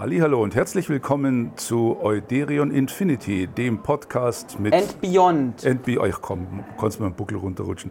Hallo 0.00 0.40
und 0.44 0.54
herzlich 0.54 0.88
willkommen 0.88 1.54
zu 1.56 1.96
Euderion 2.00 2.70
Infinity, 2.70 3.48
dem 3.48 3.82
Podcast 3.82 4.60
mit 4.60 4.72
And 4.72 5.00
Beyond. 5.00 5.66
And 5.66 5.82
Be 5.82 5.98
ich 6.06 6.20
komm, 6.20 6.62
kannst 6.80 7.00
mir 7.00 7.06
einen 7.06 7.16
Buckel 7.16 7.36
runterrutschen. 7.36 7.90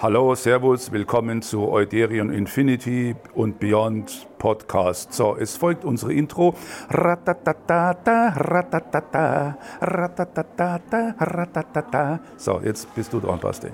Hallo, 0.00 0.34
Servus, 0.34 0.90
willkommen 0.90 1.42
zu 1.42 1.70
Euderion 1.70 2.32
Infinity 2.32 3.14
und 3.36 3.60
Beyond 3.60 4.26
Podcast. 4.36 5.12
So, 5.12 5.36
es 5.36 5.56
folgt 5.56 5.84
unsere 5.84 6.12
Intro. 6.12 6.56
Ratatatata, 6.88 8.30
ratatata, 8.30 9.56
ratatatata, 9.80 11.14
ratatata. 11.20 12.20
So, 12.36 12.60
jetzt 12.64 12.92
bist 12.96 13.12
du 13.12 13.20
dran, 13.20 13.38
Basti. 13.38 13.68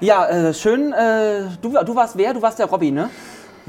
Ja, 0.00 0.26
äh, 0.26 0.52
schön. 0.52 0.92
Äh, 0.92 1.42
du, 1.62 1.70
du 1.84 1.94
warst 1.94 2.18
wer? 2.18 2.34
Du 2.34 2.42
warst 2.42 2.58
der 2.58 2.66
Robby, 2.66 2.90
ne? 2.90 3.10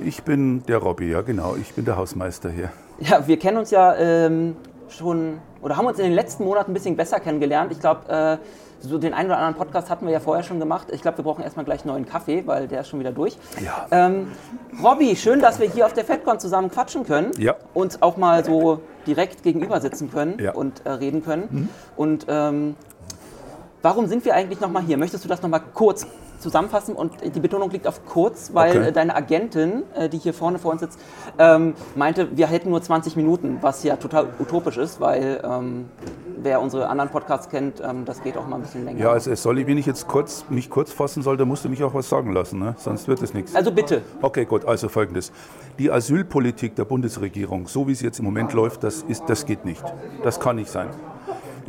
Ich 0.05 0.23
bin 0.23 0.63
der 0.68 0.77
Robby, 0.77 1.11
ja 1.11 1.21
genau. 1.21 1.55
Ich 1.59 1.73
bin 1.73 1.86
der 1.86 1.97
Hausmeister 1.97 2.49
hier. 2.49 2.71
Ja, 2.99 3.27
wir 3.27 3.38
kennen 3.40 3.57
uns 3.57 3.71
ja 3.71 3.95
ähm, 3.95 4.55
schon 4.90 5.40
oder 5.62 5.77
haben 5.77 5.85
uns 5.85 5.99
in 5.99 6.05
den 6.05 6.13
letzten 6.13 6.44
Monaten 6.44 6.71
ein 6.71 6.73
bisschen 6.73 6.95
besser 6.95 7.20
kennengelernt. 7.20 7.71
Ich 7.71 7.80
glaube, 7.80 8.09
äh, 8.09 8.38
so 8.81 8.98
den 8.98 9.13
einen 9.13 9.27
oder 9.30 9.38
anderen 9.38 9.55
Podcast 9.55 9.90
hatten 9.90 10.05
wir 10.05 10.13
ja 10.13 10.20
vorher 10.21 10.43
schon 10.43 10.59
gemacht. 10.59 10.88
Ich 10.91 11.02
glaube, 11.02 11.17
wir 11.17 11.23
brauchen 11.23 11.43
erstmal 11.43 11.66
gleich 11.66 11.84
neuen 11.84 12.05
Kaffee, 12.05 12.43
weil 12.45 12.67
der 12.67 12.81
ist 12.81 12.88
schon 12.88 12.99
wieder 12.99 13.12
durch. 13.12 13.38
Ja. 13.63 13.88
Ähm, 13.91 14.31
Robby, 14.81 15.16
schön, 15.17 15.41
dass 15.41 15.59
wir 15.59 15.70
hier 15.70 15.85
auf 15.85 15.93
der 15.93 16.05
FedCon 16.05 16.40
zusammen 16.40 16.71
quatschen 16.71 17.05
können. 17.05 17.31
Ja. 17.38 17.55
Und 17.73 18.02
auch 18.02 18.16
mal 18.16 18.45
so 18.45 18.79
direkt 19.05 19.43
gegenüber 19.43 19.81
sitzen 19.81 20.12
können 20.12 20.40
Ja. 20.40 20.54
und 20.54 20.85
äh, 20.85 20.91
reden 20.91 21.23
können. 21.26 21.70
Und 21.98 22.26
ähm, 22.29 22.76
warum 23.81 24.07
sind 24.07 24.23
wir 24.23 24.34
eigentlich 24.34 24.62
nochmal 24.62 24.84
hier? 24.84 24.98
Möchtest 24.98 25.26
du 25.26 25.29
das 25.29 25.41
nochmal 25.41 25.62
kurz 25.73 26.07
zusammenfassen? 26.39 26.95
Und 26.95 27.13
die 27.35 27.39
Betonung 27.39 27.70
liegt 27.71 27.88
auf 27.88 28.05
kurz, 28.05 28.52
weil 28.53 28.77
Okay. 28.79 28.91
deine 28.91 29.16
Agentin, 29.16 29.84
äh, 29.95 30.09
die 30.09 30.17
hier 30.17 30.34
vorne 30.34 30.59
vor 30.59 30.71
uns 30.71 30.81
sitzt, 30.81 30.99
ähm, 31.38 31.73
meinte, 31.95 32.35
wir 32.38 32.48
hätten 32.48 32.70
nur 32.70 32.81
20 32.81 33.15
Minuten, 33.15 33.57
was 33.62 33.84
ja 33.84 33.95
total 33.95 34.27
utopisch 34.39 34.77
ist, 34.77 34.99
weil 34.99 35.41
ähm, 35.43 35.85
wer 36.41 36.62
unsere 36.62 36.87
anderen 36.87 37.09
Podcasts 37.09 37.49
kennt, 37.49 37.81
ähm, 37.81 38.05
das 38.05 38.21
geht 38.21 38.37
auch 38.37 38.48
mal 38.48 38.57
ein 38.57 38.62
bisschen 38.62 38.85
länger. 38.85 38.99
Ja, 38.99 39.12
also 39.12 39.31
es 39.31 39.43
soll 39.43 39.59
ich, 39.59 39.68
wenn 39.68 39.77
ich 39.77 39.85
jetzt 39.85 40.07
kurz, 40.07 40.46
mich 40.49 40.70
kurz 40.70 40.91
fassen 40.91 41.23
soll, 41.23 41.37
dann 41.37 41.48
musst 41.48 41.65
du 41.65 41.70
mich 41.70 41.84
auch 41.84 41.93
was 41.93 42.09
sagen 42.09 42.34
lassen, 42.34 42.59
ne? 42.59 42.76
sonst 42.77 43.07
wird 43.07 43.21
es 43.21 43.34
nichts. 43.34 43.55
also 43.55 43.71
bitte. 43.71 44.01
Okay, 44.21 44.46
gut, 44.46 44.65
also 44.65 44.90
folgendes. 44.90 45.31
Die 45.77 45.91
Asylpolitik 45.91 46.76
der 46.76 46.85
Bundesregierung, 46.85 47.68
so 47.68 47.87
wie 47.87 47.96
sie 47.96 48.05
jetzt 48.05 48.20
im 48.20 48.26
Moment 48.26 48.53
läuft, 48.53 48.84
das, 48.84 49.03
ist, 49.03 49.24
das 49.27 49.46
geht 49.46 49.65
nicht. 49.65 49.84
Das 50.24 50.40
kann 50.40 50.55
nicht 50.57 50.70
sein. 50.70 50.90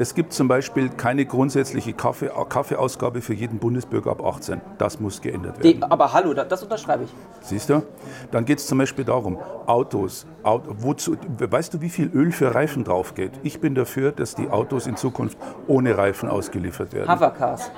Es 0.00 0.14
gibt 0.14 0.32
zum 0.32 0.48
Beispiel 0.48 0.88
keine 0.88 1.26
grundsätzliche 1.26 1.92
Kaffee, 1.92 2.30
Kaffeeausgabe 2.48 3.20
für 3.20 3.34
jeden 3.34 3.58
Bundesbürger 3.58 4.12
ab 4.12 4.24
18. 4.24 4.62
Das 4.78 4.98
muss 4.98 5.20
geändert 5.20 5.62
werden. 5.62 5.78
Die, 5.78 5.82
aber 5.82 6.14
hallo, 6.14 6.32
da- 6.32 6.44
das 6.46 6.62
unterschreibe 6.62 7.04
ich. 7.04 7.10
Siehst 7.42 7.68
du? 7.68 7.82
Dann 8.30 8.46
geht 8.46 8.60
es 8.60 8.66
zum 8.66 8.78
Beispiel 8.78 9.04
darum, 9.04 9.36
Autos. 9.66 10.24
Auto, 10.42 10.74
wozu, 10.78 11.18
weißt 11.38 11.74
du, 11.74 11.82
wie 11.82 11.90
viel 11.90 12.10
Öl 12.14 12.32
für 12.32 12.54
Reifen 12.54 12.82
drauf 12.82 13.14
geht? 13.14 13.32
Ich 13.42 13.60
bin 13.60 13.74
dafür, 13.74 14.10
dass 14.12 14.34
die 14.34 14.48
Autos 14.48 14.86
in 14.86 14.96
Zukunft 14.96 15.36
ohne 15.66 15.98
Reifen 15.98 16.30
ausgeliefert 16.30 16.94
werden. 16.94 17.12
Hovercars. 17.14 17.70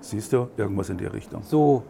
Siehst 0.00 0.32
du? 0.32 0.48
Irgendwas 0.56 0.88
in 0.90 0.98
die 0.98 1.06
Richtung. 1.06 1.44
So. 1.44 1.84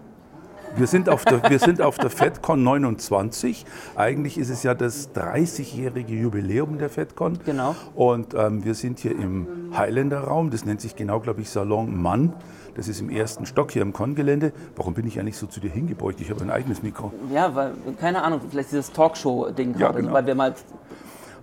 Wir 0.75 0.87
sind 0.87 1.09
auf 1.09 1.25
der, 1.25 1.49
wir 1.49 1.59
sind 1.59 1.81
auf 1.81 1.97
der 1.97 2.11
FedCon 2.11 2.63
29. 2.63 3.65
Eigentlich 3.95 4.37
ist 4.39 4.51
es 4.51 4.63
ja 4.63 4.75
das 4.75 5.15
30-jährige 5.15 6.13
Jubiläum 6.15 6.79
der 6.79 6.91
FedCon. 6.91 7.39
Genau. 7.45 7.75
Und 7.95 8.35
ähm, 8.35 8.65
wir 8.65 8.75
sind 8.75 8.99
hier 8.99 9.13
im 9.13 9.71
Highlander 9.77 10.21
Raum. 10.21 10.51
Das 10.51 10.65
nennt 10.65 10.81
sich 10.81 10.97
genau, 10.97 11.21
glaube 11.21 11.41
ich, 11.41 11.51
Salon 11.51 12.01
Mann. 12.01 12.33
Das 12.75 12.89
ist 12.89 13.01
im 13.01 13.09
ersten 13.09 13.47
Stock 13.47 13.71
hier 13.71 13.81
im 13.83 13.93
Con-Gelände. 13.95 14.53
Warum 14.75 14.93
bin 14.93 15.07
ich 15.07 15.19
eigentlich 15.19 15.39
so 15.39 15.47
zu 15.47 15.61
dir 15.61 15.71
hingebeugt? 15.71 16.21
Ich 16.21 16.31
habe 16.31 16.43
ein 16.43 16.51
eigenes 16.51 16.83
Mikro. 16.83 17.13
Ja, 17.33 17.55
weil, 17.55 17.73
keine 17.99 18.23
Ahnung, 18.23 18.41
vielleicht 18.51 18.71
dieses 18.71 18.93
Talkshow-Ding 18.93 19.73
Ja, 19.73 19.79
gerade, 19.89 20.01
genau. 20.03 20.13
weil 20.13 20.27
wir 20.27 20.35
mal 20.35 20.55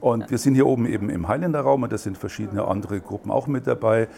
Und 0.03 0.29
wir 0.29 0.37
sind 0.37 0.55
hier 0.55 0.67
oben 0.67 0.85
eben 0.85 1.09
im 1.09 1.29
Highlander 1.29 1.61
Raum 1.61 1.83
und 1.83 1.93
da 1.93 1.97
sind 1.97 2.17
verschiedene 2.17 2.67
andere 2.67 2.99
Gruppen 2.99 3.31
auch 3.31 3.47
mit 3.47 3.67
dabei. 3.67 4.09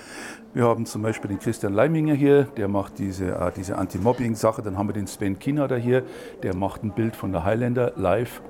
Wir 0.55 0.64
haben 0.64 0.88
zum 0.88 1.03
Beispiel 1.03 1.28
den 1.29 1.38
Christian 1.38 1.73
Leiminger 1.73 2.16
hier, 2.16 2.46
der 2.57 2.68
macht 2.68 2.97
diese, 2.97 3.25
äh, 3.35 3.51
diese 3.56 3.78
Anti-Mobbing-Sache. 3.78 4.63
Dann 4.63 4.79
haben 4.79 4.90
wir 4.90 4.94
den 4.94 5.06
Sven 5.06 5.38
Kina 5.38 5.68
da 5.68 5.75
hier, 5.75 6.01
der 6.41 6.56
macht 6.56 6.84
ein 6.84 6.90
Bild 6.90 7.16
von 7.16 7.31
der 7.31 7.44
Highlander 7.46 7.91
live. 7.97 8.41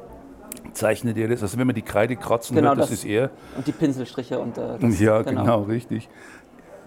Zeichnet 0.72 1.18
er 1.18 1.28
das? 1.28 1.42
Also 1.42 1.58
wenn 1.58 1.68
man 1.68 1.76
die 1.76 1.82
Kreide 1.82 2.16
kratzen 2.16 2.56
Genau, 2.56 2.70
hört, 2.70 2.80
das, 2.80 2.90
das- 2.92 3.00
ist 3.00 3.06
er. 3.06 3.32
und 3.58 3.68
die 3.68 3.74
Pinselstriche 3.74 4.40
und 4.40 4.58
äh, 4.58 4.78
das, 4.80 4.98
Ja, 5.02 5.22
genau. 5.22 5.64
richtig. 5.64 6.08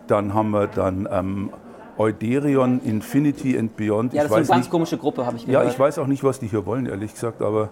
Dann 0.07 0.33
haben 0.33 0.49
wir 0.53 0.67
dann 0.67 1.07
ähm, 1.13 1.51
Euderion 1.99 2.81
Infinity 2.87 3.59
and 3.59 3.77
Beyond. 3.77 4.15
Ja, 4.15 4.23
ich 4.25 4.31
das 4.31 4.31
ist 4.31 4.33
eine 4.33 4.47
ganz 4.47 4.65
nicht, 4.65 4.71
komische 4.71 4.97
Gruppe, 4.97 5.27
habe 5.27 5.37
ich 5.37 5.43
ja, 5.47 5.59
gehört. 5.59 5.75
ich 5.75 5.79
weiß 5.79 5.99
auch 5.99 6.07
nicht, 6.07 6.25
was 6.25 6.39
die 6.41 6.47
hier 6.47 6.65
wollen, 6.65 6.87
ehrlich 6.87 7.13
gesagt, 7.13 7.43
aber 7.43 7.69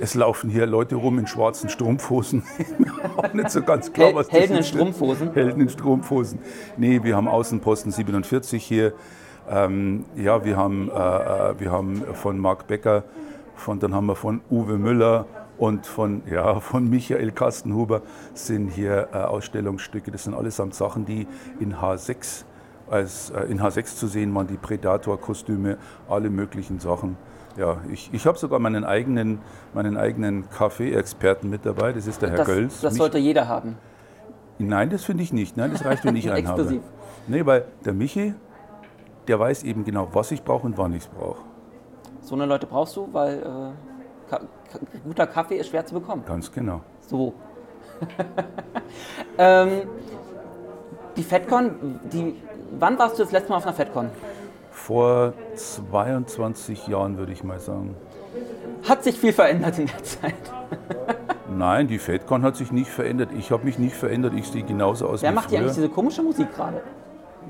es 0.00 0.14
laufen 0.14 0.50
hier 0.50 0.66
Leute 0.66 0.96
rum 0.96 1.18
in 1.18 1.26
schwarzen 1.26 1.68
Strumpfhosen. 1.68 2.42
Auch 3.16 3.32
nicht 3.32 3.50
so 3.50 3.62
ganz 3.62 3.92
klar, 3.92 4.14
was 4.14 4.28
das 4.28 4.38
Helden 4.38 4.54
in 4.54 4.60
ist. 4.60 4.68
Strumpfhosen. 4.68 5.32
Helden 5.32 5.60
in 5.60 5.68
Strumpfhosen. 5.68 6.38
Nee, 6.76 7.02
wir 7.02 7.16
haben 7.16 7.28
Außenposten 7.28 7.92
47 7.92 8.64
hier. 8.64 8.92
Ähm, 9.48 10.04
ja, 10.16 10.44
wir 10.44 10.56
haben, 10.56 10.90
äh, 10.90 10.92
äh, 10.92 11.60
wir 11.60 11.70
haben 11.70 12.02
von 12.14 12.38
Marc 12.38 12.66
Becker, 12.66 13.04
von, 13.54 13.78
dann 13.78 13.94
haben 13.94 14.06
wir 14.06 14.16
von 14.16 14.40
Uwe 14.50 14.76
Müller 14.76 15.26
und 15.56 15.86
von, 15.86 16.22
ja, 16.30 16.60
von 16.60 16.90
Michael 16.90 17.30
Kastenhuber 17.30 18.02
sind 18.34 18.68
hier 18.68 19.08
äh, 19.12 19.18
Ausstellungsstücke. 19.18 20.10
Das 20.10 20.24
sind 20.24 20.34
allesamt 20.34 20.74
Sachen, 20.74 21.06
die 21.06 21.26
in 21.60 21.76
H6 21.76 22.44
als 22.88 23.30
äh, 23.30 23.42
in 23.44 23.60
H6 23.60 23.96
zu 23.96 24.06
sehen 24.06 24.34
waren, 24.34 24.46
die 24.46 24.56
Predator-Kostüme, 24.56 25.78
alle 26.08 26.30
möglichen 26.30 26.78
Sachen. 26.80 27.16
Ja, 27.56 27.78
ich, 27.90 28.10
ich 28.12 28.26
habe 28.26 28.36
sogar 28.38 28.58
meinen 28.58 28.84
eigenen, 28.84 29.40
meinen 29.72 29.96
eigenen 29.96 30.48
Kaffee-Experten 30.50 31.48
mit 31.48 31.64
dabei, 31.64 31.92
das 31.92 32.06
ist 32.06 32.20
der 32.20 32.30
Herr 32.30 32.38
Das, 32.38 32.46
Gölz. 32.46 32.80
das 32.80 32.92
Mich- 32.92 32.98
sollte 32.98 33.18
jeder 33.18 33.48
haben. 33.48 33.78
Nein, 34.58 34.90
das 34.90 35.04
finde 35.04 35.22
ich 35.22 35.32
nicht. 35.32 35.56
Nein, 35.56 35.70
das 35.72 35.84
reicht, 35.84 36.04
wenn 36.04 36.16
ich 36.16 36.30
einen 36.30 36.48
habe. 36.48 36.80
Nee, 37.26 37.44
weil 37.44 37.66
der 37.84 37.92
Michi, 37.92 38.34
der 39.28 39.38
weiß 39.38 39.64
eben 39.64 39.84
genau, 39.84 40.08
was 40.12 40.30
ich 40.30 40.42
brauche 40.42 40.66
und 40.66 40.78
wann 40.78 40.92
ich 40.94 41.02
es 41.02 41.08
brauche. 41.08 41.42
So 42.22 42.34
eine 42.34 42.46
Leute 42.46 42.66
brauchst 42.66 42.96
du, 42.96 43.08
weil 43.12 43.38
äh, 43.38 44.30
Ka 44.30 44.38
Ka 44.72 44.78
guter 45.04 45.26
Kaffee 45.26 45.56
ist 45.56 45.68
schwer 45.68 45.84
zu 45.84 45.94
bekommen. 45.94 46.24
Ganz 46.26 46.50
genau. 46.50 46.80
So. 47.00 47.34
ähm, 49.38 49.82
die 51.16 51.22
FedCon, 51.22 52.00
die, 52.12 52.34
wann 52.78 52.98
warst 52.98 53.18
du 53.18 53.22
das 53.22 53.32
letzte 53.32 53.50
Mal 53.50 53.56
auf 53.58 53.64
einer 53.66 53.74
FedCon? 53.74 54.10
Vor 54.76 55.32
22 55.56 56.86
Jahren 56.86 57.16
würde 57.18 57.32
ich 57.32 57.42
mal 57.42 57.58
sagen. 57.58 57.96
Hat 58.86 59.02
sich 59.02 59.18
viel 59.18 59.32
verändert 59.32 59.78
in 59.80 59.86
der 59.86 60.04
Zeit. 60.04 60.34
Nein, 61.50 61.88
die 61.88 61.98
FedCon 61.98 62.42
hat 62.42 62.56
sich 62.56 62.70
nicht 62.70 62.90
verändert. 62.90 63.30
Ich 63.36 63.50
habe 63.50 63.64
mich 63.64 63.80
nicht 63.80 63.96
verändert. 63.96 64.34
Ich 64.36 64.46
sehe 64.46 64.62
genauso 64.62 65.08
aus 65.08 65.22
Wer 65.22 65.30
wie 65.30 65.34
macht 65.34 65.48
hier 65.48 65.58
früher. 65.58 65.66
eigentlich 65.66 65.76
diese 65.76 65.88
komische 65.88 66.22
Musik 66.22 66.54
gerade? 66.54 66.82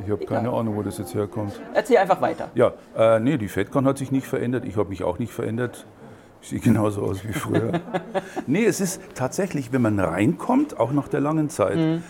Ich 0.03 0.11
habe 0.11 0.25
keine 0.25 0.51
Ahnung, 0.51 0.77
wo 0.77 0.83
das 0.83 0.97
jetzt 0.97 1.15
herkommt. 1.15 1.61
Erzähl 1.75 1.99
einfach 1.99 2.23
weiter. 2.23 2.49
Ja, 2.55 2.73
äh, 2.97 3.21
nee, 3.21 3.37
die 3.37 3.49
FedCon 3.49 3.87
hat 3.87 3.99
sich 3.99 4.13
nicht 4.13 4.27
verändert. 4.27 4.65
Ich 4.65 4.77
habe 4.77 4.89
mich 4.89 5.03
auch 5.03 5.19
nicht 5.19 5.33
verändert. 5.33 5.85
Ich 6.41 6.49
sehe 6.49 6.61
genauso 6.61 7.03
aus 7.03 7.27
wie 7.27 7.33
früher. 7.33 7.81
nee, 8.47 8.65
es 8.65 8.81
ist 8.81 9.03
tatsächlich, 9.15 9.73
wenn 9.73 9.83
man 9.83 9.99
reinkommt, 9.99 10.79
auch 10.79 10.93
nach 10.93 11.09
der 11.09 11.21
langen 11.21 11.51
Zeit, 11.51 12.01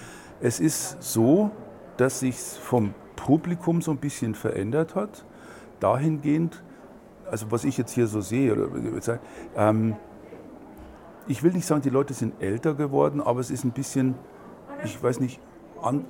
es 0.40 0.60
ist 0.60 1.02
so, 1.02 1.50
dass 1.96 2.20
sich 2.20 2.36
vom 2.36 2.94
Publikum 3.16 3.82
so 3.82 3.90
ein 3.90 3.96
bisschen 3.96 4.34
verändert 4.34 4.94
hat. 4.94 5.24
Dahingehend, 5.80 6.62
also 7.30 7.50
was 7.50 7.64
ich 7.64 7.76
jetzt 7.76 7.92
hier 7.92 8.06
so 8.06 8.20
sehe, 8.20 8.54
ähm, 9.56 9.96
ich 11.28 11.42
will 11.42 11.52
nicht 11.52 11.66
sagen, 11.66 11.82
die 11.82 11.90
Leute 11.90 12.14
sind 12.14 12.40
älter 12.40 12.74
geworden, 12.74 13.20
aber 13.20 13.40
es 13.40 13.50
ist 13.50 13.64
ein 13.64 13.72
bisschen, 13.72 14.14
ich 14.84 15.02
weiß 15.02 15.20
nicht, 15.20 15.40
an, 15.82 16.04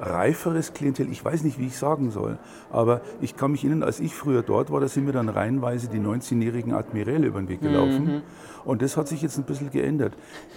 reiferes 0.00 0.72
Klientel, 0.72 1.10
ich 1.10 1.24
weiß 1.24 1.44
nicht, 1.44 1.58
wie 1.58 1.66
ich 1.66 1.76
sagen 1.76 2.10
soll, 2.10 2.38
aber 2.70 3.00
ich 3.20 3.36
kann 3.36 3.52
mich 3.52 3.64
erinnern, 3.64 3.82
als 3.82 4.00
ich 4.00 4.14
früher 4.14 4.42
dort 4.42 4.70
war, 4.70 4.80
da 4.80 4.88
sind 4.88 5.04
mir 5.04 5.12
dann 5.12 5.28
reihenweise 5.28 5.88
die 5.88 5.98
19-jährigen 5.98 6.74
Admiräle 6.74 7.26
über 7.26 7.40
den 7.40 7.48
Weg 7.48 7.60
gelaufen. 7.60 8.22
Und 8.64 8.80
das 8.80 8.96
hat 8.96 9.08
sich 9.08 9.20
jetzt 9.20 9.36
ein 9.36 9.44
bisschen 9.44 9.70
geändert. 9.70 10.14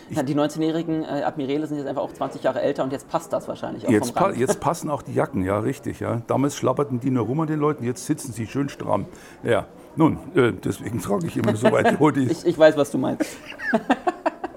Ja, 0.09 0.23
die 0.23 0.33
19-jährigen 0.33 1.03
äh, 1.03 1.23
Admiräle 1.23 1.67
sind 1.67 1.77
jetzt 1.77 1.87
einfach 1.87 2.03
auch 2.03 2.13
20 2.13 2.41
Jahre 2.41 2.61
älter 2.61 2.83
und 2.83 2.93
jetzt 2.93 3.09
passt 3.09 3.33
das 3.33 3.47
wahrscheinlich 3.47 3.85
auch 3.85 3.91
Jetzt, 3.91 4.15
pa 4.15 4.31
jetzt 4.31 4.59
passen 4.61 4.89
auch 4.89 5.01
die 5.01 5.13
Jacken, 5.13 5.43
ja, 5.43 5.59
richtig. 5.59 5.99
Ja. 5.99 6.21
Damals 6.27 6.55
schlapperten 6.55 7.01
die 7.01 7.11
nur 7.11 7.25
rum 7.25 7.41
an 7.41 7.47
den 7.47 7.59
Leuten, 7.59 7.83
jetzt 7.83 8.05
sitzen 8.05 8.31
sie 8.31 8.47
schön 8.47 8.69
stramm. 8.69 9.07
Ja, 9.43 9.65
nun, 9.97 10.19
äh, 10.35 10.53
deswegen 10.53 11.01
trage 11.01 11.27
ich 11.27 11.35
immer 11.35 11.55
so 11.55 11.69
weite 11.71 11.99
Hoodies. 11.99 12.43
Ich, 12.43 12.45
ich 12.45 12.57
weiß, 12.57 12.77
was 12.77 12.91
du 12.91 12.97
meinst. 12.97 13.25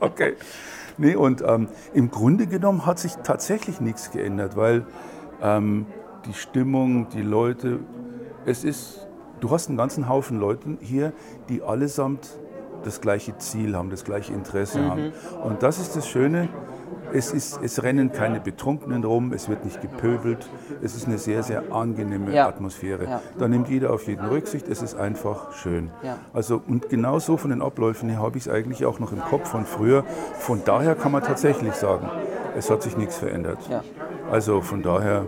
Okay. 0.00 0.34
Nee, 1.00 1.14
und 1.14 1.43
ähm, 1.47 1.69
im 1.94 2.11
Grunde 2.11 2.47
genommen 2.47 2.85
hat 2.85 2.99
sich 2.99 3.14
tatsächlich 3.23 3.81
nichts 3.81 4.11
geändert, 4.11 4.55
weil 4.55 4.85
ähm, 5.41 5.87
die 6.26 6.35
Stimmung, 6.35 7.08
die 7.08 7.23
Leute, 7.23 7.81
es 8.44 8.64
ist, 8.64 9.08
du 9.41 9.50
hast 9.50 9.69
einen 9.69 9.79
ganzen 9.79 10.11
Haufen 10.11 10.38
Leuten 10.38 10.76
hier, 10.82 11.14
die 11.49 11.62
allesamt 11.62 12.38
das 12.85 13.00
gleiche 13.00 13.38
Ziel 13.38 13.76
haben, 13.76 13.88
das 13.88 14.05
gleiche 14.05 14.35
Interesse 14.35 14.85
haben. 14.91 15.12
Und 15.43 15.62
das 15.62 15.79
ist 15.79 15.97
das 15.97 16.06
Schöne, 16.06 16.50
Es, 17.12 17.32
ist, 17.32 17.60
es 17.62 17.82
rennen 17.82 18.12
keine 18.12 18.40
Betrunkenen 18.40 19.04
rum, 19.04 19.32
es 19.32 19.48
wird 19.48 19.64
nicht 19.64 19.80
gepöbelt. 19.80 20.48
Es 20.82 20.94
ist 20.94 21.06
eine 21.06 21.18
sehr, 21.18 21.42
sehr 21.42 21.72
angenehme 21.72 22.32
Ja. 22.34 22.48
Atmosphäre. 22.48 23.04
Ja. 23.04 23.22
Da 23.38 23.48
nimmt 23.48 23.68
jeder 23.68 23.92
auf 23.92 24.06
jeden 24.06 24.26
Rücksicht. 24.26 24.68
Es 24.68 24.82
ist 24.82 24.94
einfach 24.94 25.52
schön. 25.52 25.90
Ja. 26.02 26.18
Also, 26.32 26.62
und 26.66 26.88
genau 26.88 27.18
so 27.18 27.36
von 27.36 27.50
den 27.50 27.62
Abläufen 27.62 28.08
her 28.08 28.20
habe 28.20 28.38
ich 28.38 28.46
es 28.46 28.52
eigentlich 28.52 28.84
auch 28.84 28.98
noch 28.98 29.12
im 29.12 29.20
Kopf 29.20 29.48
von 29.48 29.64
früher. 29.66 30.04
Von 30.38 30.62
daher 30.64 30.94
kann 30.94 31.12
man 31.12 31.22
tatsächlich 31.22 31.74
sagen, 31.74 32.08
es 32.56 32.70
hat 32.70 32.82
sich 32.82 32.96
nichts 32.96 33.16
verändert. 33.16 33.58
Also 34.30 34.60
von 34.60 34.82
daher 34.82 35.26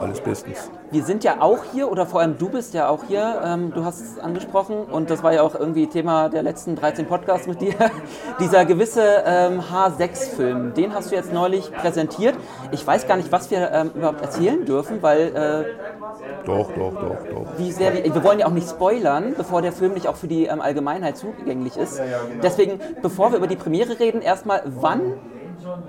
alles 0.00 0.20
bestens. 0.20 0.70
Wir 0.94 1.02
sind 1.02 1.24
ja 1.24 1.40
auch 1.40 1.58
hier, 1.72 1.90
oder 1.90 2.06
vor 2.06 2.20
allem 2.20 2.38
du 2.38 2.48
bist 2.48 2.72
ja 2.72 2.88
auch 2.88 3.02
hier, 3.08 3.42
ähm, 3.44 3.72
du 3.74 3.84
hast 3.84 4.00
es 4.00 4.16
angesprochen 4.20 4.84
und 4.84 5.10
das 5.10 5.24
war 5.24 5.32
ja 5.32 5.42
auch 5.42 5.56
irgendwie 5.56 5.88
Thema 5.88 6.28
der 6.28 6.44
letzten 6.44 6.76
13 6.76 7.06
Podcasts 7.06 7.48
mit 7.48 7.60
dir, 7.60 7.74
dieser 8.38 8.64
gewisse 8.64 9.02
ähm, 9.26 9.60
H6-Film, 9.60 10.72
den 10.74 10.94
hast 10.94 11.10
du 11.10 11.16
jetzt 11.16 11.32
neulich 11.32 11.72
präsentiert. 11.72 12.36
Ich 12.70 12.86
weiß 12.86 13.08
gar 13.08 13.16
nicht, 13.16 13.32
was 13.32 13.50
wir 13.50 13.72
ähm, 13.72 13.90
überhaupt 13.92 14.20
erzählen 14.20 14.64
dürfen, 14.64 15.02
weil 15.02 15.34
äh, 15.34 16.44
Doch, 16.46 16.70
doch, 16.70 16.92
doch, 16.92 17.26
doch. 17.28 17.46
wie 17.58 17.72
sehr 17.72 17.92
wir, 17.92 18.14
wir 18.14 18.22
wollen 18.22 18.38
ja 18.38 18.46
auch 18.46 18.52
nicht 18.52 18.70
spoilern, 18.70 19.34
bevor 19.36 19.62
der 19.62 19.72
Film 19.72 19.94
nicht 19.94 20.06
auch 20.06 20.14
für 20.14 20.28
die 20.28 20.44
ähm, 20.46 20.60
Allgemeinheit 20.60 21.16
zugänglich 21.16 21.76
ist. 21.76 22.00
Deswegen, 22.40 22.78
bevor 23.02 23.32
wir 23.32 23.38
über 23.38 23.48
die 23.48 23.56
Premiere 23.56 23.98
reden, 23.98 24.22
erstmal, 24.22 24.62
wann 24.64 25.14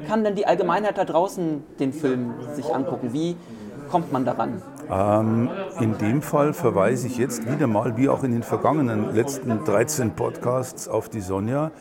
kann 0.07 0.23
denn 0.23 0.33
die 0.33 0.47
Allgemeinheit 0.47 0.97
da 0.97 1.05
draußen 1.05 1.63
den 1.79 1.93
Film 1.93 2.33
sich 2.55 2.73
angucken? 2.73 3.13
Wie 3.13 3.37
kommt 3.91 4.11
man 4.11 4.25
daran? 4.25 4.63
Ähm, 4.89 5.49
in 5.79 5.97
dem 5.97 6.21
Fall 6.21 6.53
verweise 6.53 7.07
ich 7.07 7.17
jetzt 7.17 7.49
wieder 7.49 7.67
mal, 7.67 7.97
wie 7.97 8.09
auch 8.09 8.23
in 8.23 8.31
den 8.31 8.43
vergangenen 8.43 9.13
letzten 9.15 9.63
13 9.63 10.11
Podcasts, 10.11 10.87
auf 10.87 11.09
die 11.09 11.21
Sonja. 11.21 11.71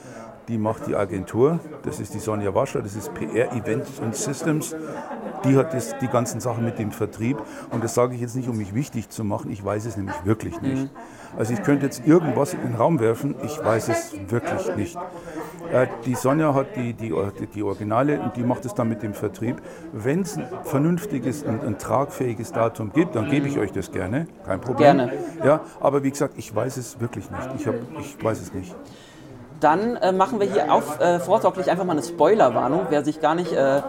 Die 0.48 0.58
macht 0.58 0.86
die 0.86 0.94
Agentur. 0.94 1.58
Das 1.82 2.00
ist 2.00 2.12
die 2.14 2.18
Sonja 2.18 2.54
Wascher, 2.54 2.82
das 2.82 2.94
ist 2.94 3.14
PR 3.14 3.52
Events 3.52 3.98
und 4.00 4.14
Systems. 4.14 4.76
Die 5.44 5.56
hat 5.56 5.72
das, 5.74 5.96
die 5.98 6.08
ganzen 6.08 6.40
Sachen 6.40 6.64
mit 6.64 6.78
dem 6.78 6.90
Vertrieb. 6.90 7.38
Und 7.70 7.82
das 7.82 7.94
sage 7.94 8.14
ich 8.14 8.20
jetzt 8.20 8.36
nicht, 8.36 8.48
um 8.48 8.56
mich 8.56 8.74
wichtig 8.74 9.08
zu 9.08 9.24
machen. 9.24 9.50
Ich 9.50 9.64
weiß 9.64 9.86
es 9.86 9.96
nämlich 9.96 10.16
wirklich 10.24 10.60
nicht. 10.60 10.90
Also 11.36 11.52
ich 11.52 11.62
könnte 11.62 11.86
jetzt 11.86 12.06
irgendwas 12.06 12.54
in 12.54 12.62
den 12.62 12.74
Raum 12.74 13.00
werfen. 13.00 13.34
Ich 13.44 13.58
weiß 13.58 13.88
es 13.88 14.14
wirklich 14.28 14.76
nicht. 14.76 14.96
Äh, 15.72 15.86
Die 16.04 16.14
Sonja 16.14 16.54
hat 16.54 16.76
die, 16.76 16.92
die, 16.92 17.12
die, 17.54 17.62
Originale 17.62 18.20
und 18.20 18.36
die 18.36 18.42
macht 18.42 18.64
es 18.64 18.74
dann 18.74 18.88
mit 18.88 19.02
dem 19.02 19.14
Vertrieb. 19.14 19.60
Wenn 19.92 20.22
es 20.22 20.36
ein 20.36 20.46
vernünftiges 20.62 21.42
und 21.42 21.64
ein 21.64 21.78
tragfähiges 21.78 22.52
Datum 22.52 22.92
gibt, 22.92 23.16
dann 23.16 23.30
gebe 23.30 23.48
ich 23.48 23.58
euch 23.58 23.72
das 23.72 23.90
gerne. 23.90 24.26
Kein 24.44 24.60
Problem. 24.60 24.96
Gerne. 24.98 25.12
Ja, 25.44 25.60
aber 25.80 26.02
wie 26.04 26.10
gesagt, 26.10 26.34
ich 26.36 26.54
weiß 26.54 26.76
es 26.76 27.00
wirklich 27.00 27.30
nicht. 27.30 27.48
Ich, 27.58 27.66
hab, 27.66 27.74
ich 27.98 28.22
weiß 28.22 28.40
es 28.40 28.52
nicht. 28.52 28.74
Dann 29.64 29.96
äh, 29.96 30.12
machen 30.12 30.40
wir 30.40 30.46
hier 30.46 30.70
auf, 30.70 31.00
äh, 31.00 31.18
vorsorglich 31.18 31.70
einfach 31.70 31.84
mal 31.86 31.92
eine 31.92 32.02
Spoilerwarnung. 32.02 32.88
Wer 32.90 33.02
sich 33.02 33.22
gar 33.22 33.34
nicht 33.34 33.50
äh, 33.50 33.80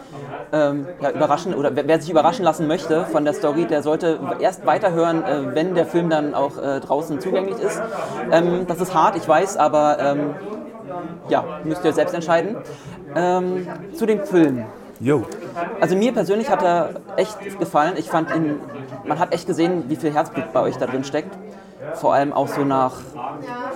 ähm, 0.54 0.88
ja, 1.02 1.12
überraschen 1.12 1.54
oder 1.54 1.76
wer, 1.76 1.86
wer 1.86 2.00
sich 2.00 2.10
überraschen 2.10 2.46
lassen 2.46 2.66
möchte 2.66 3.04
von 3.04 3.26
der 3.26 3.34
Story, 3.34 3.66
der 3.66 3.84
sollte 3.84 4.18
erst 4.40 4.66
weiterhören, 4.66 5.26
äh, 5.26 5.54
wenn 5.54 5.76
der 5.76 5.86
Film 5.86 6.10
dann 6.10 6.34
auch 6.34 6.58
äh, 6.58 6.80
draußen 6.80 7.20
zugänglich 7.20 7.60
ist. 7.60 7.82
Ähm, 8.32 8.66
das 8.68 8.80
ist 8.80 8.94
hart, 8.94 9.18
ich 9.18 9.28
weiß, 9.28 9.58
aber 9.58 9.98
ähm, 10.00 10.36
ja, 11.28 11.44
müsst 11.66 11.84
ihr 11.84 11.92
selbst 11.92 12.16
entscheiden. 12.16 12.56
Ähm, 13.14 13.68
zu 13.96 14.06
dem 14.06 14.24
Film. 14.24 14.64
Jo, 15.02 15.26
Also 15.82 15.98
mir 15.98 16.14
persönlich 16.14 16.50
hat 16.50 16.64
er 16.64 16.92
echt 17.18 17.60
gefallen. 17.60 17.96
Ich 17.98 18.10
fand 18.10 18.34
ihn, 18.34 18.62
man 19.04 19.20
hat 19.20 19.34
echt 19.34 19.46
gesehen, 19.46 19.84
wie 19.90 19.98
viel 19.98 20.14
Herzblut 20.14 20.54
bei 20.54 20.62
euch 20.62 20.78
da 20.78 20.86
drin 20.86 21.04
steckt. 21.04 21.38
Vor 21.96 22.14
allem 22.14 22.32
auch 22.34 22.48
so 22.48 22.64
nach, 22.64 22.94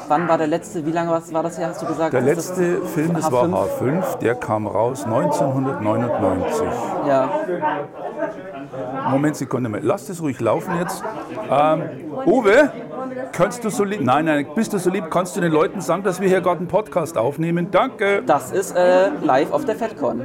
wann 0.08 0.28
war 0.28 0.38
der 0.38 0.48
letzte, 0.48 0.86
wie 0.86 0.92
lange 0.92 1.12
war 1.12 1.44
das 1.44 1.58
her, 1.58 1.68
hast 1.68 1.82
du 1.82 1.86
gesagt? 1.86 2.14
der 2.14 2.22
Ist 2.22 2.50
das 2.50 2.58
letzte 2.58 2.82
Film, 2.88 3.14
das 3.14 3.32
war 3.32 3.46
H5? 3.46 3.80
H5, 3.82 4.18
der 4.20 4.36
kam 4.36 4.68
raus 4.68 5.04
1999. 5.06 6.62
Ja, 7.08 7.30
Moment, 9.10 9.36
Sekunde 9.36 9.70
mal. 9.70 9.82
Lass 9.84 10.06
das 10.08 10.22
ruhig 10.22 10.40
laufen 10.40 10.78
jetzt. 10.80 11.04
Ähm, 11.50 11.84
Uwe, 12.26 12.72
kannst 13.32 13.64
du 13.64 13.70
so 13.70 13.84
lieb, 13.84 14.02
nein, 14.02 14.26
nein, 14.26 14.48
bist 14.56 14.74
du 14.74 14.80
so 14.80 14.90
lieb, 14.90 15.10
kannst 15.10 15.36
du 15.36 15.42
den 15.42 15.52
Leuten 15.52 15.82
sagen, 15.82 16.04
dass 16.04 16.20
wir 16.20 16.28
hier 16.28 16.42
gerade 16.42 16.60
einen 16.60 16.68
Podcast 16.68 17.18
aufnehmen? 17.18 17.70
Danke. 17.72 18.24
das 18.26 18.52
ist 18.52 18.76
äh, 18.76 19.10
live 19.22 19.52
auf 19.52 19.66
der 19.66 19.76
FedCon. 19.76 20.24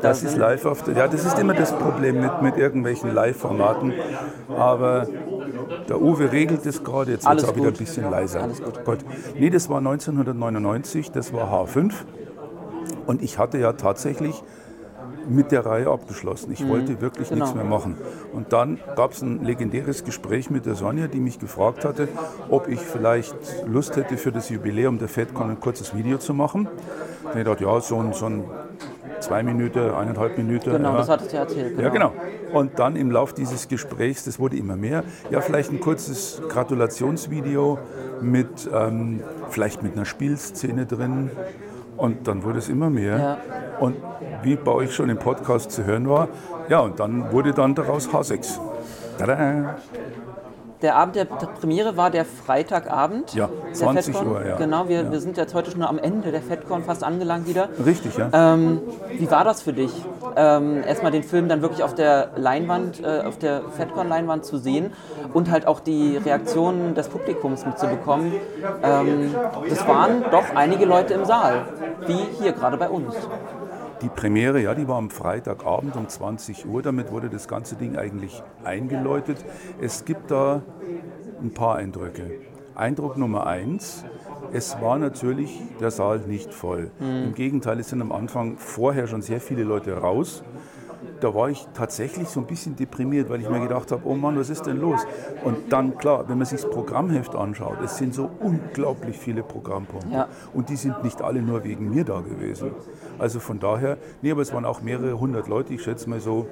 Das 0.00 0.22
ist 0.22 0.36
live 0.36 0.66
auf 0.66 0.82
der, 0.82 0.94
ja, 0.94 1.08
das 1.08 1.24
ist 1.24 1.38
immer 1.38 1.54
das 1.54 1.72
Problem 1.72 2.20
mit, 2.20 2.42
mit 2.42 2.56
irgendwelchen 2.56 3.14
Live-Formaten. 3.14 3.94
Aber 4.56 5.06
der 5.88 6.00
Uwe 6.00 6.30
regelt 6.30 6.66
das 6.66 6.84
gerade, 6.84 7.12
jetzt 7.12 7.26
wird 7.26 7.38
es 7.38 7.44
auch 7.48 7.56
wieder 7.56 7.66
ein 7.66 7.70
gut. 7.70 7.78
bisschen 7.78 8.10
leiser. 8.10 8.42
Alles 8.42 8.62
gut. 8.62 8.84
Gut. 8.84 8.98
Nee, 9.38 9.50
das 9.50 9.68
war 9.68 9.78
1999, 9.78 11.10
das 11.10 11.32
war 11.32 11.50
H5. 11.52 11.92
Und 13.06 13.22
ich 13.22 13.38
hatte 13.38 13.58
ja 13.58 13.72
tatsächlich 13.72 14.42
mit 15.28 15.52
der 15.52 15.66
Reihe 15.66 15.88
abgeschlossen. 15.88 16.52
Ich 16.52 16.66
wollte 16.66 17.00
wirklich 17.00 17.28
genau. 17.28 17.44
nichts 17.44 17.56
mehr 17.56 17.64
machen. 17.64 17.96
Und 18.32 18.52
dann 18.52 18.78
gab 18.96 19.12
es 19.12 19.22
ein 19.22 19.44
legendäres 19.44 20.04
Gespräch 20.04 20.50
mit 20.50 20.66
der 20.66 20.74
Sonja, 20.74 21.06
die 21.06 21.20
mich 21.20 21.38
gefragt 21.38 21.84
hatte, 21.84 22.08
ob 22.48 22.68
ich 22.68 22.80
vielleicht 22.80 23.36
Lust 23.66 23.96
hätte, 23.96 24.16
für 24.16 24.32
das 24.32 24.48
Jubiläum 24.48 24.98
der 24.98 25.08
FedCon 25.08 25.50
ein 25.50 25.60
kurzes 25.60 25.94
Video 25.94 26.18
zu 26.18 26.34
machen. 26.34 26.68
Und 27.24 27.38
ich 27.38 27.44
dachte, 27.44 27.64
ja, 27.64 27.80
so 27.80 27.98
ein, 27.98 28.12
so 28.12 28.26
ein 28.26 28.44
zwei 29.22 29.42
Minuten, 29.42 29.78
eineinhalb 29.78 30.36
Minuten. 30.36 30.72
Genau, 30.72 30.92
ja. 30.92 30.96
das 30.98 31.08
hattest 31.08 31.32
du 31.32 31.36
ja 31.36 31.42
erzählt. 31.42 31.78
Ja, 31.78 31.88
genau. 31.88 32.12
Und 32.52 32.78
dann 32.78 32.96
im 32.96 33.10
Lauf 33.10 33.32
dieses 33.32 33.68
Gesprächs, 33.68 34.24
das 34.24 34.38
wurde 34.38 34.56
immer 34.56 34.76
mehr, 34.76 35.04
ja, 35.30 35.40
vielleicht 35.40 35.70
ein 35.70 35.80
kurzes 35.80 36.42
Gratulationsvideo 36.48 37.78
mit, 38.20 38.68
ähm, 38.72 39.22
vielleicht 39.50 39.82
mit 39.82 39.94
einer 39.94 40.04
Spielszene 40.04 40.86
drin. 40.86 41.30
Und 41.96 42.26
dann 42.26 42.42
wurde 42.42 42.58
es 42.58 42.68
immer 42.68 42.90
mehr. 42.90 43.18
Ja. 43.18 43.38
Und 43.80 43.96
wie 44.42 44.56
bei 44.56 44.72
euch 44.72 44.94
schon 44.94 45.08
im 45.08 45.18
Podcast 45.18 45.70
zu 45.70 45.84
hören 45.84 46.08
war, 46.08 46.28
ja, 46.68 46.80
und 46.80 46.98
dann 47.00 47.32
wurde 47.32 47.52
dann 47.52 47.74
daraus 47.74 48.08
H6. 48.08 48.58
Tada! 49.18 49.76
Der 50.82 50.96
Abend 50.96 51.14
der 51.14 51.24
Premiere 51.26 51.96
war 51.96 52.10
der 52.10 52.24
Freitagabend. 52.24 53.34
Ja, 53.34 53.48
der 53.66 53.72
20 53.74 54.16
FedCon. 54.16 54.32
Uhr, 54.32 54.46
ja. 54.46 54.56
Genau, 54.56 54.88
wir, 54.88 55.02
Ja. 55.02 55.12
wir 55.12 55.20
sind 55.20 55.36
jetzt 55.36 55.54
heute 55.54 55.70
schon 55.70 55.82
am 55.82 55.98
Ende 55.98 56.32
der 56.32 56.42
FedCon 56.42 56.82
fast 56.82 57.04
angelangt 57.04 57.46
wieder. 57.46 57.68
Richtig, 57.84 58.16
ja. 58.18 58.28
Ähm, 58.32 58.80
wie 59.16 59.30
war 59.30 59.44
das 59.44 59.62
für 59.62 59.72
dich? 59.72 59.92
Ähm, 60.34 60.82
erstmal 60.84 61.12
den 61.12 61.22
Film 61.22 61.48
dann 61.48 61.62
wirklich 61.62 61.84
auf 61.84 61.94
der 61.94 62.30
Leinwand, 62.36 63.00
äh, 63.04 63.22
auf 63.24 63.38
der 63.38 63.62
FedCon-Leinwand 63.76 64.44
zu 64.44 64.58
sehen 64.58 64.92
und 65.32 65.50
halt 65.50 65.66
auch 65.68 65.78
die 65.80 66.16
Reaktionen 66.16 66.94
des 66.94 67.08
Publikums 67.08 67.64
mitzubekommen. 67.64 68.32
Ähm, 68.82 69.34
das 69.68 69.86
waren 69.86 70.24
doch 70.32 70.54
einige 70.56 70.84
Leute 70.84 71.14
im 71.14 71.24
Saal, 71.24 71.66
wie 72.06 72.26
hier 72.40 72.52
gerade 72.52 72.76
bei 72.76 72.88
uns. 72.88 73.14
Die 74.02 74.08
Premiere, 74.08 74.60
ja, 74.60 74.74
die 74.74 74.88
war 74.88 74.96
am 74.96 75.10
Freitagabend 75.10 75.94
um 75.94 76.08
20 76.08 76.66
Uhr. 76.66 76.82
Damit 76.82 77.12
wurde 77.12 77.28
das 77.28 77.46
ganze 77.46 77.76
Ding 77.76 77.96
eigentlich 77.96 78.42
eingeläutet. 78.64 79.44
Es 79.80 80.04
gibt 80.04 80.32
da 80.32 80.62
ein 81.40 81.54
paar 81.54 81.76
Eindrücke. 81.76 82.32
Eindruck 82.74 83.16
Nummer 83.16 83.46
eins, 83.46 84.04
es 84.52 84.80
war 84.80 84.98
natürlich 84.98 85.60
der 85.78 85.90
Saal 85.90 86.20
nicht 86.20 86.52
voll. 86.52 86.90
Im 87.00 87.34
Gegenteil, 87.34 87.78
es 87.78 87.90
sind 87.90 88.00
am 88.00 88.12
Anfang 88.12 88.56
vorher 88.56 89.06
schon 89.06 89.22
sehr 89.22 89.40
viele 89.40 89.62
Leute 89.62 89.96
raus. 89.96 90.42
Da 91.22 91.32
war 91.32 91.50
ich 91.50 91.68
tatsächlich 91.72 92.28
so 92.28 92.40
ein 92.40 92.46
bisschen 92.46 92.74
deprimiert, 92.74 93.30
weil 93.30 93.40
ich 93.40 93.48
mir 93.48 93.60
gedacht 93.60 93.92
habe, 93.92 94.02
oh 94.06 94.16
Mann, 94.16 94.36
was 94.36 94.50
ist 94.50 94.66
denn 94.66 94.80
los? 94.80 95.06
Und 95.44 95.72
dann, 95.72 95.96
klar, 95.96 96.28
wenn 96.28 96.36
man 96.36 96.48
sich 96.48 96.60
das 96.60 96.68
Programmheft 96.68 97.36
anschaut, 97.36 97.76
es 97.84 97.96
sind 97.96 98.12
so 98.12 98.28
unglaublich 98.40 99.16
viele 99.16 99.44
Programmpunkte. 99.44 100.12
Ja. 100.12 100.26
Und 100.52 100.68
die 100.68 100.74
sind 100.74 101.04
nicht 101.04 101.22
alle 101.22 101.40
nur 101.40 101.62
wegen 101.62 101.90
mir 101.90 102.04
da 102.04 102.22
gewesen. 102.22 102.72
Also 103.20 103.38
von 103.38 103.60
daher, 103.60 103.98
nee, 104.20 104.32
aber 104.32 104.42
es 104.42 104.52
waren 104.52 104.64
auch 104.64 104.82
mehrere 104.82 105.20
hundert 105.20 105.46
Leute, 105.46 105.72
ich 105.74 105.84
schätze 105.84 106.10
mal 106.10 106.18
so, 106.18 106.48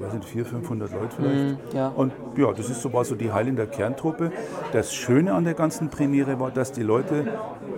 weiß 0.00 0.14
nicht, 0.14 0.24
400, 0.24 0.54
500 0.54 0.92
Leute 0.92 1.08
vielleicht. 1.14 1.74
ja. 1.74 1.88
Und 1.88 2.14
ja, 2.38 2.50
das 2.52 2.70
ist 2.70 2.80
so, 2.80 2.90
war 2.94 3.04
so 3.04 3.14
die 3.14 3.30
Heilen 3.30 3.56
der 3.56 3.66
Kerntruppe. 3.66 4.32
Das 4.72 4.94
Schöne 4.94 5.34
an 5.34 5.44
der 5.44 5.52
ganzen 5.52 5.90
Premiere 5.90 6.40
war, 6.40 6.50
dass 6.50 6.72
die 6.72 6.82
Leute 6.82 7.26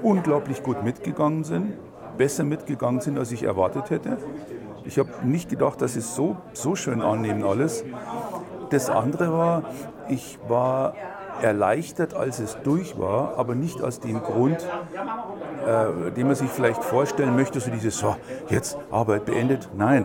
unglaublich 0.04 0.62
gut 0.62 0.84
mitgegangen 0.84 1.42
sind, 1.42 1.72
besser 2.16 2.44
mitgegangen 2.44 3.00
sind, 3.00 3.18
als 3.18 3.32
ich 3.32 3.42
erwartet 3.42 3.90
hätte. 3.90 4.18
Ich 4.84 4.98
habe 4.98 5.08
nicht 5.22 5.48
gedacht, 5.48 5.80
dass 5.82 5.94
sie 5.94 6.00
es 6.00 6.14
so, 6.14 6.36
so 6.52 6.74
schön 6.74 7.02
annehmen 7.02 7.44
alles. 7.44 7.84
Das 8.70 8.88
andere 8.90 9.32
war, 9.32 9.62
ich 10.08 10.38
war 10.48 10.94
erleichtert, 11.42 12.14
als 12.14 12.38
es 12.38 12.56
durch 12.62 12.98
war, 12.98 13.34
aber 13.36 13.54
nicht 13.54 13.82
aus 13.82 14.00
dem 14.00 14.20
Grund, 14.22 14.58
äh, 15.66 16.10
den 16.12 16.26
man 16.26 16.36
sich 16.36 16.50
vielleicht 16.50 16.82
vorstellen 16.84 17.34
möchte, 17.34 17.60
so 17.60 17.70
dieses, 17.70 17.98
so, 17.98 18.16
jetzt 18.48 18.76
Arbeit 18.90 19.24
beendet. 19.24 19.68
Nein, 19.76 20.04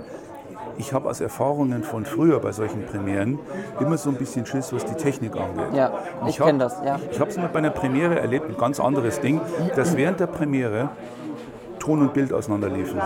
ich 0.77 0.93
habe 0.93 1.09
aus 1.09 1.19
Erfahrungen 1.21 1.83
von 1.83 2.05
früher 2.05 2.39
bei 2.39 2.51
solchen 2.51 2.85
Premieren 2.85 3.39
immer 3.79 3.97
so 3.97 4.09
ein 4.09 4.15
bisschen 4.15 4.45
Schiss, 4.45 4.71
was 4.73 4.85
die 4.85 4.95
Technik 4.95 5.35
angeht. 5.35 5.73
Ja, 5.73 5.91
ich 6.27 6.39
hab- 6.39 6.47
kenn 6.47 6.59
das, 6.59 6.81
ja. 6.85 6.99
Ich 7.11 7.19
habe 7.19 7.29
es 7.29 7.37
mal 7.37 7.49
bei 7.51 7.59
einer 7.59 7.69
Premiere 7.69 8.19
erlebt, 8.19 8.49
ein 8.49 8.57
ganz 8.57 8.79
anderes 8.79 9.19
Ding, 9.19 9.41
dass 9.75 9.95
während 9.97 10.19
der 10.19 10.27
Premiere 10.27 10.89
Ton 11.79 12.01
und 12.01 12.13
Bild 12.13 12.33
auseinanderliefen. 12.33 12.99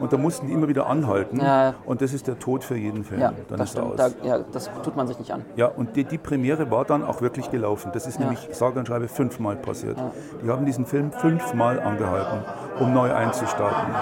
Und 0.00 0.12
da 0.12 0.16
mussten 0.16 0.46
die 0.46 0.52
immer 0.52 0.68
wieder 0.68 0.86
anhalten. 0.86 1.40
Ja. 1.40 1.74
Und 1.84 2.00
das 2.00 2.12
ist 2.12 2.26
der 2.26 2.38
Tod 2.38 2.64
für 2.64 2.76
jeden 2.76 3.04
Film. 3.04 3.20
Ja, 3.20 3.32
dann 3.48 3.58
das 3.58 3.68
ist 3.68 3.78
stimmt. 3.78 3.92
Aus. 3.92 3.96
Da, 3.96 4.26
ja, 4.26 4.38
das 4.52 4.70
tut 4.82 4.96
man 4.96 5.06
sich 5.06 5.18
nicht 5.18 5.32
an. 5.32 5.44
Ja, 5.56 5.66
und 5.66 5.96
die, 5.96 6.04
die 6.04 6.18
Premiere 6.18 6.70
war 6.70 6.84
dann 6.84 7.04
auch 7.04 7.20
wirklich 7.20 7.50
gelaufen. 7.50 7.90
Das 7.92 8.06
ist 8.06 8.18
ja. 8.18 8.26
nämlich, 8.26 8.48
sage 8.52 8.78
und 8.78 8.86
schreibe, 8.86 9.08
fünfmal 9.08 9.56
passiert. 9.56 9.98
Ja. 9.98 10.10
Die 10.42 10.50
haben 10.50 10.66
diesen 10.66 10.86
Film 10.86 11.12
fünfmal 11.12 11.80
angehalten, 11.80 12.44
um 12.80 12.92
neu 12.92 13.12
einzustarten. 13.12 13.94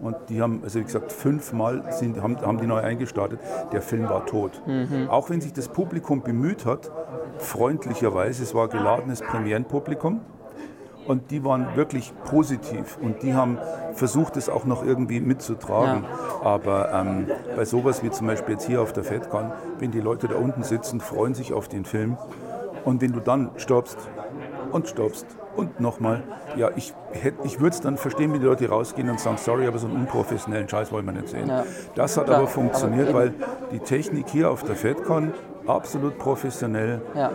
Und 0.00 0.16
die 0.30 0.40
haben, 0.40 0.60
also 0.62 0.80
wie 0.80 0.84
gesagt, 0.84 1.12
fünfmal 1.12 1.84
sind, 1.90 2.22
haben, 2.22 2.40
haben 2.40 2.58
die 2.58 2.66
neu 2.66 2.80
eingestartet. 2.80 3.38
Der 3.72 3.82
Film 3.82 4.08
war 4.08 4.24
tot. 4.24 4.62
Mhm. 4.66 5.08
Auch 5.10 5.28
wenn 5.28 5.40
sich 5.40 5.52
das 5.52 5.68
Publikum 5.68 6.22
bemüht 6.22 6.64
hat, 6.64 6.90
freundlicherweise, 7.36 8.42
es 8.42 8.54
war 8.54 8.68
geladenes 8.68 9.20
Premierenpublikum, 9.20 10.20
und 11.06 11.30
die 11.30 11.44
waren 11.44 11.74
wirklich 11.76 12.12
positiv 12.24 12.98
und 13.00 13.22
die 13.22 13.34
haben 13.34 13.58
versucht, 13.94 14.36
es 14.36 14.48
auch 14.48 14.64
noch 14.64 14.84
irgendwie 14.84 15.20
mitzutragen. 15.20 16.04
Aber 16.42 16.92
ähm, 16.92 17.26
bei 17.56 17.64
sowas 17.64 18.02
wie 18.02 18.10
zum 18.10 18.26
Beispiel 18.26 18.54
jetzt 18.54 18.66
hier 18.66 18.80
auf 18.80 18.92
der 18.92 19.04
FedCon, 19.04 19.52
wenn 19.78 19.90
die 19.90 20.00
Leute 20.00 20.28
da 20.28 20.36
unten 20.36 20.62
sitzen, 20.62 21.00
freuen 21.00 21.34
sich 21.34 21.52
auf 21.52 21.68
den 21.68 21.84
Film 21.84 22.16
und 22.84 23.00
wenn 23.02 23.12
du 23.12 23.20
dann 23.20 23.50
stoppst 23.56 23.98
und 24.72 24.88
stoppst 24.88 25.26
und 25.56 25.80
nochmal, 25.80 26.22
ja, 26.56 26.70
ich, 26.76 26.94
hätt- 27.12 27.34
ich 27.44 27.58
würde 27.60 27.74
es 27.74 27.80
dann 27.80 27.96
verstehen, 27.96 28.32
wenn 28.32 28.40
die 28.40 28.46
Leute 28.46 28.68
rausgehen 28.68 29.10
und 29.10 29.18
sagen, 29.18 29.36
sorry, 29.38 29.66
aber 29.66 29.78
so 29.78 29.88
einen 29.88 29.96
unprofessionellen 29.96 30.68
Scheiß 30.68 30.92
wollen 30.92 31.04
wir 31.06 31.12
nicht 31.12 31.28
sehen. 31.28 31.48
Ja. 31.48 31.64
Das 31.96 32.16
hat 32.16 32.26
Klar, 32.26 32.38
aber 32.38 32.46
funktioniert, 32.46 33.08
aber 33.08 33.18
weil 33.18 33.34
die 33.72 33.80
Technik 33.80 34.28
hier 34.28 34.50
auf 34.50 34.62
der 34.62 34.76
FedCon 34.76 35.32
absolut 35.74 36.18
professionell, 36.18 37.00
Ja. 37.14 37.30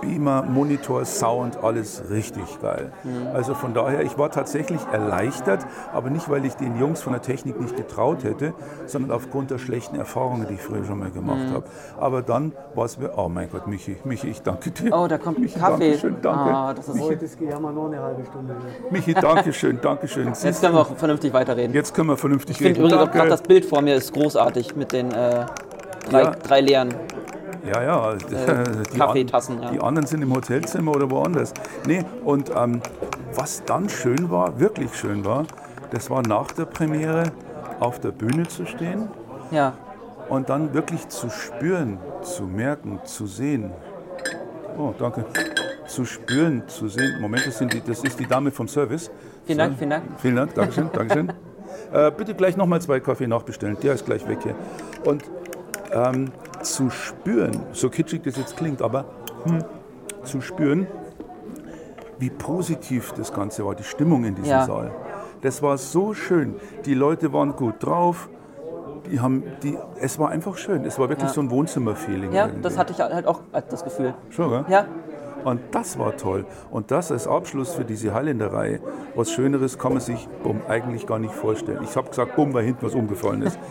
Beamer, 0.00 0.42
Monitor, 0.42 1.04
Sound, 1.04 1.62
alles 1.62 2.02
richtig 2.10 2.60
geil. 2.60 2.92
Also 3.32 3.54
von 3.54 3.72
daher, 3.74 4.02
ich 4.02 4.18
war 4.18 4.30
tatsächlich 4.30 4.80
erleichtert, 4.92 5.64
aber 5.92 6.10
nicht, 6.10 6.28
weil 6.28 6.44
ich 6.44 6.54
den 6.54 6.78
Jungs 6.78 7.00
von 7.02 7.12
der 7.12 7.22
Technik 7.22 7.60
nicht 7.60 7.76
getraut 7.76 8.24
hätte, 8.24 8.52
sondern 8.86 9.12
aufgrund 9.12 9.50
der 9.50 9.58
schlechten 9.58 9.96
Erfahrungen, 9.96 10.46
die 10.48 10.54
ich 10.54 10.60
früher 10.62 10.84
schon 10.84 10.98
mal 10.98 11.10
gemacht 11.10 11.48
habe. 11.52 11.64
Aber 11.98 12.22
dann 12.22 12.52
war 12.74 12.84
es 12.84 12.98
mir, 12.98 13.12
oh 13.16 13.28
mein 13.28 13.48
Gott, 13.50 13.66
Michi, 13.66 13.96
Michi, 14.04 14.28
ich 14.28 14.42
danke 14.42 14.70
dir. 14.70 14.92
Oh, 14.92 15.06
da 15.06 15.16
kommt 15.18 15.38
Michi, 15.38 15.58
Kaffee. 15.58 15.90
Dankeschön, 15.92 16.16
danke. 16.22 16.54
Ah, 16.54 16.74
das 16.74 16.88
ist 16.88 17.00
Heute 17.00 17.24
ist 17.24 17.38
Gejammer 17.38 17.72
noch 17.72 17.86
eine 17.86 18.00
halbe 18.00 18.24
Stunde. 18.26 18.56
Michi, 18.90 19.14
danke 19.14 19.52
schön, 19.52 19.78
danke 19.80 20.08
schön. 20.08 20.28
Jetzt 20.42 20.60
können 20.60 20.74
wir 20.74 20.80
auch 20.80 20.96
vernünftig 20.96 21.32
weiterreden. 21.32 21.72
jetzt 21.74 21.94
können 21.94 22.08
wir 22.08 22.16
vernünftig 22.16 22.56
Ich 22.56 22.58
finde 22.58 22.80
reden. 22.80 22.90
übrigens 22.92 23.08
auch 23.08 23.12
gerade 23.12 23.30
das 23.30 23.42
Bild 23.42 23.64
vor 23.64 23.80
mir 23.82 23.94
ist 23.94 24.12
großartig 24.12 24.76
mit 24.76 24.92
den 24.92 25.10
äh, 25.12 25.46
drei, 26.10 26.22
Ja. 26.22 26.30
drei 26.30 26.60
leeren. 26.60 26.94
Ja, 27.66 27.82
ja. 27.82 28.14
die, 28.30 28.34
Äh, 28.34 28.98
Kaffeetassen, 28.98 29.56
an- 29.58 29.62
ja. 29.64 29.70
die 29.72 29.80
anderen 29.80 30.06
sind 30.06 30.22
im 30.22 30.34
Hotelzimmer 30.34 30.92
oder 30.92 31.10
woanders. 31.10 31.52
Nee, 31.86 32.04
und 32.24 32.50
ähm, 32.54 32.80
was 33.34 33.62
dann 33.64 33.88
schön 33.88 34.30
war, 34.30 34.58
wirklich 34.60 34.94
schön 34.94 35.24
war, 35.24 35.44
das 35.90 36.10
war 36.10 36.22
nach 36.26 36.50
der 36.52 36.66
Premiere 36.66 37.24
auf 37.80 38.00
der 38.00 38.10
Bühne 38.10 38.46
zu 38.48 38.66
stehen 38.66 39.08
Ja, 39.50 39.72
und 40.28 40.48
dann 40.48 40.72
wirklich 40.74 41.08
zu 41.08 41.28
spüren, 41.30 41.98
zu 42.22 42.44
merken, 42.44 43.00
zu 43.04 43.26
sehen. 43.26 43.70
Oh, 44.78 44.92
danke. 44.98 45.24
Zu 45.86 46.04
spüren, 46.04 46.62
zu 46.66 46.88
sehen. 46.88 47.20
Moment, 47.20 47.46
das, 47.46 47.58
die, 47.58 47.80
das 47.86 48.02
ist 48.02 48.18
die 48.18 48.26
Dame 48.26 48.50
vom 48.50 48.66
Service. 48.68 49.10
vielen 49.44 49.58
Dank, 49.58 49.78
vielen 49.78 49.90
Dank. 49.90 50.02
Vielen 50.18 50.36
Dank, 50.36 50.54
Dankeschön, 50.54 50.90
Dankeschön. 50.92 51.32
Äh, 51.92 52.10
bitte 52.16 52.34
gleich 52.34 52.56
nochmal 52.56 52.80
zwei 52.80 52.98
Kaffee 53.00 53.26
nachbestellen, 53.26 53.76
der 53.82 53.94
ist 53.94 54.04
gleich 54.06 54.26
weg 54.28 54.38
hier. 54.42 54.54
Und 55.04 55.24
ähm, 55.92 56.30
zu 56.64 56.90
spüren, 56.90 57.60
so 57.72 57.88
kitschig 57.90 58.22
das 58.22 58.36
jetzt 58.36 58.56
klingt, 58.56 58.82
aber 58.82 59.04
hm, 59.44 59.64
zu 60.24 60.40
spüren, 60.40 60.86
wie 62.18 62.30
positiv 62.30 63.12
das 63.12 63.32
Ganze 63.32 63.64
war, 63.64 63.74
die 63.74 63.82
Stimmung 63.84 64.24
in 64.24 64.34
diesem 64.34 64.50
Ja. 64.50 64.64
Saal. 64.64 64.92
Das 65.42 65.62
war 65.62 65.76
so 65.78 66.14
schön. 66.14 66.54
Die 66.86 66.94
Leute 66.94 67.32
waren 67.32 67.54
gut 67.54 67.74
drauf. 67.80 68.28
Die 69.10 69.20
haben, 69.20 69.42
die, 69.62 69.76
es 70.00 70.18
war 70.18 70.30
einfach 70.30 70.56
schön. 70.56 70.84
Es 70.86 70.98
war 70.98 71.08
wirklich 71.10 71.28
Ja. 71.28 71.34
so 71.34 71.42
ein 71.42 71.50
Wohnzimmer-Feeling. 71.50 72.32
Ja, 72.32 72.46
irgendwie. 72.46 72.62
das 72.62 72.78
hatte 72.78 72.92
ich 72.94 73.00
halt 73.00 73.26
auch 73.26 73.40
das 73.68 73.84
Gefühl. 73.84 74.14
Schon, 74.30 74.48
gell? 74.50 74.64
Ja, 74.68 74.86
Und 75.44 75.60
das 75.72 75.98
war 75.98 76.16
toll. 76.16 76.46
Und 76.70 76.90
das 76.90 77.12
als 77.12 77.28
Abschluss 77.28 77.74
für 77.74 77.84
diese 77.84 78.14
Highländerei, 78.14 78.80
was 79.14 79.30
Schöneres 79.30 79.78
kann 79.78 79.92
man 79.92 80.00
sich 80.00 80.26
bumm, 80.42 80.62
eigentlich 80.66 81.06
gar 81.06 81.18
nicht 81.18 81.34
vorstellen. 81.34 81.80
Ich 81.84 81.94
habe 81.96 82.08
gesagt, 82.08 82.34
bumm, 82.36 82.54
weil 82.54 82.64
hinten 82.64 82.86
was 82.86 82.94
umgefallen 82.94 83.42
ist. 83.42 83.58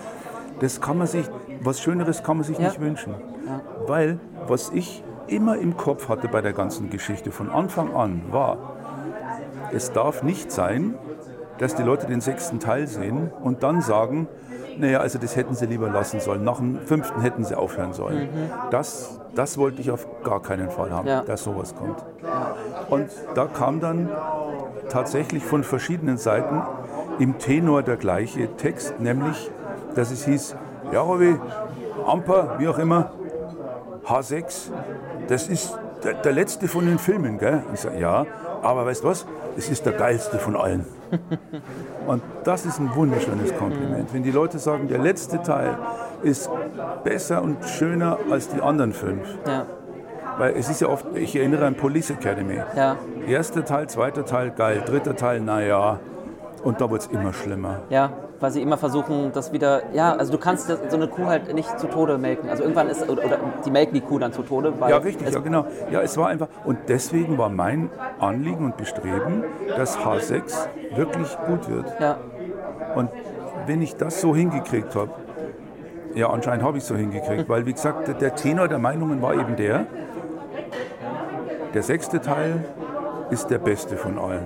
Das 0.59 0.79
kann 0.79 0.99
man 0.99 1.07
sich, 1.07 1.25
was 1.63 1.79
Schöneres 1.81 2.23
kann 2.23 2.37
man 2.37 2.43
sich 2.43 2.57
Ja. 2.57 2.65
nicht 2.67 2.79
wünschen. 2.81 3.13
Weil, 3.87 4.19
was 4.47 4.69
ich 4.73 5.03
immer 5.27 5.57
im 5.57 5.77
Kopf 5.77 6.09
hatte 6.09 6.27
bei 6.27 6.41
der 6.41 6.53
ganzen 6.53 6.89
Geschichte 6.89 7.31
von 7.31 7.49
Anfang 7.49 7.93
an, 7.95 8.21
war, 8.31 8.57
es 9.71 9.91
darf 9.91 10.23
nicht 10.23 10.51
sein, 10.51 10.95
dass 11.57 11.75
die 11.75 11.83
Leute 11.83 12.07
den 12.07 12.21
sechsten 12.21 12.59
Teil 12.59 12.87
sehen 12.87 13.31
und 13.41 13.63
dann 13.63 13.81
sagen, 13.81 14.27
naja, 14.77 14.99
also 14.99 15.19
das 15.19 15.35
hätten 15.35 15.53
sie 15.53 15.67
lieber 15.67 15.87
lassen 15.89 16.19
sollen. 16.19 16.43
Nach 16.43 16.57
dem 16.57 16.79
fünften 16.79 17.21
hätten 17.21 17.43
sie 17.45 17.55
aufhören 17.55 17.93
sollen. 17.93 18.27
Das, 18.71 19.19
das 19.35 19.57
wollte 19.57 19.81
ich 19.81 19.91
auf 19.91 20.07
gar 20.23 20.41
keinen 20.41 20.69
Fall 20.71 20.91
haben, 20.91 21.07
Ja. 21.07 21.21
dass 21.21 21.43
sowas 21.43 21.75
kommt. 21.75 22.03
Und 22.89 23.07
da 23.35 23.45
kam 23.45 23.79
dann 23.79 24.09
tatsächlich 24.89 25.43
von 25.43 25.63
verschiedenen 25.63 26.17
Seiten 26.17 26.61
im 27.19 27.37
Tenor 27.37 27.83
der 27.83 27.97
gleiche 27.97 28.47
Text, 28.57 28.99
nämlich, 28.99 29.51
dass 29.95 30.11
es 30.11 30.25
hieß, 30.25 30.55
ja, 30.93 31.01
Robby, 31.01 31.35
Amper, 32.05 32.55
wie 32.59 32.67
auch 32.67 32.77
immer, 32.77 33.11
H6, 34.07 34.69
das 35.27 35.47
ist 35.47 35.77
der, 36.03 36.13
der 36.15 36.33
letzte 36.33 36.67
von 36.67 36.85
den 36.85 36.99
Filmen, 36.99 37.37
gell? 37.37 37.63
Ich 37.73 37.81
sage, 37.81 37.99
ja, 37.99 38.25
aber 38.61 38.85
weißt 38.85 39.03
du 39.03 39.07
was? 39.07 39.25
Es 39.57 39.69
ist 39.69 39.85
der 39.85 39.93
geilste 39.93 40.39
von 40.39 40.55
allen. 40.55 40.85
Und 42.07 42.21
das 42.43 42.65
ist 42.65 42.79
ein 42.79 42.93
wunderschönes 42.95 43.55
Kompliment. 43.57 44.13
Wenn 44.13 44.23
die 44.23 44.31
Leute 44.31 44.59
sagen, 44.59 44.87
der 44.87 44.97
letzte 44.99 45.41
Teil 45.41 45.77
ist 46.21 46.49
besser 47.03 47.41
und 47.41 47.63
schöner 47.65 48.17
als 48.29 48.49
die 48.49 48.61
anderen 48.61 48.91
fünf. 48.93 49.25
ja, 49.47 49.65
Weil 50.37 50.55
es 50.57 50.69
ist 50.69 50.81
ja 50.81 50.87
oft, 50.89 51.05
ich 51.15 51.35
erinnere 51.35 51.65
an 51.65 51.75
Police 51.75 52.09
Academy. 52.11 52.59
ja, 52.75 52.97
Erster 53.27 53.63
Teil, 53.63 53.87
zweiter 53.87 54.25
Teil, 54.25 54.51
geil. 54.51 54.81
Dritter 54.85 55.15
Teil, 55.15 55.39
naja. 55.39 55.99
Und 56.63 56.81
da 56.81 56.89
wird 56.89 57.01
es 57.03 57.07
immer 57.07 57.31
schlimmer. 57.31 57.81
ja, 57.89 58.09
weil 58.43 58.51
sie 58.51 58.61
immer 58.61 58.75
versuchen, 58.75 59.31
das 59.33 59.53
wieder, 59.53 59.83
ja, 59.93 60.13
also 60.17 60.33
du 60.33 60.37
kannst 60.37 60.69
das- 60.69 60.79
so 60.89 60.97
eine 60.97 61.07
Kuh 61.07 61.27
halt 61.27 61.53
nicht 61.55 61.79
zu 61.79 61.87
Tode 61.87 62.17
melken. 62.17 62.49
Also 62.49 62.63
irgendwann 62.63 62.89
ist, 62.89 63.09
oder, 63.09 63.23
oder 63.23 63.39
die 63.65 63.71
melken 63.71 63.93
die 63.93 64.01
Kuh 64.01 64.19
dann 64.19 64.33
zu 64.33 64.43
Tode, 64.43 64.73
weil 64.81 64.91
Ja, 64.91 64.97
richtig, 64.97 65.31
ja 65.31 65.39
genau. 65.39 65.65
Ja, 65.89 66.01
es 66.01 66.17
war 66.17 66.27
einfach, 66.27 66.49
und 66.65 66.77
deswegen 66.89 67.37
war 67.37 67.47
mein 67.47 67.89
Anliegen 68.19 68.65
und 68.65 68.75
Bestreben, 68.75 69.45
dass 69.77 69.97
H6 69.97 70.67
wirklich 70.93 71.37
gut 71.47 71.69
wird. 71.69 71.85
ja, 71.99 72.17
Und 72.95 73.09
wenn 73.65 73.81
ich 73.81 73.95
das 73.95 74.19
so 74.19 74.35
hingekriegt 74.35 74.93
habe, 74.93 75.11
ja, 76.13 76.29
anscheinend 76.29 76.65
habe 76.65 76.77
ich 76.77 76.83
es 76.83 76.89
so 76.89 76.97
hingekriegt, 76.97 77.47
weil 77.47 77.65
wie 77.65 77.71
gesagt, 77.73 78.09
der- 78.09 78.15
der 78.15 78.35
Tenor 78.35 78.67
der 78.67 78.77
Meinungen 78.77 79.21
war 79.21 79.35
eben 79.35 79.55
der, 79.55 79.85
der 81.73 81.81
sechste 81.81 82.19
Teil 82.19 82.65
ist 83.29 83.49
der 83.49 83.57
beste 83.59 83.95
von 83.95 84.19
allen. 84.19 84.43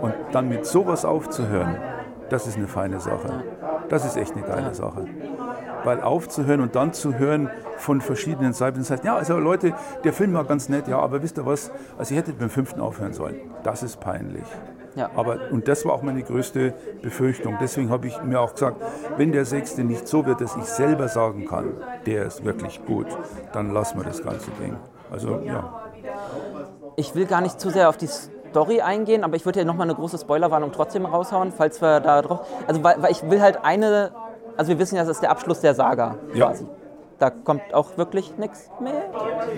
Und 0.00 0.14
dann 0.32 0.48
mit 0.48 0.64
sowas 0.64 1.04
aufzuhören, 1.04 1.76
das 2.30 2.46
ist 2.46 2.56
eine 2.56 2.68
feine 2.68 3.00
Sache. 3.00 3.44
Das 3.88 4.04
ist 4.04 4.16
echt 4.16 4.32
eine 4.36 4.42
geile 4.42 4.74
Sache. 4.74 5.04
Weil 5.84 6.00
aufzuhören 6.00 6.60
und 6.60 6.76
dann 6.76 6.92
zu 6.92 7.18
hören 7.18 7.50
von 7.78 8.00
verschiedenen 8.00 8.52
Seiten, 8.52 8.78
das 8.78 8.90
heißt, 8.90 9.04
ja, 9.04 9.16
also 9.16 9.38
Leute, 9.38 9.74
der 10.04 10.12
Film 10.12 10.34
war 10.34 10.44
ganz 10.44 10.68
nett, 10.68 10.88
ja, 10.88 10.98
aber 10.98 11.22
wisst 11.22 11.38
ihr 11.38 11.46
was, 11.46 11.70
also 11.98 12.14
ihr 12.14 12.20
hättet 12.20 12.38
beim 12.38 12.50
fünften 12.50 12.80
aufhören 12.80 13.12
sollen. 13.12 13.36
Das 13.62 13.82
ist 13.82 14.00
peinlich. 14.00 14.44
Ja. 14.94 15.10
Aber, 15.14 15.38
und 15.50 15.68
das 15.68 15.84
war 15.84 15.92
auch 15.92 16.02
meine 16.02 16.22
größte 16.22 16.74
Befürchtung. 17.02 17.56
Deswegen 17.60 17.90
habe 17.90 18.08
ich 18.08 18.22
mir 18.22 18.40
auch 18.40 18.52
gesagt, 18.52 18.82
wenn 19.16 19.32
der 19.32 19.44
Sechste 19.44 19.84
nicht 19.84 20.08
so 20.08 20.26
wird, 20.26 20.40
dass 20.40 20.56
ich 20.56 20.64
selber 20.64 21.08
sagen 21.08 21.46
kann, 21.46 21.72
der 22.06 22.26
ist 22.26 22.44
wirklich 22.44 22.84
gut, 22.84 23.06
dann 23.52 23.72
lassen 23.72 23.98
wir 23.98 24.04
das 24.04 24.22
ganze 24.22 24.50
Ding. 24.60 24.76
Also 25.10 25.40
ja. 25.44 25.82
Ich 26.96 27.14
will 27.14 27.26
gar 27.26 27.40
nicht 27.40 27.60
zu 27.60 27.70
sehr 27.70 27.88
auf 27.88 27.96
die 27.96 28.08
Story 28.50 28.80
eingehen, 28.80 29.24
aber 29.24 29.36
ich 29.36 29.44
würde 29.44 29.60
ja 29.60 29.64
nochmal 29.64 29.86
eine 29.86 29.94
große 29.94 30.18
Spoilerwarnung 30.18 30.72
trotzdem 30.72 31.06
raushauen, 31.06 31.52
falls 31.56 31.80
wir 31.80 32.00
da 32.00 32.20
drauf. 32.22 32.40
Also, 32.66 32.82
weil, 32.82 32.96
weil 33.02 33.12
ich 33.12 33.28
will 33.30 33.40
halt 33.40 33.64
eine. 33.64 34.10
Also, 34.56 34.70
wir 34.70 34.78
wissen 34.78 34.96
ja, 34.96 35.02
das 35.02 35.10
ist 35.12 35.22
der 35.22 35.30
Abschluss 35.30 35.60
der 35.60 35.74
Saga 35.74 36.16
Ja. 36.34 36.48
quasi. 36.48 36.66
Da 37.18 37.28
kommt 37.28 37.74
auch 37.74 37.98
wirklich 37.98 38.38
nichts 38.38 38.70
mehr. 38.80 38.94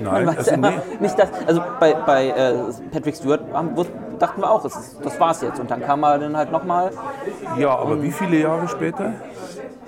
Nein, 0.03 0.29
also 0.29 0.51
ja 0.51 0.57
nee. 0.57 0.73
nicht 1.01 1.17
das. 1.17 1.29
Also 1.47 1.63
bei, 1.79 1.95
bei 1.95 2.27
äh, 2.31 2.55
Patrick 2.91 3.15
Stewart 3.15 3.41
haben, 3.53 3.71
dachten 4.19 4.41
wir 4.41 4.51
auch, 4.51 4.65
ist, 4.65 4.97
das 5.01 5.21
war's 5.21 5.43
jetzt. 5.43 5.61
Und 5.61 5.71
dann 5.71 5.81
kam 5.81 6.03
er 6.03 6.19
dann 6.19 6.37
halt 6.37 6.51
nochmal, 6.51 6.91
Ja, 7.57 7.71
aber 7.79 8.03
wie 8.03 8.11
viele 8.11 8.39
Jahre 8.39 8.67
später? 8.67 9.13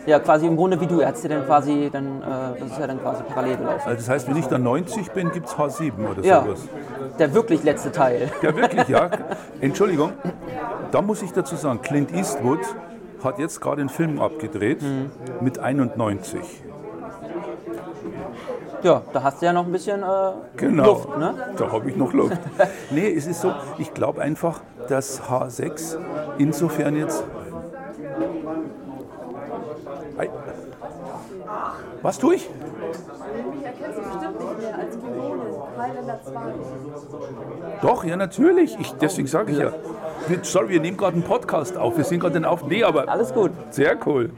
Ja 0.06 0.18
quasi 0.18 0.46
im 0.46 0.56
Grunde 0.56 0.80
wie 0.80 0.86
du, 0.86 1.00
er 1.00 1.08
hat 1.08 1.22
ja 1.22 1.28
dann 1.28 1.44
quasi, 1.46 1.88
dann, 1.92 2.22
äh, 2.22 2.60
das 2.60 2.70
ist 2.72 2.78
ja 2.78 2.86
dann 2.86 3.00
quasi 3.00 3.22
parallel 3.24 3.56
gelaufen. 3.56 3.82
Also 3.86 3.96
das 3.96 4.08
heißt, 4.08 4.28
wenn 4.28 4.36
ich 4.36 4.46
dann 4.46 4.62
90 4.62 5.10
bin, 5.12 5.30
gibt 5.32 5.46
es 5.48 5.54
H7 5.56 5.92
oder 6.10 6.22
Ja, 6.24 6.42
sowas. 6.44 6.60
der 7.18 7.34
wirklich 7.34 7.62
letzte 7.64 7.90
Teil. 7.92 8.30
Ja, 8.42 8.54
wirklich, 8.56 8.88
ja. 8.88 9.10
Entschuldigung, 9.60 10.12
da 10.90 11.00
muss 11.02 11.22
ich 11.22 11.32
dazu 11.32 11.56
sagen, 11.56 11.80
Clint 11.82 12.12
Eastwood 12.12 12.60
hat 13.22 13.38
jetzt 13.38 13.60
gerade 13.60 13.80
einen 13.80 13.88
Film 13.88 14.20
abgedreht 14.20 14.82
mit 15.40 15.58
91. 15.58 16.40
Ja, 18.82 19.00
da 19.14 19.22
hast 19.22 19.40
du 19.40 19.46
ja 19.46 19.52
noch 19.54 19.64
ein 19.64 19.72
bisschen 19.72 20.02
äh, 20.02 20.06
Genau. 20.56 20.84
Luft, 20.84 21.16
ne? 21.18 21.34
Da 21.56 21.72
habe 21.72 21.88
ich 21.88 21.96
noch 21.96 22.12
Luft. 22.12 22.36
nee, 22.90 23.10
es 23.14 23.26
ist 23.26 23.40
so, 23.40 23.54
ich 23.78 23.94
glaube 23.94 24.20
einfach, 24.20 24.60
dass 24.88 25.22
H6 25.22 25.96
insofern 26.36 26.94
jetzt. 26.96 27.24
Was 32.02 32.18
tue 32.18 32.34
ich? 32.36 32.48
Mich 32.50 33.64
erkennst 33.64 33.98
du 33.98 34.02
bestimmt 34.02 34.40
nicht 34.40 34.60
mehr 34.60 34.78
als 34.78 34.98
Kimone. 34.98 35.42
Highlander 35.78 36.20
2. 36.22 36.40
Doch, 37.82 38.04
ja, 38.04 38.16
natürlich. 38.16 38.78
Ich, 38.78 38.92
deswegen 38.94 39.26
sage 39.28 39.52
ich 39.52 39.58
ja. 39.58 39.72
Sorry, 40.42 40.68
wir 40.68 40.80
nehmen 40.80 40.96
gerade 40.96 41.14
einen 41.14 41.22
Podcast 41.24 41.76
auf. 41.76 41.96
Wir 41.96 42.04
sind 42.04 42.20
gerade 42.20 42.34
den 42.34 42.44
auf. 42.44 42.64
Nee, 42.66 42.84
aber 42.84 43.08
Alles 43.08 43.32
gut. 43.32 43.50
sehr 43.70 43.96
cool. 44.06 44.30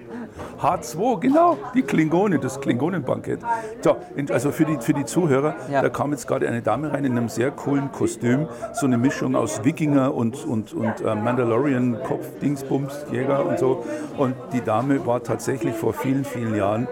H2, 0.60 1.20
genau, 1.20 1.58
die 1.74 1.82
Klingonen, 1.82 2.40
das 2.40 2.60
Klingonenbankett. 2.60 3.40
So, 3.82 3.96
also 4.32 4.50
für 4.52 4.64
die, 4.64 4.78
für 4.80 4.92
die 4.92 5.04
Zuhörer, 5.04 5.54
Ja. 5.70 5.82
da 5.82 5.88
kam 5.88 6.12
jetzt 6.12 6.26
gerade 6.26 6.48
eine 6.48 6.62
Dame 6.62 6.92
rein 6.92 7.04
in 7.04 7.12
einem 7.16 7.28
sehr 7.28 7.50
coolen 7.50 7.92
Kostüm, 7.92 8.48
so 8.72 8.86
eine 8.86 8.98
Mischung 8.98 9.36
aus 9.36 9.64
Wikinger 9.64 10.14
und, 10.14 10.44
und, 10.44 10.72
und 10.72 11.00
äh, 11.00 11.14
Mandalorian, 11.14 11.98
Kopf, 12.02 12.26
Dingsbums, 12.40 13.06
Jäger 13.12 13.44
und 13.46 13.58
so. 13.58 13.84
Und 14.16 14.34
die 14.52 14.60
Dame 14.62 15.06
war 15.06 15.22
tatsächlich 15.22 15.74
vor 15.74 15.92
vielen, 15.92 16.24
vielen 16.24 16.54
Jahren 16.56 16.88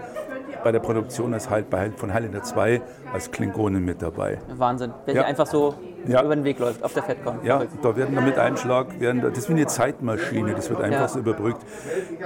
bei 0.64 0.73
der 0.73 0.80
Produktion 0.80 1.33
als 1.35 1.50
halt 1.50 1.71
bei, 1.71 1.90
von 1.92 2.12
Highlander 2.12 2.42
2 2.42 2.80
als 3.12 3.30
Klingonen 3.30 3.85
mit 3.85 4.02
dabei. 4.02 4.38
Wahnsinn. 4.56 4.92
Wer 5.04 5.14
Ja. 5.14 5.21
hier 5.21 5.28
einfach 5.28 5.47
so 5.47 5.75
Ja. 6.06 6.23
über 6.25 6.35
den 6.35 6.44
Weg 6.44 6.59
läuft, 6.59 6.83
auf 6.83 6.92
der 6.94 7.02
FedCon. 7.02 7.38
Ja, 7.44 7.62
da 7.83 7.97
werden 7.97 8.14
da 8.14 8.21
mit 8.23 8.38
Einschlag, 8.38 8.99
werden 8.99 9.21
da, 9.21 9.28
das 9.28 9.38
ist 9.40 9.49
wie 9.50 9.52
eine 9.52 9.66
Zeitmaschine, 9.66 10.54
das 10.54 10.71
wird 10.71 10.80
einfach 10.80 11.02
Ja. 11.02 11.09
so 11.09 11.18
überbrückt. 11.21 11.61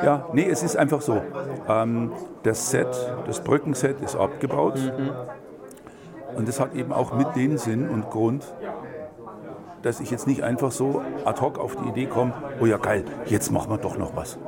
Ja, 0.03 0.27
nee, 0.33 0.49
es 0.49 0.63
ist 0.63 0.77
einfach 0.77 1.01
so. 1.01 1.21
Ähm, 1.69 2.13
das 2.45 2.71
Set, 2.71 2.89
das 3.27 3.41
Brückenset 3.41 4.01
ist 4.01 4.17
abgebaut. 4.17 4.77
Mhm. 4.77 5.11
Und 6.37 6.47
das 6.49 6.61
hat 6.61 6.75
eben 6.75 6.93
auch 6.93 7.13
mit 7.15 7.35
den 7.35 7.59
Sinn 7.59 7.89
und 7.89 8.09
Grund, 8.11 8.45
dass 9.83 9.99
ich 10.01 10.11
jetzt 10.11 10.27
nicht 10.29 10.43
einfach 10.45 10.71
so 10.71 11.03
ad 11.25 11.41
hoc 11.41 11.59
auf 11.59 11.75
die 11.77 11.89
Idee 11.89 12.07
komme, 12.07 12.33
oh 12.61 12.67
ja 12.67 12.77
geil, 12.77 13.05
jetzt 13.27 13.51
machen 13.51 13.71
wir 13.71 13.79
doch 13.79 13.99
noch 13.99 14.15
was. 14.17 14.39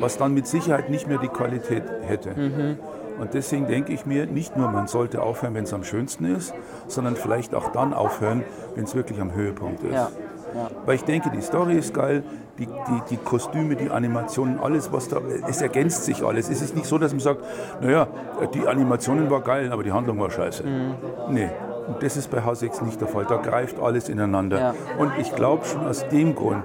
Was 0.00 0.16
dann 0.16 0.32
mit 0.32 0.46
Sicherheit 0.46 0.88
nicht 0.90 1.08
mehr 1.08 1.18
die 1.18 1.28
Qualität 1.28 1.82
hätte. 2.02 2.30
Mhm. 2.30 2.78
Und 3.18 3.34
deswegen 3.34 3.66
denke 3.66 3.92
ich 3.92 4.06
mir, 4.06 4.26
nicht 4.26 4.56
nur 4.56 4.70
man 4.70 4.86
sollte 4.86 5.22
aufhören, 5.22 5.54
wenn 5.54 5.64
es 5.64 5.72
am 5.72 5.84
schönsten 5.84 6.24
ist, 6.24 6.54
sondern 6.86 7.16
vielleicht 7.16 7.54
auch 7.54 7.72
dann 7.72 7.92
aufhören, 7.92 8.44
wenn 8.74 8.84
es 8.84 8.94
wirklich 8.94 9.20
am 9.20 9.32
Höhepunkt 9.34 9.82
ist. 9.84 9.94
Ja. 9.94 10.10
Ja. 10.54 10.70
Weil 10.86 10.94
ich 10.94 11.04
denke, 11.04 11.30
die 11.30 11.42
Story 11.42 11.76
ist 11.76 11.92
geil, 11.92 12.22
die, 12.58 12.66
die, 12.66 13.02
die 13.10 13.16
Kostüme, 13.18 13.76
die 13.76 13.90
Animationen, 13.90 14.58
alles, 14.58 14.92
was 14.92 15.08
da, 15.08 15.20
es 15.46 15.60
ergänzt 15.60 16.04
sich 16.04 16.24
alles. 16.24 16.48
Es 16.48 16.62
ist 16.62 16.74
nicht 16.74 16.86
so, 16.86 16.98
dass 16.98 17.12
man 17.12 17.20
sagt, 17.20 17.42
naja, 17.82 18.08
die 18.54 18.66
Animationen 18.66 19.30
war 19.30 19.42
geil, 19.42 19.70
aber 19.72 19.82
die 19.82 19.92
Handlung 19.92 20.18
war 20.18 20.30
scheiße. 20.30 20.64
Mhm. 20.64 20.94
Nee, 21.30 21.50
und 21.88 22.02
das 22.02 22.16
ist 22.16 22.30
bei 22.30 22.38
H6 22.38 22.84
nicht 22.84 23.00
der 23.00 23.08
Fall. 23.08 23.24
Da 23.26 23.36
greift 23.36 23.80
alles 23.80 24.08
ineinander. 24.08 24.58
Ja. 24.58 24.74
Und 24.98 25.12
ich 25.18 25.34
glaube 25.34 25.64
schon 25.64 25.86
aus 25.86 26.06
dem 26.08 26.34
Grund 26.34 26.64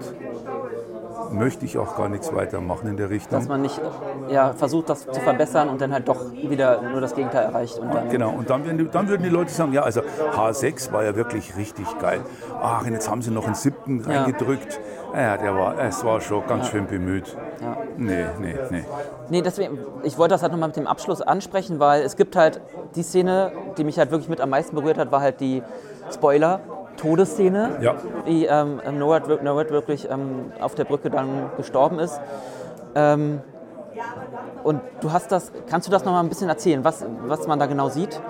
möchte 1.33 1.65
ich 1.65 1.77
auch 1.77 1.95
gar 1.97 2.09
nichts 2.09 2.33
weitermachen 2.33 2.87
in 2.87 2.97
der 2.97 3.09
Richtung. 3.09 3.39
Dass 3.39 3.47
man 3.47 3.61
nicht 3.61 3.79
ja, 4.29 4.53
versucht, 4.53 4.89
das 4.89 5.05
zu 5.05 5.19
verbessern 5.19 5.69
und 5.69 5.81
dann 5.81 5.91
halt 5.91 6.07
doch 6.07 6.31
wieder 6.33 6.81
nur 6.81 7.01
das 7.01 7.15
Gegenteil 7.15 7.45
erreicht. 7.45 7.77
Und 7.79 7.93
dann, 7.93 8.09
Genau, 8.09 8.31
und 8.31 8.49
dann, 8.49 8.77
die, 8.77 8.87
dann 8.89 9.07
würden 9.07 9.23
die 9.23 9.29
Leute 9.29 9.51
sagen, 9.51 9.73
ja, 9.73 9.81
also 9.81 10.01
H6 10.35 10.91
war 10.91 11.03
ja 11.03 11.15
wirklich 11.15 11.55
richtig 11.57 11.85
geil. 11.99 12.21
Ach, 12.61 12.85
und 12.85 12.93
jetzt 12.93 13.09
haben 13.09 13.21
sie 13.21 13.31
noch 13.31 13.45
einen 13.45 13.55
siebten 13.55 14.03
Ja. 14.09 14.21
reingedrückt. 14.23 14.79
Ja, 15.13 15.37
der 15.37 15.55
war, 15.55 15.77
es 15.79 16.03
war 16.03 16.21
schon 16.21 16.45
ganz 16.47 16.69
schön 16.69 16.87
bemüht. 16.87 17.35
Ja. 17.61 17.77
Nee, 17.97 18.25
nee, 18.39 18.55
nee. 18.69 18.83
Nee, 19.29 19.41
deswegen, 19.41 19.77
ich 20.03 20.17
wollte 20.17 20.33
das 20.35 20.41
halt 20.41 20.51
nochmal 20.51 20.69
mit 20.69 20.75
dem 20.75 20.87
Abschluss 20.87 21.21
ansprechen, 21.21 21.79
weil 21.79 22.03
es 22.03 22.15
gibt 22.15 22.35
halt 22.35 22.61
die 22.95 23.03
Szene, 23.03 23.51
die 23.77 23.83
mich 23.83 23.97
halt 23.99 24.11
wirklich 24.11 24.29
mit 24.29 24.41
am 24.41 24.49
meisten 24.49 24.75
berührt 24.75 24.97
hat, 24.97 25.11
war 25.11 25.21
halt 25.21 25.39
die 25.39 25.61
Spoiler. 26.11 26.59
Todesszene, 26.97 27.77
Ja. 27.81 27.95
wie 28.25 28.45
ähm, 28.45 28.81
Norad 28.97 29.27
wirklich 29.27 30.09
ähm, 30.09 30.51
auf 30.59 30.75
der 30.75 30.85
Brücke 30.85 31.09
dann 31.09 31.51
gestorben 31.57 31.99
ist. 31.99 32.19
Ähm, 32.95 33.41
und 34.63 34.81
du 35.01 35.11
hast 35.11 35.31
das, 35.31 35.51
kannst 35.69 35.87
du 35.87 35.91
das 35.91 36.05
noch 36.05 36.13
mal 36.13 36.21
ein 36.21 36.29
bisschen 36.29 36.49
erzählen, 36.49 36.83
was, 36.83 37.05
was 37.27 37.47
man 37.47 37.59
da 37.59 37.65
genau 37.65 37.89
sieht 37.89 38.21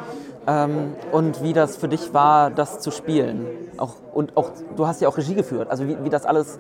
ähm, 0.48 0.96
und 1.12 1.44
wie 1.44 1.54
das 1.54 1.78
für 1.78 1.88
dich 1.88 2.14
war, 2.14 2.50
das 2.50 2.80
zu 2.80 2.92
spielen? 2.92 3.46
Auch, 3.78 3.96
und 4.14 4.36
auch, 4.36 4.52
du 4.76 4.88
hast 4.88 5.02
ja 5.02 5.08
auch 5.08 5.18
Regie 5.18 5.36
geführt, 5.36 5.70
also 5.70 5.88
wie, 5.88 5.98
wie 6.04 6.10
das 6.10 6.26
alles 6.26 6.60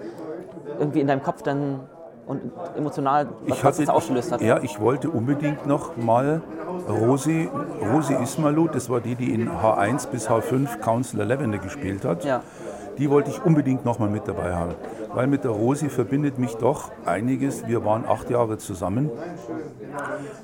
irgendwie 0.79 1.01
in 1.01 1.07
deinem 1.07 1.23
Kopf 1.23 1.41
dann 1.43 1.81
und 2.25 2.41
emotional, 2.77 3.27
was, 3.47 3.63
was 3.63 3.77
das 3.77 3.89
ausgelöst 3.89 4.31
hat. 4.31 4.41
Ja, 4.41 4.61
ich 4.61 4.79
wollte 4.79 5.09
unbedingt 5.09 5.65
noch 5.65 5.97
mal 5.97 6.41
Rosi, 6.87 7.49
Rosi 7.93 8.15
Ismalu, 8.15 8.67
das 8.67 8.89
war 8.89 9.01
die, 9.01 9.15
die 9.15 9.33
in 9.33 9.49
H1 9.49 10.07
bis 10.09 10.29
H5 10.29 10.79
Counselor 10.79 11.25
Lavender 11.25 11.57
gespielt 11.57 12.05
hat. 12.05 12.23
Ja. 12.25 12.41
Die 12.97 13.09
wollte 13.09 13.31
ich 13.31 13.43
unbedingt 13.43 13.85
noch 13.85 13.97
mal 13.97 14.09
mit 14.09 14.27
dabei 14.27 14.53
haben. 14.53 14.75
Weil 15.13 15.27
mit 15.27 15.43
der 15.43 15.51
Rosi 15.51 15.89
verbindet 15.89 16.37
mich 16.37 16.55
doch 16.55 16.91
einiges. 17.05 17.67
Wir 17.67 17.83
waren 17.83 18.05
acht 18.05 18.29
Jahre 18.29 18.57
zusammen 18.57 19.09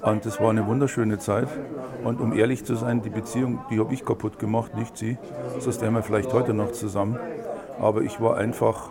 und 0.01 0.25
das 0.25 0.39
war 0.39 0.49
eine 0.49 0.65
wunderschöne 0.65 1.19
Zeit. 1.19 1.47
Und 2.03 2.19
um 2.19 2.33
ehrlich 2.33 2.65
zu 2.65 2.75
sein, 2.75 3.01
die 3.01 3.09
Beziehung, 3.09 3.59
die 3.69 3.79
habe 3.79 3.93
ich 3.93 4.03
kaputt 4.05 4.39
gemacht, 4.39 4.75
nicht 4.75 4.97
sie. 4.97 5.17
Sonst 5.59 5.81
wären 5.81 5.93
wir 5.93 6.03
vielleicht 6.03 6.33
heute 6.33 6.53
noch 6.53 6.71
zusammen. 6.71 7.19
Aber 7.79 8.01
ich 8.01 8.19
war 8.19 8.37
einfach 8.37 8.89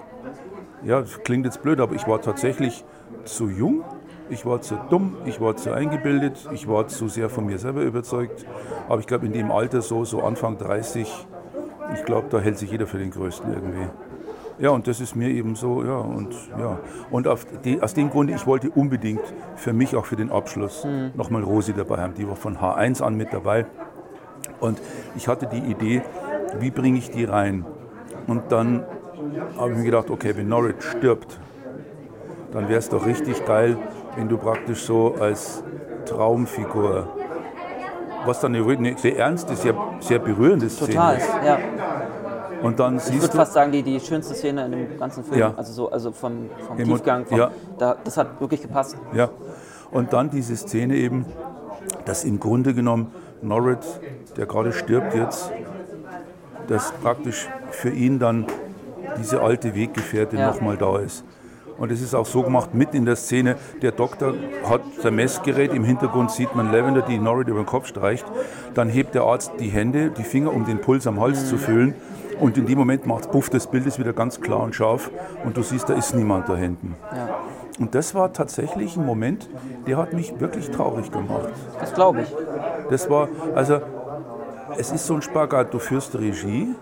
ja, 0.85 1.01
das 1.01 1.23
klingt 1.23 1.45
jetzt 1.45 1.62
blöd, 1.62 1.81
aber 1.81 1.95
ich 1.95 2.07
war 2.07 2.21
tatsächlich 2.21 2.85
zu 3.25 3.49
jung, 3.49 3.85
ich 4.31 4.45
war 4.45 4.61
zu 4.61 4.79
dumm, 4.91 5.17
ich 5.25 5.41
war 5.41 5.57
zu 5.57 5.73
eingebildet, 5.73 6.49
ich 6.53 6.69
war 6.69 6.87
zu 6.88 7.09
sehr 7.09 7.31
von 7.31 7.47
mir 7.47 7.59
selber 7.59 7.83
überzeugt. 7.83 8.47
Aber 8.88 9.01
ich 9.01 9.07
glaube, 9.07 9.27
in 9.27 9.33
dem 9.33 9.51
Alter, 9.51 9.81
so, 9.81 10.05
so 10.05 10.23
Anfang 10.23 10.59
30, 10.59 11.27
ich 11.95 12.05
glaube, 12.05 12.29
da 12.31 12.38
hält 12.38 12.59
sich 12.59 12.71
jeder 12.71 12.87
für 12.87 12.99
den 12.99 13.11
Größten 13.11 13.53
irgendwie. 13.53 13.88
Ja, 14.59 14.71
und 14.71 14.88
das 14.88 15.01
ist 15.01 15.14
mir 15.14 15.29
eben 15.29 15.55
so, 15.55 15.85
ja, 15.85 15.97
und 15.99 16.35
ja. 16.59 16.81
Und 17.11 17.29
die, 17.64 17.81
aus 17.81 17.95
dem 17.95 18.11
Grunde, 18.11 18.35
ich 18.35 18.47
wollte 18.47 18.71
unbedingt 18.71 19.23
für 19.55 19.73
mich 19.73 19.95
auch 19.95 20.05
für 20.05 20.17
den 20.17 20.33
Abschluss 20.33 20.87
nochmal 21.14 21.45
Rosi 21.45 21.73
dabei 21.73 21.99
haben. 21.99 22.14
Die 22.14 22.29
war 22.29 22.37
von 22.37 22.59
H1 22.59 23.03
an 23.03 23.17
mit 23.17 23.33
dabei. 23.33 23.67
Und 24.61 24.81
ich 25.17 25.29
hatte 25.29 25.47
die 25.47 25.59
Idee, 25.59 26.03
wie 26.59 26.71
bringe 26.71 26.99
ich 26.99 27.11
die 27.11 27.25
rein? 27.25 27.64
Und 28.27 28.51
dann 28.51 28.85
habe 29.57 29.73
ich 29.73 29.79
mir 29.79 29.85
gedacht, 29.85 30.11
okay, 30.11 30.37
wenn 30.37 30.49
Norwich 30.49 30.83
stirbt, 30.83 31.38
dann 32.53 32.69
wäre 32.69 32.79
es 32.79 32.88
doch 32.88 33.05
richtig 33.07 33.45
geil, 33.45 33.77
wenn 34.17 34.29
du 34.29 34.38
praktisch 34.38 34.83
so 34.83 35.14
als 35.21 35.62
Traumfigur, 36.07 37.09
was 38.25 38.41
dann 38.41 38.55
eine, 38.55 38.99
sehr 38.99 39.19
ernste, 39.19 39.55
sehr, 39.55 39.75
sehr 40.01 40.19
berührende 40.19 40.69
Szene 40.69 40.93
Total, 40.93 41.17
ist. 41.17 41.29
ja. 41.45 41.59
Und 42.62 42.81
dann 42.81 42.97
Ich 42.97 43.21
würde 43.21 43.37
fast 43.37 43.53
sagen, 43.53 43.71
die, 43.71 43.83
die 43.83 44.01
schönste 44.01 44.35
Szene 44.35 44.67
in 44.67 44.73
dem 44.73 44.99
ganzen 44.99 45.23
Film. 45.23 45.38
Ja. 45.38 45.55
Also, 45.57 45.73
so, 45.73 45.91
also 45.91 46.11
vom, 46.11 46.51
vom 46.67 46.77
Tiefgang. 46.77 47.25
Vom, 47.27 47.38
ja. 47.38 47.51
da, 47.79 47.97
das 48.03 48.17
hat 48.17 48.41
wirklich 48.41 48.62
gepasst. 48.62 48.97
ja, 49.12 49.29
und 49.93 50.12
dann 50.12 50.31
diese 50.31 50.57
Szene 50.57 50.97
eben, 50.97 51.25
dass 52.05 52.25
im 52.25 52.41
Grunde 52.41 52.75
genommen 52.75 53.12
Norrit, 53.43 53.87
der 54.37 54.47
gerade 54.47 54.73
stirbt 54.73 55.14
jetzt, 55.14 55.53
dass 56.67 56.93
praktisch 56.93 57.49
für 57.71 57.91
ihn 57.91 58.19
dann 58.19 58.47
diese 59.19 59.41
alte 59.43 59.75
Weggefährtin 59.75 60.39
Ja. 60.39 60.51
nochmal 60.51 60.77
da 60.77 60.99
ist. 60.99 61.25
Und 61.79 61.93
es 61.93 62.03
ist 62.03 62.13
auch 62.15 62.27
so 62.27 62.43
gemacht, 62.43 62.75
mit 62.75 62.93
in 62.93 63.05
der 63.05 63.15
Szene, 63.15 63.57
der 63.83 63.93
Doktor 63.93 64.35
hat 64.69 64.81
sein 65.01 65.15
Messgerät, 65.15 65.73
im 65.73 65.85
Hintergrund 65.85 66.33
sieht 66.33 66.55
man 66.57 66.73
Lavender, 66.73 67.03
die 67.03 67.19
Norrit 67.19 67.47
über 67.47 67.61
den 67.61 67.67
Kopf 67.67 67.87
streicht. 67.87 68.27
Dann 68.75 68.89
hebt 68.89 69.15
der 69.15 69.23
Arzt 69.23 69.53
die 69.61 69.69
Hände, 69.69 70.11
die 70.11 70.25
Finger, 70.25 70.53
um 70.53 70.65
den 70.65 70.81
Puls 70.81 71.07
am 71.07 71.21
Hals 71.21 71.49
zu 71.49 71.57
fühlen. 71.57 71.95
Und 72.41 72.59
in 72.59 72.67
dem 72.67 72.79
Moment 72.79 73.07
macht 73.07 73.31
puff, 73.31 73.49
das 73.49 73.69
Bild 73.69 73.87
ist 73.87 73.99
wieder 74.01 74.13
ganz 74.13 74.41
klar 74.41 74.61
und 74.61 74.75
scharf. 74.75 75.11
Und 75.45 75.57
du 75.57 75.63
siehst, 75.63 75.89
da 75.89 75.95
ist 75.95 76.15
niemand 76.17 76.49
da 76.49 76.57
hinten. 76.57 76.97
Ja. 77.15 77.29
Und 77.79 77.95
das 77.95 78.13
war 78.13 78.33
tatsächlich 78.33 78.97
ein 78.97 79.07
Moment, 79.07 79.49
der 79.87 79.99
hat 79.99 80.13
mich 80.13 80.41
wirklich 80.41 80.71
traurig 80.71 81.13
gemacht. 81.13 81.49
Das 81.79 81.95
glaube 81.95 82.23
ich. 82.23 82.35
Das 82.91 83.09
war, 83.09 83.29
also, 83.55 83.81
es 84.77 84.91
ist 84.91 85.07
so 85.07 85.15
ein 85.15 85.23
Spagat, 85.23 85.73
du 85.73 85.79
führst 85.79 86.19
Regie, 86.19 86.75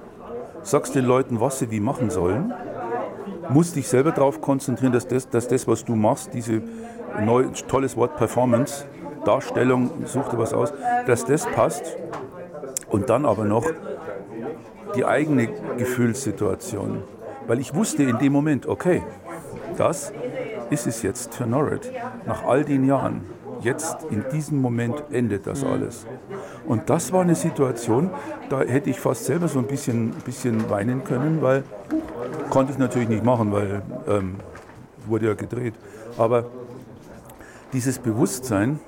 sagst 0.66 0.96
den 0.96 1.04
Leuten, 1.04 1.40
was 1.40 1.60
sie 1.60 1.70
wie 1.70 1.80
machen 1.80 2.10
sollen, 2.10 2.52
musst 3.48 3.76
dich 3.76 3.88
selber 3.88 4.10
darauf 4.10 4.40
konzentrieren, 4.40 4.92
dass 4.92 5.06
das, 5.06 5.30
dass 5.30 5.46
das, 5.46 5.68
was 5.68 5.84
du 5.84 5.94
machst, 5.94 6.34
diese 6.34 6.60
neu, 7.24 7.44
tolles 7.68 7.96
Wort 7.96 8.16
Performance, 8.16 8.84
Darstellung, 9.24 9.90
such 10.04 10.28
dir 10.28 10.38
was 10.38 10.52
aus, 10.52 10.72
dass 11.06 11.24
das 11.24 11.46
passt 11.46 11.96
und 12.90 13.08
dann 13.10 13.24
aber 13.24 13.44
noch 13.44 13.64
die 14.96 15.04
eigene 15.04 15.48
Gefühlssituation. 15.78 17.02
Weil 17.46 17.60
ich 17.60 17.74
wusste 17.74 18.02
in 18.02 18.18
dem 18.18 18.32
Moment, 18.32 18.66
okay, 18.66 19.04
das 19.76 20.12
ist 20.70 20.88
es 20.88 21.02
jetzt 21.02 21.34
für 21.34 21.46
Norrit. 21.46 21.92
Nach 22.26 22.44
all 22.44 22.64
den 22.64 22.84
Jahren, 22.84 23.24
jetzt 23.60 23.98
in 24.10 24.24
diesem 24.32 24.60
Moment 24.60 25.02
endet 25.10 25.46
das 25.46 25.64
alles. 25.64 26.06
Und 26.66 26.88
das 26.90 27.12
war 27.12 27.22
eine 27.22 27.34
Situation, 27.34 28.10
da 28.48 28.60
hätte 28.60 28.90
ich 28.90 29.00
fast 29.00 29.24
selber 29.24 29.48
so 29.48 29.58
ein 29.58 29.66
bisschen, 29.66 30.10
bisschen 30.24 30.68
weinen 30.70 31.04
können, 31.04 31.42
weil 31.42 31.64
konnte 32.50 32.72
ich 32.72 32.78
natürlich 32.78 33.08
nicht 33.08 33.24
machen, 33.24 33.52
weil 33.52 33.82
ähm, 34.08 34.36
wurde 35.06 35.26
ja 35.26 35.34
gedreht. 35.34 35.74
Aber 36.18 36.44
dieses 37.72 37.98
Bewusstsein, 37.98 38.78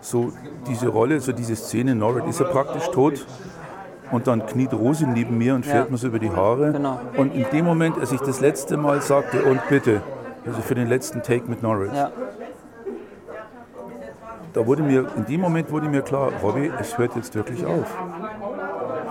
so 0.00 0.32
diese 0.66 0.88
Rolle, 0.88 1.20
so 1.20 1.32
diese 1.32 1.56
Szene, 1.56 1.94
Norrit 1.94 2.26
ist 2.26 2.40
ja 2.40 2.46
praktisch 2.46 2.88
tot. 2.88 3.26
Und 4.10 4.26
dann 4.26 4.44
kniet 4.44 4.74
Rosi 4.74 5.06
neben 5.06 5.38
mir 5.38 5.54
und 5.54 5.64
fährt 5.64 5.86
Ja. 5.86 5.90
mir 5.90 5.96
so 5.96 6.08
über 6.08 6.18
die 6.18 6.30
Haare. 6.30 6.72
Genau. 6.72 7.00
Und 7.16 7.34
in 7.34 7.46
dem 7.50 7.64
Moment, 7.64 7.96
als 7.98 8.12
ich 8.12 8.20
das 8.20 8.40
letzte 8.40 8.76
Mal 8.76 9.00
sagte, 9.00 9.42
und 9.44 9.58
bitte, 9.70 10.02
also 10.44 10.60
für 10.60 10.74
den 10.74 10.86
letzten 10.88 11.22
Take 11.22 11.48
mit 11.48 11.62
Norwich, 11.62 11.92
Ja. 11.94 12.10
Da 14.52 14.66
wurde 14.66 14.82
mir, 14.82 15.06
in 15.16 15.26
dem 15.26 15.40
Moment 15.40 15.70
wurde 15.70 15.88
mir 15.88 16.02
klar, 16.02 16.30
Robby, 16.42 16.70
es 16.80 16.96
hört 16.98 17.16
jetzt 17.16 17.34
wirklich 17.34 17.64
auf. 17.64 17.86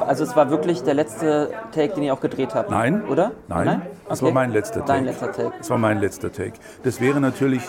Also 0.08 0.23
es 0.23 0.36
war 0.36 0.49
wirklich 0.49 0.84
der 0.84 0.93
letzte 0.95 1.51
Take, 1.71 1.93
den 1.95 2.04
ihr 2.04 2.13
auch 2.13 2.19
gedreht 2.21 2.54
habt. 2.56 2.69
Nein. 2.71 3.04
Oder? 3.08 3.32
Nein, 3.47 3.82
das 4.10 4.19
Okay. 4.21 4.27
war 4.27 4.34
mein 4.34 4.51
letzter 4.51 4.80
Take. 4.82 4.88
Dein 4.93 5.06
letzter 5.06 5.32
Take. 5.32 5.51
Das 5.58 5.69
war 5.69 5.77
mein 5.77 5.99
letzter 5.99 6.32
Take. 6.32 6.54
Das 6.84 6.99
wäre 6.99 7.19
natürlich 7.21 7.62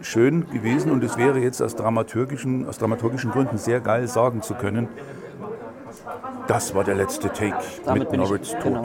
schön 0.00 0.48
gewesen 0.50 0.90
und 0.90 1.02
es 1.04 1.16
wäre 1.16 1.38
jetzt 1.38 1.62
aus 1.62 1.74
dramaturgischen, 1.76 2.68
aus 2.68 2.78
dramaturgischen 2.78 3.30
Gründen 3.30 3.56
sehr 3.56 3.80
geil 3.80 4.08
sagen 4.08 4.42
zu 4.42 4.54
können, 4.54 4.88
das 6.48 6.74
war 6.74 6.84
der 6.84 6.94
letzte 6.96 7.28
Take 7.28 7.56
Damit 7.84 8.10
mit 8.10 8.20
Norwich 8.20 8.52
Tod. 8.52 8.62
genau. 8.62 8.82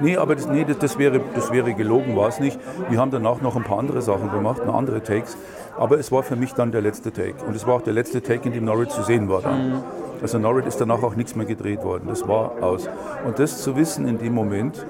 Nee, 0.00 0.16
aber 0.16 0.34
das, 0.34 0.46
nee, 0.48 0.64
das, 0.64 0.98
wäre, 0.98 1.20
das 1.34 1.52
wäre 1.52 1.74
gelogen, 1.74 2.16
war 2.16 2.28
es 2.28 2.40
nicht. 2.40 2.58
Wir 2.88 2.98
haben 2.98 3.10
danach 3.10 3.40
noch 3.40 3.56
ein 3.56 3.64
paar 3.64 3.78
andere 3.78 4.02
Sachen 4.02 4.30
gemacht, 4.30 4.64
noch 4.66 4.74
andere 4.74 5.02
Takes. 5.02 5.36
Aber 5.76 5.98
es 5.98 6.12
war 6.12 6.22
für 6.22 6.36
mich 6.36 6.52
dann 6.54 6.72
der 6.72 6.82
letzte 6.82 7.12
Take. 7.12 7.44
Und 7.46 7.54
es 7.56 7.66
war 7.66 7.74
auch 7.74 7.82
der 7.82 7.92
letzte 7.92 8.22
Take, 8.22 8.48
in 8.48 8.52
dem 8.52 8.64
Norwich 8.64 8.90
zu 8.90 9.02
sehen 9.02 9.28
war 9.28 9.42
dann. 9.42 9.70
Mhm. 9.70 9.82
Also 10.22 10.38
Norwich 10.38 10.66
ist 10.66 10.80
danach 10.80 11.02
auch 11.02 11.16
nichts 11.16 11.34
mehr 11.34 11.46
gedreht 11.46 11.82
worden. 11.84 12.04
Das 12.08 12.26
war 12.26 12.62
aus. 12.62 12.88
Und 13.26 13.38
das 13.38 13.62
zu 13.62 13.76
wissen 13.76 14.06
in 14.06 14.18
dem 14.18 14.34
Moment, 14.34 14.86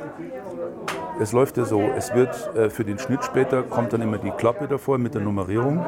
es 1.20 1.32
läuft 1.32 1.56
ja 1.56 1.64
so, 1.64 1.80
es 1.96 2.14
wird 2.14 2.56
äh, 2.56 2.70
für 2.70 2.84
den 2.84 2.98
Schnitt 2.98 3.24
später, 3.24 3.62
kommt 3.62 3.92
dann 3.92 4.02
immer 4.02 4.18
die 4.18 4.30
Klappe 4.30 4.66
davor 4.66 4.98
mit 4.98 5.14
der 5.14 5.22
Nummerierung. 5.22 5.84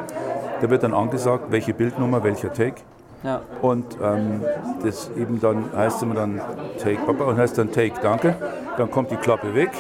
Da 0.61 0.71
wird 0.71 0.83
dann 0.83 0.95
angesagt, 0.95 1.47
welche 1.51 1.75
Bildnummer, 1.75 2.23
welcher 2.23 2.53
Take. 2.53 2.83
Ja. 3.27 3.41
Und 3.61 3.99
ähm, 4.01 4.41
das 4.85 5.11
eben 5.17 5.41
dann 5.41 5.65
heißt 5.77 6.01
immer 6.05 6.15
dann 6.15 6.41
Take 6.79 7.05
Papa 7.05 7.25
und 7.25 7.37
heißt 7.37 7.59
dann 7.59 7.73
Take 7.73 8.01
Danke. 8.01 8.37
Dann 8.79 8.89
kommt 8.89 9.11
die 9.11 9.17
Klappe 9.17 9.53
weg 9.53 9.73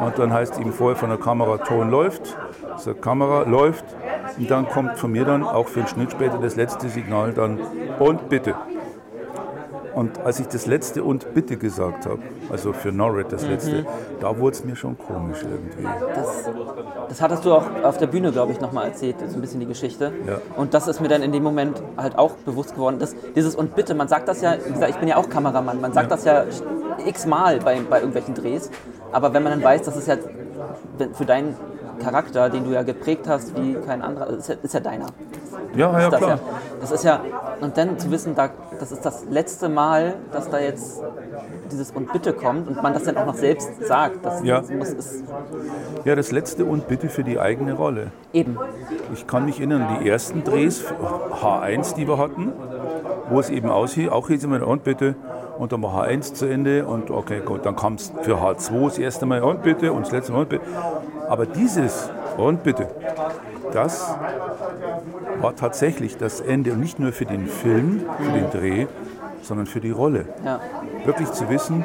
und 0.00 0.16
dann 0.16 0.32
heißt 0.32 0.60
eben 0.60 0.72
vorher 0.72 0.94
von 0.94 1.08
der 1.08 1.18
Kamera 1.18 1.58
Ton 1.58 1.90
läuft. 1.90 2.36
Also 2.72 2.94
Kamera 2.94 3.42
läuft 3.48 3.84
und 4.38 4.48
dann 4.48 4.68
kommt 4.68 4.96
von 4.96 5.10
mir 5.10 5.24
dann 5.24 5.42
auch 5.42 5.66
für 5.66 5.80
den 5.80 5.88
Schnitt 5.88 6.12
später 6.12 6.38
das 6.38 6.54
letzte 6.54 6.88
Signal 6.88 7.32
dann 7.32 7.58
und 7.98 8.28
bitte. 8.28 8.54
Und 9.94 10.18
als 10.20 10.40
ich 10.40 10.48
das 10.48 10.66
letzte 10.66 11.04
und 11.04 11.34
bitte 11.34 11.56
gesagt 11.56 12.06
habe, 12.06 12.18
also 12.50 12.72
für 12.72 12.90
Norrit 12.90 13.32
das 13.32 13.46
letzte, 13.46 13.86
da 14.20 14.38
wurde 14.38 14.56
es 14.56 14.64
mir 14.64 14.76
schon 14.76 14.98
komisch 14.98 15.38
irgendwie. 15.42 15.88
Das, 16.14 16.50
das 17.08 17.22
hattest 17.22 17.44
du 17.44 17.52
auch 17.52 17.64
auf 17.82 17.98
der 17.98 18.08
Bühne, 18.08 18.32
glaube 18.32 18.52
ich, 18.52 18.60
nochmal 18.60 18.88
erzählt, 18.88 19.16
so 19.28 19.36
ein 19.36 19.40
bisschen 19.40 19.60
die 19.60 19.66
Geschichte. 19.66 20.12
Ja. 20.26 20.38
Und 20.56 20.74
das 20.74 20.88
ist 20.88 21.00
mir 21.00 21.08
dann 21.08 21.22
in 21.22 21.32
dem 21.32 21.42
Moment 21.42 21.82
halt 21.96 22.18
auch 22.18 22.32
bewusst 22.44 22.74
geworden. 22.74 22.98
Das, 22.98 23.14
dieses 23.36 23.54
und 23.54 23.76
bitte, 23.76 23.94
man 23.94 24.08
sagt 24.08 24.28
das 24.28 24.40
ja, 24.40 24.56
wie 24.64 24.72
gesagt, 24.72 24.90
ich 24.90 24.96
bin 24.96 25.08
ja 25.08 25.16
auch 25.16 25.28
Kameramann, 25.28 25.80
man 25.80 25.92
sagt 25.92 26.10
das 26.10 26.24
ja 26.24 26.44
x-mal 27.06 27.58
bei, 27.60 27.80
bei 27.88 27.98
irgendwelchen 27.98 28.34
Drehs. 28.34 28.70
Aber 29.12 29.32
wenn 29.32 29.42
man 29.42 29.52
dann 29.52 29.62
weiß, 29.62 29.82
das 29.82 29.96
ist 29.96 30.08
ja 30.08 30.16
für 31.12 31.24
deinen 31.24 31.54
Charakter, 31.94 32.48
den 32.50 32.64
du 32.64 32.70
ja 32.72 32.82
geprägt 32.82 33.26
hast, 33.28 33.56
wie 33.56 33.74
kein 33.74 34.02
anderer, 34.02 34.28
ist 34.28 34.48
ja, 34.48 34.54
ist 34.62 34.74
ja 34.74 34.80
deiner. 34.80 35.06
Ja, 35.74 35.98
ja, 36.00 36.08
das, 36.10 36.20
klar. 36.20 36.30
ja, 36.36 36.38
das 36.80 36.90
ist 36.92 37.04
ja, 37.04 37.20
und 37.60 37.76
dann 37.76 37.98
zu 37.98 38.10
wissen, 38.10 38.34
da, 38.34 38.50
das 38.78 38.92
ist 38.92 39.04
das 39.04 39.24
letzte 39.28 39.68
Mal, 39.68 40.14
dass 40.32 40.48
da 40.48 40.58
jetzt 40.58 41.02
dieses 41.72 41.90
und 41.90 42.12
bitte 42.12 42.32
kommt 42.32 42.68
und 42.68 42.82
man 42.82 42.92
das 42.94 43.04
dann 43.04 43.16
auch 43.16 43.26
noch 43.26 43.34
selbst 43.34 43.70
sagt. 43.84 44.24
Das, 44.24 44.42
Ja. 44.44 44.60
das 44.60 44.70
ist 44.70 45.24
Ja, 46.04 46.14
das 46.14 46.30
letzte 46.32 46.64
und 46.64 46.86
bitte 46.86 47.08
für 47.08 47.24
die 47.24 47.38
eigene 47.40 47.72
Rolle. 47.74 48.12
eben. 48.32 48.58
Ich 49.12 49.26
kann 49.26 49.44
mich 49.46 49.58
erinnern, 49.58 49.98
die 50.00 50.08
ersten 50.08 50.44
Drehs, 50.44 50.84
H1, 51.42 51.94
die 51.96 52.06
wir 52.06 52.18
hatten, 52.18 52.52
wo 53.30 53.40
es 53.40 53.50
eben 53.50 53.68
aushieß, 53.70 54.10
auch 54.10 54.28
hieß 54.28 54.44
immer 54.44 54.66
und 54.66 54.84
bitte, 54.84 55.14
und 55.58 55.72
dann 55.72 55.82
war 55.82 56.04
H1 56.06 56.34
zu 56.34 56.46
Ende 56.46 56.84
und 56.84 57.10
okay, 57.10 57.40
gut, 57.44 57.64
dann 57.64 57.76
kam 57.76 57.94
es 57.94 58.12
für 58.22 58.36
H2 58.38 58.84
das 58.86 58.98
erste 58.98 59.24
Mal 59.26 59.42
und 59.42 59.62
bitte 59.62 59.92
und 59.92 60.02
das 60.06 60.12
letzte 60.12 60.32
Mal 60.32 60.40
und 60.42 60.48
bitte. 60.48 60.64
Aber 61.28 61.46
dieses 61.46 62.10
und 62.36 62.62
bitte, 62.62 62.88
das 63.72 64.14
war 65.40 65.56
tatsächlich 65.56 66.16
das 66.16 66.40
Ende 66.40 66.72
und 66.72 66.80
nicht 66.80 66.98
nur 66.98 67.12
für 67.12 67.26
den 67.26 67.46
Film, 67.46 68.04
für 68.18 68.32
den 68.32 68.50
Dreh, 68.50 68.86
sondern 69.42 69.66
für 69.66 69.80
die 69.80 69.90
Rolle. 69.90 70.26
Ja. 70.44 70.60
Wirklich 71.04 71.30
zu 71.32 71.48
wissen, 71.48 71.84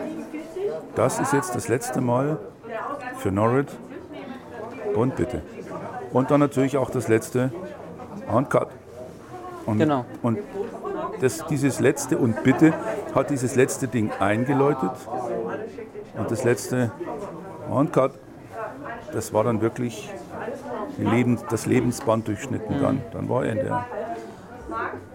das 0.95 1.19
ist 1.19 1.33
jetzt 1.33 1.55
das 1.55 1.67
letzte 1.67 2.01
Mal 2.01 2.37
für 3.17 3.31
Norrit 3.31 3.69
und 4.95 5.15
bitte. 5.15 5.41
Und 6.11 6.31
dann 6.31 6.39
natürlich 6.39 6.77
auch 6.77 6.89
das 6.89 7.07
letzte 7.07 7.51
Handcut. 8.31 8.69
Und, 9.65 9.77
Genau. 9.77 10.05
Und 10.23 10.39
das, 11.21 11.45
dieses 11.47 11.79
letzte 11.79 12.17
und 12.17 12.43
bitte 12.43 12.73
hat 13.13 13.29
dieses 13.29 13.55
letzte 13.55 13.87
Ding 13.87 14.11
eingeläutet. 14.19 14.91
Und 16.17 16.31
das 16.31 16.43
letzte 16.43 16.91
Handcut, 17.69 18.13
das 19.13 19.33
war 19.33 19.43
dann 19.43 19.61
wirklich 19.61 20.09
die 20.97 21.03
Leben, 21.05 21.39
das 21.49 21.65
Lebensband 21.65 22.27
durchschnitten 22.27 22.81
dann. 22.81 23.01
Dann 23.11 23.29
war 23.29 23.45
Ende. 23.45 23.77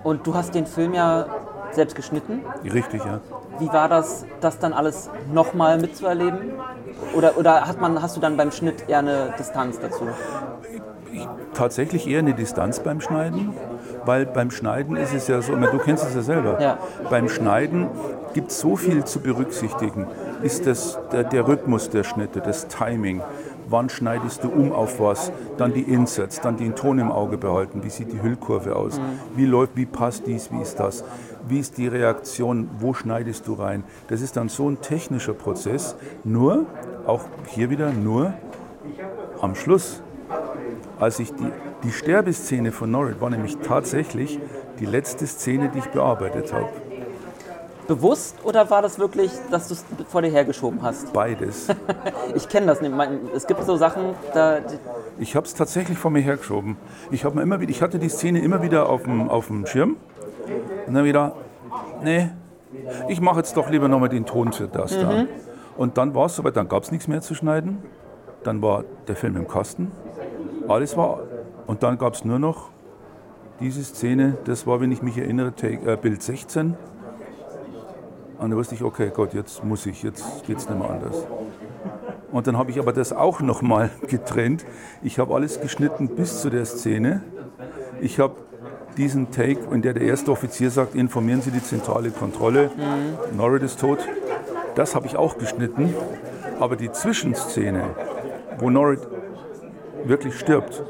Und 0.03 0.27
du 0.27 0.35
hast 0.35 0.55
den 0.55 0.67
Film 0.67 0.95
ja 0.95 1.27
selbst 1.73 1.95
geschnitten. 1.95 2.43
Richtig, 2.65 3.05
ja. 3.05 3.21
Wie 3.59 3.69
war 3.69 3.89
das, 3.89 4.25
das 4.41 4.59
dann 4.59 4.73
alles 4.73 5.11
nochmal 5.33 5.79
mitzuerleben? 5.79 6.53
Oder, 7.15 7.37
oder 7.39 7.67
hat 7.67 7.81
man, 7.81 8.01
hast 8.03 8.17
du 8.17 8.21
dann 8.21 8.37
beim 8.37 8.51
Schnitt 8.51 8.89
eher 8.89 8.99
eine 8.99 9.35
Distanz 9.39 9.79
dazu? 9.79 10.07
tatsächlich 11.55 12.09
eher 12.09 12.19
eine 12.19 12.35
Distanz 12.35 12.81
beim 12.81 13.01
Schneiden, 13.01 13.55
weil 14.05 14.27
beim 14.27 14.51
Schneiden 14.51 14.97
ist 14.97 15.15
es 15.15 15.29
ja 15.29 15.41
so, 15.41 15.57
ich 15.57 15.71
du 15.71 15.79
kennst 15.79 16.05
es 16.05 16.15
ja 16.15 16.23
selber, 16.23 16.61
Ja. 16.61 16.79
beim 17.09 17.29
Schneiden 17.29 17.89
gibt 18.35 18.51
es 18.51 18.61
so 18.61 18.77
viel 18.77 19.05
zu 19.05 19.21
berücksichtigen. 19.21 20.07
Ist 20.43 20.67
das 20.67 20.99
der, 21.13 21.25
der 21.25 21.47
Rhythmus 21.47 21.89
der 21.91 22.05
Schnitte, 22.05 22.41
das 22.41 22.67
Timing, 22.69 23.23
wann 23.69 23.89
schneidest 23.89 24.45
du 24.45 24.49
um 24.49 24.73
auf 24.73 25.01
was, 25.01 25.33
dann 25.57 25.73
die 25.73 25.83
Inserts, 25.83 26.41
dann 26.41 26.57
den 26.57 26.75
Ton 26.75 26.99
im 26.99 27.11
Auge 27.11 27.39
behalten, 27.39 27.83
wie 27.83 27.91
sieht 27.91 28.13
die 28.13 28.23
Hüllkurve 28.23 28.77
aus, 28.77 29.01
wie 29.37 29.47
läuft, 29.47 29.77
wie 29.77 29.87
passt 29.87 30.27
dies, 30.27 30.51
wie 30.53 30.61
ist 30.61 30.81
das, 30.81 31.05
wie 31.49 31.59
ist 31.59 31.79
die 31.79 31.89
Reaktion, 31.89 32.69
wo 32.79 32.95
schneidest 32.95 33.47
du 33.47 33.55
rein. 33.55 33.85
Das 34.09 34.21
ist 34.21 34.37
dann 34.37 34.49
so 34.49 34.69
ein 34.69 34.81
technischer 34.81 35.35
Prozess, 35.35 35.97
nur, 36.25 36.67
auch 37.07 37.25
hier 37.47 37.71
wieder, 37.71 37.93
nur 37.93 38.35
am 39.41 39.55
Schluss. 39.55 40.03
Als 40.99 41.19
ich 41.19 41.35
die, 41.35 41.51
die 41.83 41.93
Sterbeszene 41.93 42.73
von 42.73 42.91
Norrit 42.91 43.21
war 43.21 43.31
nämlich 43.31 43.59
tatsächlich 43.59 44.39
die 44.79 44.87
letzte 44.87 45.27
Szene, 45.27 45.71
die 45.73 45.79
ich 45.79 45.87
bearbeitet 45.87 46.53
habe. 46.53 46.71
Bewusst 47.87 48.37
oder 48.45 48.71
war 48.71 48.83
das 48.83 48.99
wirklich, 48.99 49.31
dass 49.51 49.69
du 49.69 49.75
es 49.75 49.85
vor 50.09 50.23
dir 50.23 50.31
hergeschoben 50.31 50.83
hast? 50.83 51.13
Beides. 51.13 51.69
Ich 52.35 52.49
kenne 52.49 52.67
das 52.67 52.81
nicht. 52.81 52.93
Es 53.35 53.47
gibt 53.47 53.63
so 53.65 53.77
Sachen, 53.77 54.15
da, 54.33 54.59
Ich 55.19 55.37
habe 55.37 55.47
es 55.47 55.55
tatsächlich 55.55 55.99
vor 55.99 56.11
mir 56.11 56.21
hergeschoben. 56.21 56.77
Ich, 57.11 57.25
hab 57.25 57.35
mir 57.35 57.43
immer 57.43 57.61
wieder, 57.61 57.71
ich 57.71 57.83
hatte 57.83 57.99
die 57.99 58.09
Szene 58.09 58.41
immer 58.41 58.63
wieder 58.63 58.89
auf 58.89 59.05
dem, 59.05 59.29
auf 59.29 59.49
dem 59.49 59.67
Schirm 59.67 59.97
und 60.87 60.95
dann 60.95 61.05
wieder, 61.05 61.37
nee, 62.03 62.31
ich 63.09 63.21
mache 63.21 63.39
jetzt 63.39 63.57
doch 63.57 63.71
lieber 63.71 63.89
nochmal 63.89 64.09
den 64.09 64.27
Ton 64.27 64.53
für 64.53 64.67
das 64.67 64.99
da. 64.99 65.27
Und 65.77 65.99
dann 65.99 66.15
war 66.15 66.27
es 66.27 66.37
soweit, 66.37 66.57
dann 66.57 66.69
gab 66.69 66.83
es 66.83 66.91
nichts 66.91 67.09
mehr 67.09 67.21
zu 67.21 67.35
schneiden. 67.35 67.83
Dann 68.43 68.63
war 68.63 68.85
der 69.07 69.17
Film 69.17 69.37
im 69.37 69.47
Kasten. 69.47 69.93
Alles 70.69 70.97
war. 70.97 71.21
Und 71.67 71.83
dann 71.83 71.99
gab 71.99 72.15
es 72.15 72.25
nur 72.25 72.39
noch 72.39 72.71
diese 73.61 73.85
Szene, 73.85 74.37
das 74.45 74.67
war, 74.67 74.81
wenn 74.81 74.91
ich 74.91 75.03
mich 75.03 75.17
erinnere, 75.17 75.55
Take, 75.55 75.93
äh, 75.93 75.97
Bild 75.97 76.23
16. 76.23 76.77
Und 78.45 78.51
da 78.51 78.59
wusste 78.59 78.75
ich, 78.75 78.83
okay, 78.83 79.11
Gott, 79.13 79.33
jetzt 79.33 79.65
muss 79.65 79.87
ich, 79.87 80.03
jetzt 80.03 80.45
geht 80.45 80.59
es 80.59 80.69
nicht 80.69 80.79
mehr 80.79 80.91
anders. 80.91 81.27
Und 82.31 82.47
dann 82.47 82.59
habe 82.59 82.71
ich 82.71 82.79
aber 82.79 82.93
das 82.93 83.15
auch 83.15 83.41
nochmal 83.41 83.89
getrennt. 84.07 84.67
Ich 85.03 85.19
habe 85.19 85.35
alles 85.35 85.63
geschnitten 85.63 86.09
bis 86.09 86.43
zu 86.43 86.51
der 86.51 86.67
Szene. 86.67 87.23
Ich 88.03 88.21
habe 88.21 88.35
diesen 88.99 89.31
Take, 89.31 89.75
in 89.75 89.81
der 89.81 89.95
der 89.95 90.03
erste 90.03 90.31
Offizier 90.31 90.71
sagt, 90.71 90.95
informieren 90.95 91.41
Sie 91.41 91.53
die 91.53 91.63
zentrale 91.63 92.11
Kontrolle, 92.11 92.71
Norrit 93.35 93.63
ist 93.63 93.81
tot, 93.81 94.01
das 94.75 94.95
habe 94.95 95.07
ich 95.07 95.17
auch 95.17 95.39
geschnitten. 95.39 95.95
Aber 96.61 96.77
die 96.77 96.93
Zwischenszene, 96.93 97.95
wo 98.59 98.69
Norrit 98.69 99.09
wirklich 100.05 100.39
stirbt, 100.39 100.85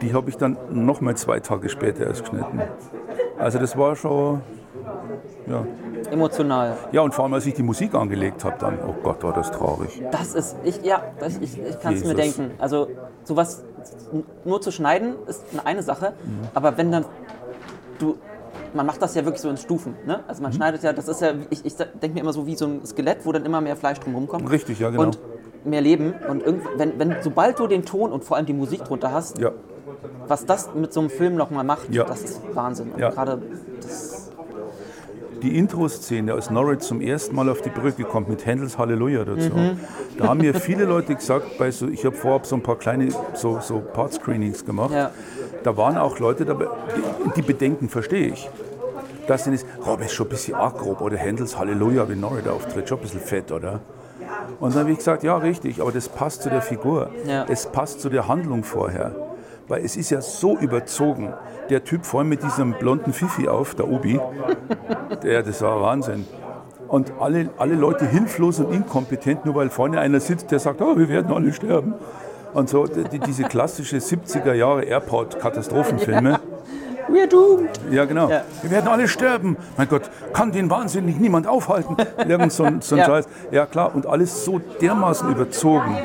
die 0.00 0.14
habe 0.14 0.30
ich 0.30 0.38
dann 0.38 0.56
nochmal 0.70 1.14
zwei 1.14 1.40
Tage 1.40 1.68
später 1.68 2.06
erst 2.06 2.22
geschnitten. 2.22 2.62
Also 3.38 3.58
das 3.58 3.76
war 3.76 3.96
schon, 3.96 4.40
ja. 5.46 5.64
emotional. 6.10 6.76
Ja, 6.92 7.02
und 7.02 7.14
vor 7.14 7.24
allem, 7.24 7.34
als 7.34 7.46
ich 7.46 7.54
die 7.54 7.62
Musik 7.62 7.94
angelegt 7.94 8.44
habe, 8.44 8.56
dann, 8.58 8.78
oh 8.86 8.94
Gott, 9.02 9.22
war 9.22 9.32
das 9.32 9.50
traurig. 9.50 10.02
Das 10.10 10.34
ist, 10.34 10.56
ich, 10.64 10.82
ja, 10.84 11.02
das, 11.20 11.36
ich, 11.38 11.58
ich 11.60 11.80
kann 11.80 11.94
es 11.94 12.04
mir 12.04 12.14
denken. 12.14 12.50
Also 12.58 12.88
sowas 13.24 13.62
nur 14.44 14.60
zu 14.60 14.70
schneiden 14.70 15.14
ist 15.26 15.42
eine 15.64 15.82
Sache, 15.82 16.12
Mhm. 16.24 16.48
aber 16.54 16.76
wenn 16.78 16.90
dann 16.92 17.04
du, 17.98 18.16
man 18.74 18.86
macht 18.86 19.00
das 19.02 19.14
ja 19.14 19.24
wirklich 19.24 19.40
so 19.42 19.48
in 19.48 19.56
Stufen, 19.56 19.94
ne? 20.06 20.20
Also 20.26 20.40
Mhm. 20.40 20.44
man 20.44 20.52
schneidet 20.52 20.82
ja, 20.82 20.92
das 20.92 21.08
ist 21.08 21.20
ja, 21.20 21.32
ich, 21.50 21.64
ich 21.64 21.74
denke 21.76 22.14
mir 22.14 22.20
immer 22.20 22.32
so 22.32 22.46
wie 22.46 22.54
so 22.56 22.66
ein 22.66 22.84
Skelett, 22.86 23.18
wo 23.24 23.32
dann 23.32 23.44
immer 23.44 23.60
mehr 23.60 23.76
Fleisch 23.76 24.00
drum 24.00 24.14
rumkommt. 24.14 24.50
Richtig, 24.50 24.78
ja, 24.80 24.90
genau. 24.90 25.02
Und 25.04 25.18
mehr 25.64 25.80
Leben 25.80 26.14
und 26.28 26.42
wenn, 26.76 26.98
wenn, 26.98 27.16
sobald 27.22 27.58
du 27.58 27.66
den 27.66 27.84
Ton 27.84 28.12
und 28.12 28.24
vor 28.24 28.36
allem 28.36 28.46
die 28.46 28.52
Musik 28.52 28.84
drunter 28.84 29.12
hast, 29.12 29.38
Ja, 29.38 29.52
was 30.26 30.44
das 30.46 30.74
mit 30.74 30.92
so 30.92 31.00
einem 31.00 31.10
Film 31.10 31.36
nochmal 31.36 31.64
macht, 31.64 31.92
Ja. 31.94 32.04
das 32.04 32.22
ist 32.22 32.40
Wahnsinn. 32.54 32.92
Und 32.92 32.98
Ja. 33.00 33.10
gerade 33.10 33.40
das, 33.80 34.23
die 35.44 35.58
Intro-Szene, 35.58 36.32
als 36.32 36.48
Norwich 36.50 36.80
zum 36.80 37.00
ersten 37.02 37.36
Mal 37.36 37.48
auf 37.50 37.60
die 37.60 37.68
Brücke 37.68 38.04
kommt 38.04 38.28
mit 38.30 38.46
Händels 38.46 38.78
Halleluja 38.78 39.24
dazu, 39.24 39.50
Mhm. 39.54 39.78
da 40.18 40.28
haben 40.28 40.38
mir 40.40 40.54
viele 40.54 40.84
Leute 40.86 41.14
gesagt, 41.14 41.58
bei 41.58 41.70
so, 41.70 41.86
ich 41.86 42.04
habe 42.06 42.16
vorab 42.16 42.46
so 42.46 42.56
ein 42.56 42.62
paar 42.62 42.76
kleine 42.76 43.08
so, 43.34 43.58
so 43.60 43.80
Part-Screenings 43.80 44.64
gemacht, 44.64 44.92
Ja. 44.94 45.10
da 45.62 45.76
waren 45.76 45.98
auch 45.98 46.18
Leute 46.18 46.44
dabei, 46.46 46.66
die, 47.26 47.30
die 47.36 47.42
Bedenken 47.42 47.88
verstehe 47.90 48.28
ich. 48.28 48.48
Das 49.26 49.46
ist, 49.46 49.66
Rob 49.86 50.00
ist 50.00 50.12
schon 50.12 50.26
ein 50.26 50.30
bisschen 50.30 50.54
arg 50.54 50.78
grob, 50.78 51.00
oder 51.02 51.16
Händels 51.18 51.58
Halleluja, 51.58 52.08
wenn 52.08 52.20
Norrit 52.20 52.48
auftritt, 52.48 52.88
schon 52.88 52.98
ein 52.98 53.02
bisschen 53.02 53.20
fett, 53.20 53.52
oder? 53.52 53.80
Und 54.60 54.74
dann 54.74 54.80
habe 54.82 54.92
ich 54.92 54.98
gesagt, 54.98 55.22
ja, 55.24 55.36
richtig, 55.36 55.80
aber 55.80 55.92
das 55.92 56.08
passt 56.08 56.42
zu 56.42 56.48
der 56.50 56.62
Figur. 56.62 57.10
Ja. 57.26 57.44
Es 57.48 57.66
passt 57.66 58.00
zu 58.00 58.08
der 58.08 58.28
Handlung 58.28 58.64
vorher. 58.64 59.14
Weil 59.68 59.84
es 59.84 59.96
ist 59.96 60.10
ja 60.10 60.20
so 60.20 60.58
überzogen. 60.58 61.32
Der 61.70 61.84
Typ 61.84 62.04
vor 62.04 62.20
allem 62.20 62.28
mit 62.28 62.42
diesem 62.42 62.74
blonden 62.74 63.12
Fifi 63.12 63.48
auf, 63.48 63.74
der 63.74 63.88
Obi, 63.88 64.20
der, 65.22 65.42
das 65.42 65.62
war 65.62 65.80
Wahnsinn. 65.80 66.26
Und 66.88 67.12
alle, 67.18 67.48
alle 67.56 67.74
Leute 67.74 68.06
hilflos 68.06 68.60
und 68.60 68.72
inkompetent, 68.72 69.46
nur 69.46 69.54
weil 69.54 69.70
vorne 69.70 69.98
einer 70.00 70.20
sitzt, 70.20 70.50
der 70.50 70.58
sagt, 70.58 70.82
oh, 70.82 70.96
wir 70.96 71.08
werden 71.08 71.32
alle 71.32 71.52
sterben. 71.52 71.94
Und 72.52 72.68
so 72.68 72.86
die, 72.86 73.18
diese 73.18 73.44
klassische 73.44 73.96
70er 73.96 74.52
Jahre 74.52 74.82
Airport-Katastrophenfilme. 74.84 76.38
We're 77.08 77.26
doomed. 77.26 77.70
Ja, 77.90 78.04
genau. 78.04 78.28
Ja. 78.30 78.42
Wir 78.62 78.70
werden 78.70 78.88
alle 78.88 79.08
sterben. 79.08 79.56
Mein 79.76 79.88
Gott, 79.88 80.02
kann 80.32 80.52
den 80.52 80.70
wahnsinnig 80.70 81.18
niemand 81.18 81.46
aufhalten? 81.46 81.96
Irgend 82.26 82.52
so 82.52 82.64
ein, 82.64 82.80
so 82.80 82.94
ein 82.94 83.00
Ja. 83.00 83.06
Scheiß. 83.06 83.28
Ja, 83.50 83.66
klar. 83.66 83.94
Und 83.94 84.06
alles 84.06 84.44
so 84.44 84.60
dermaßen 84.80 85.30
überzogen. 85.30 85.96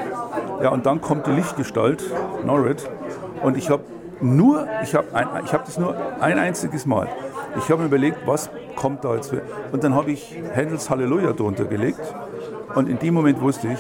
Ja, 0.62 0.70
und 0.70 0.86
dann 0.86 1.00
kommt 1.02 1.26
die 1.28 1.32
Lichtgestalt, 1.32 2.04
Norrit. 2.46 2.90
Und 3.42 3.58
ich 3.58 3.70
habe 3.70 3.84
nur, 4.22 4.68
ich 4.84 4.94
habe 4.96 5.08
ich 5.44 5.54
hab 5.54 5.66
das 5.66 5.78
nur 5.78 5.96
ein 6.20 6.38
einziges 6.38 6.86
Mal. 6.86 7.08
Ich 7.58 7.70
habe 7.70 7.82
mir 7.82 7.88
überlegt, 7.88 8.20
was 8.26 8.50
kommt 8.76 9.04
da 9.04 9.16
jetzt 9.16 9.30
für. 9.30 9.42
Und 9.72 9.84
dann 9.84 9.96
habe 9.96 10.12
ich 10.12 10.36
Händels 10.54 10.90
Halleluja 10.90 11.34
drunter 11.34 11.66
gelegt. 11.66 12.02
Und 12.76 12.90
in 12.90 13.00
dem 13.00 13.14
Moment 13.14 13.42
wusste 13.42 13.70
ich, 13.70 13.80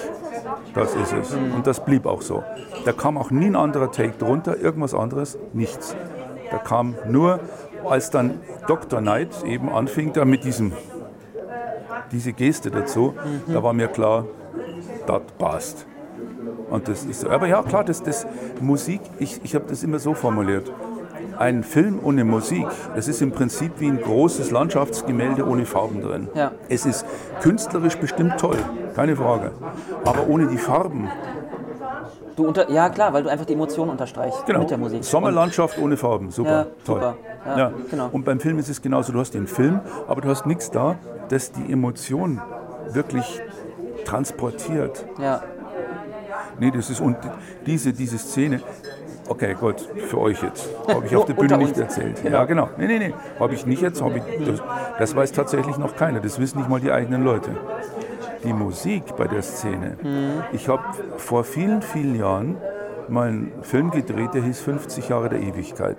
das 0.73 0.95
ist 0.95 1.13
es. 1.13 1.33
Und 1.33 1.65
das 1.67 1.83
blieb 1.83 2.05
auch 2.05 2.21
so. 2.21 2.43
Da 2.85 2.91
kam 2.91 3.17
auch 3.17 3.31
nie 3.31 3.47
ein 3.47 3.55
anderer 3.55 3.91
Take 3.91 4.13
drunter, 4.17 4.57
irgendwas 4.57 4.93
anderes, 4.93 5.37
nichts. 5.53 5.95
Da 6.51 6.57
kam 6.57 6.95
nur, 7.07 7.39
als 7.87 8.09
dann 8.09 8.39
Dr. 8.67 8.99
Knight 8.99 9.43
eben 9.43 9.69
anfing, 9.69 10.13
da 10.13 10.25
mit 10.25 10.43
diesem, 10.43 10.73
diese 12.11 12.33
Geste 12.33 12.71
dazu, 12.71 13.13
da 13.47 13.61
war 13.61 13.73
mir 13.73 13.87
klar, 13.87 14.25
das 15.05 15.21
passt. 15.37 15.85
Und 16.69 16.87
das 16.87 17.03
ist. 17.05 17.25
Aber 17.25 17.47
ja, 17.47 17.61
klar, 17.63 17.83
das, 17.83 18.03
das 18.03 18.27
Musik, 18.61 19.01
ich, 19.19 19.41
ich 19.43 19.55
habe 19.55 19.65
das 19.67 19.83
immer 19.83 19.99
so 19.99 20.13
formuliert. 20.13 20.71
Ein 21.37 21.63
Film 21.63 21.99
ohne 22.03 22.25
Musik, 22.25 22.65
das 22.95 23.07
ist 23.07 23.21
im 23.21 23.31
Prinzip 23.31 23.71
wie 23.79 23.87
ein 23.87 24.01
großes 24.01 24.51
Landschaftsgemälde 24.51 25.47
ohne 25.47 25.65
Farben 25.65 26.01
drin. 26.01 26.27
Ja. 26.33 26.51
Es 26.67 26.85
ist 26.85 27.05
künstlerisch 27.41 27.95
bestimmt 27.97 28.37
toll, 28.37 28.57
keine 28.95 29.15
Frage. 29.15 29.51
Aber 30.05 30.27
ohne 30.27 30.47
die 30.47 30.57
Farben, 30.57 31.09
Du 32.35 32.47
unter, 32.47 32.69
ja, 32.71 32.87
klar, 32.87 33.11
weil 33.11 33.23
du 33.23 33.29
einfach 33.29 33.45
die 33.45 33.51
Emotionen 33.51 33.91
unterstreichst 33.91 34.45
genau. 34.45 34.59
mit 34.59 34.69
der 34.69 34.77
Musik. 34.77 35.03
Sommerlandschaft 35.03 35.77
ohne 35.77 35.97
Farben, 35.97 36.31
super, 36.31 36.49
Ja, 36.49 36.63
toll. 36.63 36.73
super. 36.85 37.15
Ja, 37.45 37.57
Ja, 37.57 37.71
genau. 37.91 38.07
Und 38.13 38.23
beim 38.23 38.39
Film 38.39 38.59
ist 38.59 38.69
es 38.69 38.81
genauso. 38.81 39.11
Du 39.11 39.19
hast 39.19 39.33
den 39.33 39.45
Film, 39.45 39.81
aber 40.07 40.21
du 40.21 40.29
hast 40.29 40.45
nichts 40.45 40.71
da, 40.71 40.95
das 41.27 41.51
die 41.51 41.69
Emotion 41.69 42.41
wirklich 42.93 43.41
transportiert. 44.05 45.05
Ja, 45.21 45.41
Nee, 46.59 46.71
das 46.71 46.89
ist 46.89 47.01
und 47.01 47.17
diese, 47.65 47.93
diese 47.93 48.17
Szene. 48.17 48.61
Okay, 49.27 49.55
gut, 49.59 49.87
für 50.07 50.17
euch 50.19 50.41
jetzt. 50.41 50.69
Habe 50.87 51.05
ich 51.05 51.15
auf 51.15 51.25
der 51.25 51.33
Bühne 51.33 51.57
nicht 51.57 51.77
erzählt. 51.77 52.23
Genau. 52.23 52.37
Ja, 52.37 52.45
genau. 52.45 52.69
Nee, 52.77 52.87
nee, 52.87 52.99
nee. 52.99 53.13
Habe 53.39 53.53
ich 53.53 53.65
nicht 53.65 53.81
jetzt. 53.81 54.01
Ich, 54.01 54.45
das, 54.45 54.61
das 54.97 55.15
weiß 55.15 55.31
tatsächlich 55.31 55.77
noch 55.77 55.95
keiner. 55.95 56.19
Das 56.19 56.39
wissen 56.39 56.57
nicht 56.57 56.69
mal 56.69 56.79
die 56.79 56.91
eigenen 56.91 57.23
Leute. 57.23 57.51
Die 58.43 58.53
Musik 58.53 59.03
bei 59.17 59.27
der 59.27 59.43
Szene. 59.43 59.97
Mhm. 60.01 60.43
Ich 60.51 60.67
habe 60.67 60.83
vor 61.17 61.43
vielen, 61.43 61.81
vielen 61.81 62.15
Jahren 62.15 62.57
mal 63.07 63.27
einen 63.27 63.51
Film 63.61 63.91
gedreht, 63.91 64.33
der 64.33 64.43
hieß 64.43 64.61
50 64.61 65.09
Jahre 65.09 65.29
der 65.29 65.41
Ewigkeit. 65.41 65.97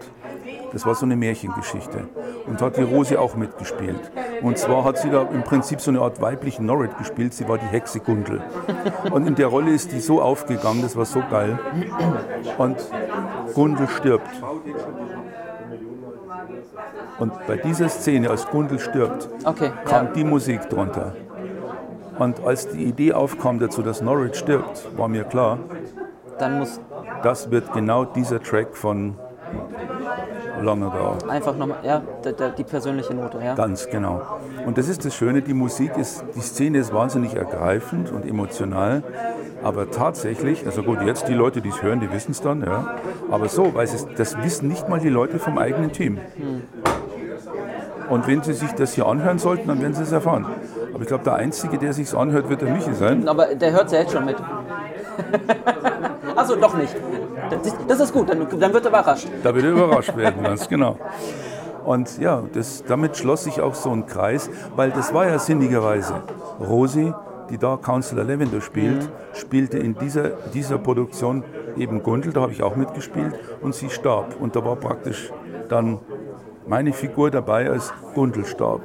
Das 0.73 0.87
war 0.87 0.95
so 0.95 1.05
eine 1.05 1.17
Märchengeschichte. 1.17 2.09
Und 2.47 2.61
da 2.61 2.67
hat 2.67 2.77
die 2.77 2.83
Rosi 2.83 3.17
auch 3.17 3.35
mitgespielt. 3.35 4.11
Und 4.43 4.59
zwar 4.59 4.85
hat 4.85 4.99
sie 4.99 5.11
da 5.11 5.23
im 5.23 5.43
Prinzip 5.43 5.81
so 5.81 5.91
eine 5.91 6.01
Art 6.01 6.21
weiblichen 6.21 6.67
Norrit 6.67 6.97
gespielt. 6.99 7.35
Sie 7.35 7.49
war 7.49 7.59
die 7.59 7.67
Hexe 7.67 8.01
Gundel. 8.01 8.41
Und 9.11 9.27
in 9.27 9.35
der 9.35 9.49
Rolle 9.49 9.71
ist 9.71 9.93
die 9.93 10.01
so 10.01 10.23
aufgegangen, 10.23 10.83
das 10.83 10.97
war 10.97 11.05
so 11.05 11.23
geil. 11.31 11.59
Und 12.59 12.77
Gundel 13.55 13.89
stirbt. 13.89 14.31
Und 17.19 17.33
bei 17.47 17.57
dieser 17.57 17.89
Szene, 17.89 18.31
als 18.31 18.47
Gundel 18.47 18.79
stirbt, 18.79 19.29
okay. 19.45 19.71
kam 19.85 20.07
Ja. 20.07 20.13
die 20.13 20.25
Musik 20.25 20.69
drunter. 20.71 21.15
Und 22.19 22.45
als 22.45 22.69
die 22.69 22.85
Idee 22.85 23.13
aufkam 23.13 23.59
dazu, 23.59 23.83
dass 23.83 24.01
Norwich 24.01 24.37
stirbt, 24.37 24.89
war 24.97 25.09
mir 25.09 25.25
klar, 25.25 25.59
Dann 26.39 26.59
muss 26.59 26.81
das 27.23 27.51
wird 27.51 27.73
genau 27.73 28.05
dieser 28.05 28.43
Track 28.43 28.75
von 28.75 29.17
Long 30.63 30.83
Ago. 30.83 31.17
einfach 31.29 31.57
nochmal, 31.57 31.79
ja, 31.83 32.03
die 32.57 32.65
persönliche 32.65 33.15
Note, 33.15 33.39
ja. 33.43 33.55
Ganz 33.55 33.89
genau. 33.89 34.23
Und 34.67 34.79
das 34.79 34.89
ist 34.89 35.05
das 35.05 35.15
Schöne, 35.15 35.43
die 35.43 35.55
Musik 35.55 35.97
ist, 35.97 36.25
die 36.35 36.41
Szene 36.41 36.79
ist 36.79 36.93
wahnsinnig 36.93 37.35
ergreifend 37.35 38.11
und 38.11 38.27
emotional. 38.27 39.03
Aber 39.63 39.91
tatsächlich, 39.91 40.65
also 40.67 40.83
gut, 40.83 41.03
jetzt 41.03 41.29
die 41.29 41.35
Leute, 41.35 41.61
die 41.61 41.69
es 41.69 41.83
hören, 41.83 42.01
die 42.01 42.11
wissen 42.13 42.33
es 42.33 42.41
dann, 42.41 42.63
ja. 42.63 42.97
Aber 43.31 43.49
so, 43.49 43.75
weil 43.75 43.85
es, 43.85 44.07
das 44.17 44.43
wissen 44.43 44.69
nicht 44.69 44.89
mal 44.89 45.01
die 45.01 45.11
Leute 45.11 45.39
vom 45.39 45.59
eigenen 45.59 45.93
Team. 45.93 46.19
Und 48.09 48.27
wenn 48.27 48.43
sie 48.43 48.55
sich 48.55 48.73
das 48.73 48.95
hier 48.95 49.07
anhören 49.07 49.39
sollten, 49.39 49.69
dann 49.69 49.81
werden 49.81 49.95
sie 49.95 50.03
es 50.03 50.13
erfahren. 50.13 50.47
Aber 50.93 51.03
ich 51.03 51.09
glaube, 51.09 51.25
der 51.25 51.35
Einzige, 51.35 51.79
der 51.79 51.93
sich 51.93 52.13
anhört, 52.15 52.49
wird 52.49 52.63
der 52.63 52.73
Michi 52.73 52.93
sein. 52.93 53.29
Aber 53.29 53.55
der 53.55 53.73
hört 53.73 53.93
ja 53.93 54.01
jetzt 54.01 54.13
schon 54.13 54.25
mit. 54.25 54.37
Achso, 56.37 56.57
doch 56.57 56.77
nicht. 56.77 56.97
Das, 57.89 58.01
ist 58.01 58.13
gut, 58.13 58.29
dann, 58.29 58.47
dann 58.59 58.73
wird 58.73 58.85
er 58.85 58.91
überrascht. 58.91 59.29
Da 59.43 59.55
wird 59.55 59.65
er 59.65 59.73
überrascht 59.73 60.17
werden, 60.17 60.43
ganz 60.43 60.69
genau. 60.69 60.97
Und 61.85 62.19
ja, 62.19 62.43
das, 62.53 62.85
damit 62.87 63.17
schloss 63.17 63.45
sich 63.45 63.61
auch 63.61 63.75
so 63.75 63.91
ein 63.91 64.07
Kreis, 64.07 64.51
weil 64.77 64.91
das 64.91 65.15
war 65.15 65.27
ja 65.27 65.39
sinnigerweise 65.39 66.23
Rosi, 66.61 67.13
die 67.51 67.59
da 67.59 67.77
Counselor 67.77 68.25
Lavender 68.25 68.61
spielt, 68.61 69.11
spielte 69.33 69.79
in 69.79 69.97
dieser, 69.97 70.31
dieser 70.55 70.79
Produktion 70.79 71.43
eben 71.77 72.03
Gundel, 72.03 72.33
da 72.33 72.43
habe 72.43 72.53
ich 72.53 72.63
auch 72.63 72.77
mitgespielt, 72.77 73.35
und 73.61 73.75
sie 73.75 73.91
starb. 73.91 74.41
Und 74.41 74.55
da 74.55 74.65
war 74.65 74.77
praktisch 74.77 75.33
dann 75.69 75.99
meine 76.67 76.93
Figur 76.93 77.31
dabei, 77.31 77.69
als 77.69 77.93
Gundel 78.15 78.45
starb. 78.45 78.83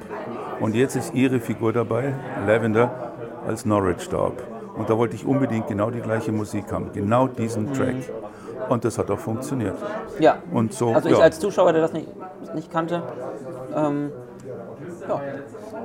Und 0.59 0.73
jetzt 0.73 0.95
ist 0.95 1.13
ihre 1.13 1.39
Figur 1.39 1.73
dabei, 1.73 2.13
Lavender, 2.47 3.13
als 3.45 3.65
Norwich 3.65 4.01
starb. 4.01 4.41
Und 4.75 4.89
da 4.89 4.97
wollte 4.97 5.15
ich 5.15 5.25
unbedingt 5.25 5.67
genau 5.67 5.89
die 5.91 6.01
gleiche 6.01 6.31
Musik 6.31 6.71
haben, 6.71 6.91
genau 6.93 7.27
diesen 7.27 7.73
Track. 7.73 7.95
Und 8.69 8.85
das 8.85 8.97
hat 8.97 9.11
auch 9.11 9.19
funktioniert. 9.19 9.75
Ja. 10.19 10.37
Und 10.51 10.73
so, 10.73 10.93
Also 10.93 11.09
ich 11.09 11.17
ja. 11.17 11.23
als 11.23 11.39
Zuschauer, 11.39 11.73
der 11.73 11.81
das 11.81 11.93
nicht, 11.93 12.07
nicht 12.53 12.71
kannte, 12.71 13.03
ähm, 13.75 14.11
ja, 15.07 15.21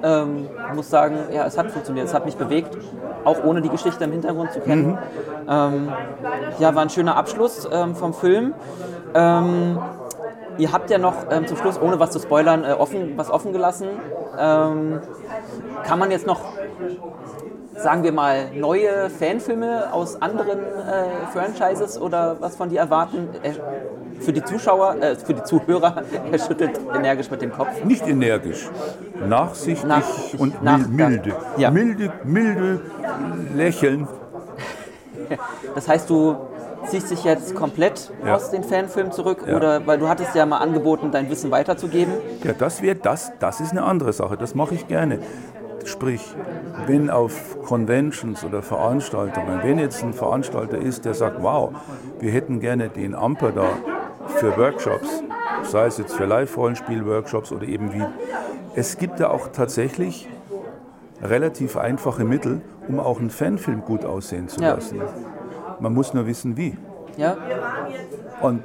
ähm, 0.02 0.48
muss 0.74 0.88
sagen, 0.88 1.16
ja, 1.32 1.46
es 1.46 1.58
hat 1.58 1.70
funktioniert, 1.70 2.06
es 2.06 2.14
hat 2.14 2.24
mich 2.24 2.36
bewegt, 2.36 2.76
auch 3.24 3.44
ohne 3.44 3.60
die 3.60 3.68
Geschichte 3.68 4.04
im 4.04 4.12
Hintergrund 4.12 4.52
zu 4.52 4.60
kennen. 4.60 4.92
Mhm. 4.92 4.98
Ähm, 5.48 5.92
ja, 6.58 6.74
war 6.74 6.82
ein 6.82 6.90
schöner 6.90 7.16
Abschluss 7.16 7.68
ähm, 7.70 7.94
vom 7.94 8.14
Film. 8.14 8.54
Ähm, 9.14 9.78
ihr 10.56 10.72
habt 10.72 10.90
ja 10.90 10.98
noch 10.98 11.14
ähm, 11.30 11.46
zum 11.46 11.56
Schluss, 11.58 11.80
ohne 11.80 11.98
was 12.00 12.12
zu 12.12 12.18
spoilern, 12.18 12.64
äh, 12.64 12.72
offen, 12.72 13.12
was 13.16 13.30
offen 13.30 13.52
gelassen. 13.52 13.88
Kann 14.36 15.98
man 15.98 16.10
jetzt 16.10 16.26
noch 16.26 16.40
sagen 17.82 18.02
wir 18.02 18.12
mal, 18.12 18.50
neue 18.54 19.10
Fanfilme 19.10 19.92
aus 19.92 20.20
anderen 20.20 20.58
äh, 20.60 21.26
Franchises 21.32 22.00
oder 22.00 22.36
was 22.40 22.56
von 22.56 22.68
dir 22.68 22.80
erwarten? 22.80 23.28
Er, 23.42 23.52
für 24.20 24.32
die 24.34 24.44
Zuschauer, 24.44 24.96
äh, 25.00 25.16
für 25.16 25.32
die 25.34 25.42
Zuhörer, 25.44 26.02
er 26.32 26.38
schüttelt 26.38 26.78
energisch 26.94 27.30
mit 27.30 27.40
dem 27.42 27.52
Kopf. 27.52 27.82
Nicht 27.84 28.06
energisch, 28.06 28.68
nachsichtig, 29.26 29.84
Nachsichtig, 29.86 30.40
und 30.40 30.62
nach- 30.62 30.78
mil- 30.86 31.08
milde. 31.08 31.32
ja. 31.56 31.70
Milde, 31.70 32.12
milde 32.24 32.80
Lächeln. 33.54 34.06
Das 35.74 35.88
heißt, 35.88 36.10
du 36.10 36.36
ziehst 36.86 37.10
dich 37.10 37.24
jetzt 37.24 37.54
komplett 37.54 38.10
Ja. 38.24 38.34
aus 38.34 38.50
den 38.50 38.64
Fanfilmen 38.64 39.12
zurück 39.12 39.44
Ja. 39.46 39.56
oder 39.56 39.86
weil 39.86 39.98
du 39.98 40.08
hattest 40.08 40.34
ja 40.34 40.44
mal 40.46 40.58
angeboten, 40.58 41.10
dein 41.12 41.30
Wissen 41.30 41.50
weiterzugeben. 41.50 42.12
Ja, 42.42 42.52
das 42.52 42.82
wäre 42.82 42.96
das, 42.96 43.32
das 43.38 43.60
ist 43.60 43.70
eine 43.70 43.84
andere 43.84 44.12
Sache. 44.12 44.36
Das 44.36 44.54
mache 44.54 44.74
ich 44.74 44.88
gerne. 44.88 45.20
Sprich, 45.90 46.34
wenn 46.86 47.10
auf 47.10 47.60
Conventions 47.66 48.44
oder 48.44 48.62
Veranstaltungen, 48.62 49.60
wenn 49.64 49.78
jetzt 49.80 50.04
ein 50.04 50.12
Veranstalter 50.12 50.78
ist, 50.78 51.04
der 51.04 51.14
sagt, 51.14 51.42
wow, 51.42 51.72
wir 52.20 52.30
hätten 52.30 52.60
gerne 52.60 52.88
den 52.90 53.12
Amper 53.16 53.50
da 53.50 53.66
für 54.28 54.56
Workshops, 54.56 55.24
sei 55.64 55.86
es 55.86 55.98
jetzt 55.98 56.14
für 56.14 56.26
Live-Rollenspiel-Workshops 56.26 57.50
oder 57.50 57.64
eben 57.66 57.92
wie. 57.92 58.04
Es 58.76 58.98
gibt 58.98 59.18
da 59.18 59.30
auch 59.30 59.48
tatsächlich 59.48 60.28
relativ 61.22 61.76
einfache 61.76 62.24
Mittel, 62.24 62.60
um 62.86 63.00
auch 63.00 63.18
einen 63.18 63.30
Fanfilm 63.30 63.82
gut 63.84 64.04
aussehen 64.04 64.48
zu 64.48 64.60
Ja. 64.62 64.74
lassen. 64.74 65.00
Man 65.80 65.92
muss 65.92 66.14
nur 66.14 66.26
wissen, 66.28 66.56
wie. 66.56 66.78
Ja? 67.16 67.36
Und 68.42 68.62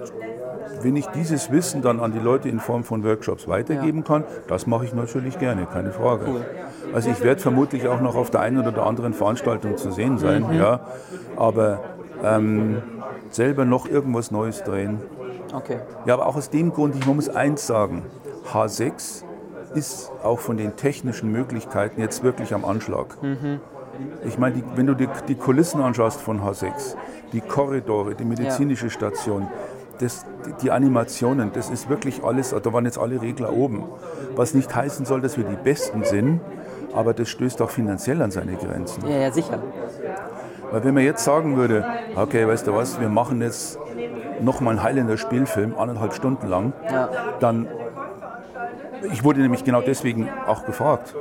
wenn 0.81 0.95
ich 0.95 1.07
dieses 1.07 1.51
Wissen 1.51 1.81
dann 1.81 1.99
an 1.99 2.11
die 2.11 2.19
Leute 2.19 2.49
in 2.49 2.59
Form 2.59 2.83
von 2.83 3.03
Workshops 3.03 3.47
weitergeben 3.47 4.03
kann, 4.03 4.23
das 4.47 4.67
mache 4.67 4.85
ich 4.85 4.93
natürlich 4.93 5.39
gerne, 5.39 5.65
keine 5.65 5.91
Frage. 5.91 6.25
Also 6.93 7.09
ich 7.09 7.23
werde 7.23 7.41
vermutlich 7.41 7.87
auch 7.87 8.01
noch 8.01 8.15
auf 8.15 8.29
der 8.29 8.41
einen 8.41 8.65
oder 8.65 8.85
anderen 8.85 9.13
Veranstaltung 9.13 9.77
zu 9.77 9.91
sehen 9.91 10.17
sein, 10.17 10.45
ja. 10.53 10.81
Aber 11.35 11.79
ähm, 12.23 12.81
selber 13.29 13.65
noch 13.65 13.87
irgendwas 13.87 14.31
Neues 14.31 14.63
drehen, 14.63 15.01
Okay. 15.55 15.77
Ja, 16.05 16.15
aber 16.15 16.27
auch 16.27 16.35
aus 16.35 16.49
dem 16.49 16.73
Grund, 16.73 16.95
ich 16.95 17.05
muss 17.05 17.29
eins 17.29 17.65
sagen, 17.65 18.03
H6 18.51 19.23
ist 19.73 20.11
auch 20.23 20.39
von 20.39 20.57
den 20.57 20.75
technischen 20.75 21.31
Möglichkeiten 21.31 22.01
jetzt 22.01 22.23
wirklich 22.23 22.53
am 22.53 22.65
Anschlag. 22.65 23.17
Ich 24.25 24.37
meine, 24.37 24.57
die, 24.57 24.63
wenn 24.75 24.87
du 24.87 24.93
die, 24.93 25.07
die 25.27 25.35
Kulissen 25.35 25.81
anschaust 25.81 26.19
von 26.19 26.41
H6, 26.41 26.95
die 27.31 27.41
Korridore, 27.41 28.15
die 28.15 28.25
medizinische 28.25 28.89
Station, 28.89 29.47
das, 29.99 30.25
die- 30.61 30.71
Animationen, 30.71 31.51
das 31.53 31.69
ist 31.69 31.89
wirklich 31.89 32.23
alles, 32.23 32.49
da 32.61 32.73
waren 32.73 32.85
jetzt 32.85 32.97
alle 32.99 33.21
Regler 33.21 33.53
oben. 33.53 33.83
Was 34.35 34.53
nicht 34.53 34.73
heißen 34.75 35.05
soll, 35.05 35.21
dass 35.21 35.37
wir 35.37 35.43
die 35.45 35.55
Besten 35.55 36.03
sind, 36.03 36.41
aber 36.93 37.13
das 37.13 37.29
stößt 37.29 37.61
auch 37.61 37.69
finanziell 37.69 38.21
an 38.21 38.31
seine 38.31 38.55
Grenzen. 38.55 39.07
Ja, 39.07 39.17
ja, 39.17 39.31
sicher. 39.31 39.59
Weil 40.71 40.83
wenn 40.83 40.93
man 40.93 41.03
jetzt 41.03 41.23
sagen 41.23 41.55
würde, 41.57 41.85
okay, 42.15 42.47
weißt 42.47 42.67
du 42.67 42.73
was, 42.73 42.99
wir 42.99 43.09
machen 43.09 43.41
jetzt 43.41 43.77
nochmal 44.41 44.73
einen 44.73 44.83
Highlander 44.83 45.17
Spielfilm, 45.17 45.75
anderthalb 45.77 46.13
Stunden 46.13 46.47
lang, 46.47 46.73
Ja. 46.91 47.09
dann, 47.39 47.67
ich 49.11 49.23
wurde 49.23 49.39
nämlich 49.41 49.63
genau 49.63 49.81
deswegen 49.81 50.29
auch 50.47 50.65
gefragt. 50.65 51.15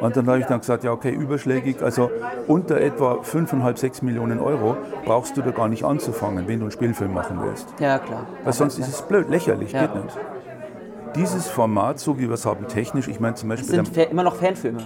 Und 0.00 0.16
dann 0.16 0.26
habe 0.26 0.38
ich 0.38 0.46
dann 0.46 0.60
gesagt, 0.60 0.84
ja 0.84 0.92
okay, 0.92 1.10
überschlägig, 1.10 1.82
also 1.82 2.10
unter 2.46 2.80
etwa 2.80 3.14
5,5, 3.14 3.76
6 3.78 4.02
Millionen 4.02 4.40
Euro 4.40 4.76
brauchst 5.04 5.36
du 5.36 5.42
da 5.42 5.50
gar 5.50 5.68
nicht 5.68 5.84
anzufangen, 5.84 6.46
wenn 6.48 6.58
du 6.60 6.64
einen 6.66 6.70
Spielfilm 6.72 7.12
machen 7.14 7.38
willst. 7.42 7.68
Ja, 7.78 7.98
klar. 7.98 8.26
Weil 8.44 8.52
sonst 8.52 8.78
ist 8.78 8.88
es 8.88 9.02
blöd, 9.02 9.28
lächerlich, 9.28 9.72
Ja. 9.72 9.82
geht 9.86 9.94
nicht. 10.04 10.16
Dieses 11.14 11.48
Format, 11.48 11.98
so 11.98 12.18
wie 12.18 12.28
wir 12.28 12.34
es 12.34 12.44
haben, 12.46 12.68
technisch, 12.68 13.08
ich 13.08 13.18
meine 13.20 13.34
zum 13.34 13.50
Es 13.50 13.60
Beispiel... 13.60 13.76
sind 13.84 13.94
Fa 13.96 14.02
immer 14.02 14.22
noch 14.22 14.36
Fanfilme. 14.36 14.80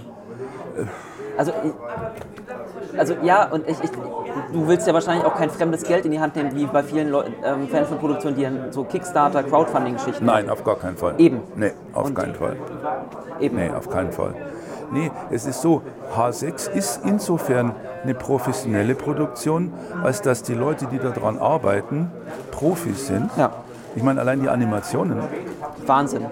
Also, 1.37 1.51
ich- 1.63 2.99
also 2.99 3.15
ja, 3.23 3.49
und 3.51 3.67
ich, 3.67 3.83
ich, 3.83 3.89
du 3.91 4.67
willst 4.67 4.87
ja 4.87 4.93
wahrscheinlich 4.93 5.25
auch 5.25 5.35
kein 5.35 5.49
fremdes 5.49 5.83
Geld 5.83 6.05
in 6.05 6.11
die 6.11 6.19
Hand 6.19 6.35
nehmen, 6.35 6.55
wie 6.55 6.65
bei 6.65 6.83
vielen 6.83 7.09
Leu 7.09 7.23
ähm, 7.43 7.67
Fanfilmproduktionen, 7.67 8.37
die 8.37 8.43
dann 8.43 8.71
so 8.71 8.83
Kickstarter, 8.83 9.41
Crowdfunding-Geschichten 9.43 10.25
Nein, 10.25 10.49
auf 10.49 10.63
gar 10.63 10.75
keinen 10.77 10.95
Fall. 10.95 11.15
Eben. 11.17 11.41
Nee, 11.55 11.71
auf 11.93 12.05
Und- 12.07 12.13
keinen 12.15 12.35
Fall. 12.35 12.55
eben. 13.39 13.55
Nee, 13.57 13.71
auf 13.71 13.89
keinen 13.89 14.11
Fall. 14.11 14.35
Nee, 14.93 15.11
es 15.31 15.45
ist 15.45 15.61
so, 15.61 15.81
H6 16.15 16.69
ist 16.71 17.01
insofern 17.05 17.73
eine 18.03 18.13
professionelle 18.13 18.95
Produktion, 18.95 19.73
als 20.03 20.21
dass 20.21 20.43
die 20.43 20.53
Leute, 20.53 20.85
die 20.85 20.99
daran 20.99 21.37
arbeiten, 21.39 22.11
Profis 22.51 23.07
sind. 23.07 23.29
Ja. 23.37 23.51
Ich 23.95 24.03
meine, 24.03 24.19
allein 24.21 24.41
die 24.41 24.49
Animationen, 24.49 25.19
Wahnsinn. 25.85 26.25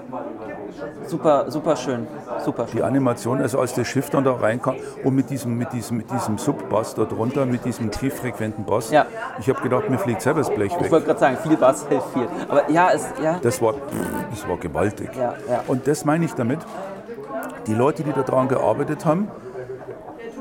Super, 1.08 1.46
super 1.52 1.76
schön. 1.76 2.08
Super 2.44 2.68
schön. 2.68 2.78
die 2.78 2.84
Animation, 2.84 3.40
also 3.42 3.60
als 3.60 3.74
das 3.74 3.88
Schiff 3.88 4.10
dann 4.10 4.24
da 4.24 4.34
reinkam 4.34 4.76
und 5.04 5.14
mit 5.14 5.30
diesem, 5.30 5.58
mit 5.58 5.74
diesem, 5.74 5.98
mit 5.98 6.10
diesem 6.12 6.38
Subbass 6.38 6.96
da 6.96 7.04
drunter, 7.04 7.46
mit 7.46 7.66
diesem 7.66 7.92
tieffrequenten 7.92 8.64
Bass, 8.66 8.90
Ja. 8.92 9.06
ich 9.40 9.48
habe 9.50 9.62
gedacht, 9.62 9.90
mir 9.90 9.98
fliegt 10.00 10.22
selber 10.22 10.40
das 10.40 10.50
Blech 10.50 10.72
Ich 10.76 10.82
weg. 10.84 10.92
wollte 10.92 11.08
gerade 11.08 11.20
sagen, 11.20 11.38
viel 11.38 11.58
Bass 11.58 11.86
hilft 11.88 12.08
viel. 12.14 12.28
Aber 12.48 12.70
ja, 12.72 12.90
es, 12.94 13.08
ja, 13.22 13.38
Das 13.42 13.62
war, 13.62 13.74
das 14.32 14.48
war 14.48 14.58
gewaltig. 14.58 15.10
Ja, 15.16 15.34
ja. 15.50 15.64
Und 15.68 15.86
das 15.88 16.06
meine 16.06 16.26
ich 16.26 16.34
damit, 16.34 16.60
die 17.68 17.74
Leute, 17.74 18.04
die 18.04 18.12
daran 18.12 18.48
gearbeitet 18.48 19.06
haben, 19.06 19.28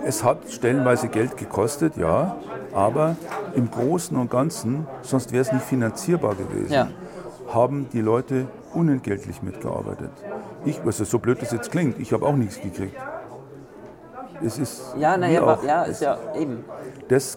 es 0.05 0.25
hat 0.25 0.39
stellenweise 0.51 1.09
Geld 1.09 1.37
gekostet, 1.37 1.97
ja, 1.97 2.37
aber 2.73 3.17
im 3.55 3.71
Großen 3.71 4.17
und 4.17 4.31
Ganzen, 4.31 4.87
sonst 5.03 5.33
wäre 5.33 5.43
es 5.43 5.53
nicht 5.53 5.65
finanzierbar 5.65 6.35
gewesen, 6.35 6.73
Ja. 6.73 6.89
haben 7.53 7.89
die 7.93 8.01
Leute 8.01 8.47
unentgeltlich 8.73 9.43
mitgearbeitet. 9.43 10.11
Ich, 10.65 10.81
also 10.85 11.05
so 11.05 11.19
blöd 11.19 11.43
das 11.43 11.51
jetzt 11.53 11.71
klingt, 11.71 11.99
ich 11.99 12.13
habe 12.13 12.25
auch 12.27 12.35
nichts 12.37 12.61
gekriegt. 12.61 12.97
Es 14.43 14.59
ist 14.59 14.95
ja, 14.99 15.19
naja, 15.19 15.43
auch- 15.43 15.63
ja, 15.63 15.83
es- 15.85 15.91
ist 15.93 16.03
ja 16.03 16.17
eben. 16.35 16.65
das, 17.09 17.37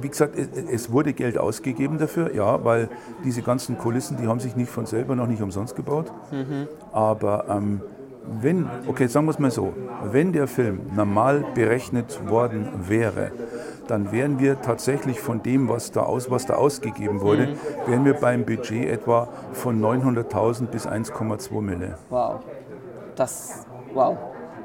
wie 0.00 0.08
gesagt, 0.08 0.36
es- 0.38 0.90
wurde 0.90 1.12
Geld 1.12 1.36
ausgegeben 1.36 1.98
dafür, 1.98 2.34
ja, 2.34 2.64
weil 2.64 2.88
diese 3.24 3.42
ganzen 3.42 3.76
Kulissen, 3.76 4.16
die 4.16 4.26
haben 4.26 4.40
sich 4.40 4.56
nicht 4.56 4.70
von 4.70 4.86
selber 4.86 5.16
noch 5.16 5.26
nicht 5.26 5.42
umsonst 5.42 5.76
gebaut. 5.76 6.10
Aber 6.92 7.44
ähm, 7.50 7.82
wenn, 8.24 8.68
okay, 8.86 9.06
sagen 9.06 9.26
wir 9.26 9.30
es 9.30 9.38
mal 9.38 9.50
so, 9.50 9.72
wenn 10.04 10.32
der 10.32 10.46
Film 10.46 10.80
normal 10.94 11.44
berechnet 11.54 12.28
worden 12.28 12.68
wäre, 12.86 13.32
dann 13.88 14.12
wären 14.12 14.38
wir 14.38 14.60
tatsächlich 14.60 15.20
von 15.20 15.42
dem, 15.42 15.68
was 15.68 15.90
da, 15.90 16.02
aus, 16.02 16.30
was 16.30 16.46
da 16.46 16.54
ausgegeben 16.54 17.20
wurde, 17.20 17.56
wären 17.86 18.04
wir 18.04 18.14
beim 18.14 18.44
Budget 18.44 18.88
etwa 18.88 19.28
von 19.52 19.80
900.000 19.82 20.66
bis 20.66 20.86
1,2 20.86 21.60
Mille. 21.60 21.98
Wow. 22.08 22.40
Das, 23.16 23.66
wow. 23.92 24.16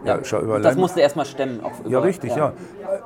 Ja, 0.06 0.20
schau, 0.24 0.40
überall 0.42 0.62
das 0.62 0.76
musste 0.76 1.02
erstmal 1.02 1.26
stemmen. 1.26 1.64
Auch 1.64 1.72
Ja, 1.84 1.98
über- 2.00 2.04
richtig, 2.04 2.36
ja. 2.36 2.54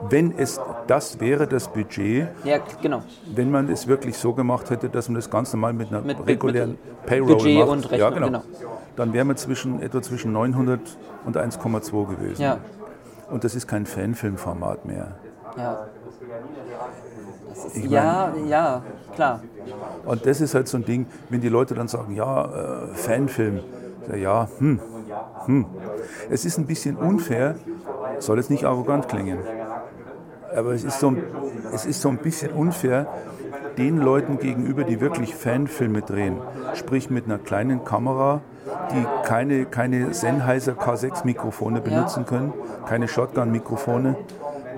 Wenn 0.10 0.38
es, 0.38 0.60
das 0.88 1.20
wäre 1.20 1.48
das 1.48 1.68
Budget, 1.70 2.28
Ja, 2.44 2.58
genau. 2.82 3.04
wenn 3.34 3.50
man 3.52 3.70
es 3.70 3.88
wirklich 3.88 4.18
so 4.18 4.34
gemacht 4.34 4.70
hätte, 4.70 4.90
dass 4.90 5.08
man 5.10 5.16
das 5.16 5.30
ganz 5.30 5.54
normal 5.54 5.74
mit 5.74 5.90
einer 5.90 6.02
Mit- 6.02 6.26
regulären 6.28 6.72
mit 6.72 7.06
Payroll 7.06 7.36
Budget 7.36 7.58
macht, 7.60 7.70
und 7.70 7.92
ja, 7.92 8.08
Rechnung, 8.10 8.32
genau. 8.32 8.40
genau. 8.40 8.60
dann 8.96 9.14
wären 9.14 9.28
wir 9.28 9.36
zwischen, 9.36 9.82
etwa 9.82 10.02
zwischen 10.02 10.32
900 10.34 10.80
und 11.26 11.38
1,2 11.38 12.06
gewesen. 12.16 12.42
Ja, 12.42 12.58
Und 13.32 13.44
das 13.44 13.56
ist 13.56 13.68
kein 13.68 13.86
Fanfilmformat 13.86 14.86
mehr. 14.86 15.16
ja. 15.58 15.86
Ist, 17.66 17.76
Ich 17.78 17.86
ja, 17.90 18.32
ja, 18.48 18.82
klar. 19.16 19.42
Und 20.06 20.26
das 20.26 20.40
ist 20.42 20.54
halt 20.56 20.68
so 20.68 20.78
ein 20.78 20.86
Ding, 20.86 21.08
wenn 21.30 21.42
die 21.42 21.50
Leute 21.50 21.74
dann 21.74 21.88
sagen, 21.88 22.16
ja, 22.16 22.46
äh, 22.46 22.94
Fanfilm, 22.94 23.60
ja, 24.18 24.48
hm, 24.60 24.80
hm. 25.46 25.66
Es 26.30 26.46
ist 26.46 26.58
ein 26.58 26.66
bisschen 26.66 26.96
unfair, 26.98 27.56
soll 28.20 28.38
jetzt 28.38 28.50
nicht 28.50 28.66
arrogant 28.66 29.08
klingen, 29.08 29.40
aber 30.56 30.74
es 30.74 30.84
ist 30.84 31.00
so, 31.00 31.10
ein- 31.12 31.24
es 31.74 31.86
ist 31.86 32.02
so 32.02 32.10
ein 32.10 32.18
bisschen 32.18 32.52
unfair 32.52 33.08
den 33.78 33.98
Leuten 33.98 34.40
gegenüber, 34.40 34.84
die 34.84 35.00
wirklich 35.00 35.36
Fanfilme 35.36 36.02
drehen, 36.02 36.38
sprich 36.74 37.10
mit 37.10 37.26
einer 37.26 37.38
kleinen 37.38 37.86
Kamera, 37.86 38.42
die 38.92 39.06
keine, 39.28 39.66
keine 39.66 40.14
Sennheiser 40.14 40.74
K6-Mikrofone 40.74 41.82
benutzen 41.82 42.26
können, 42.26 42.54
keine 42.88 43.08
Shotgun-Mikrofone, 43.08 44.16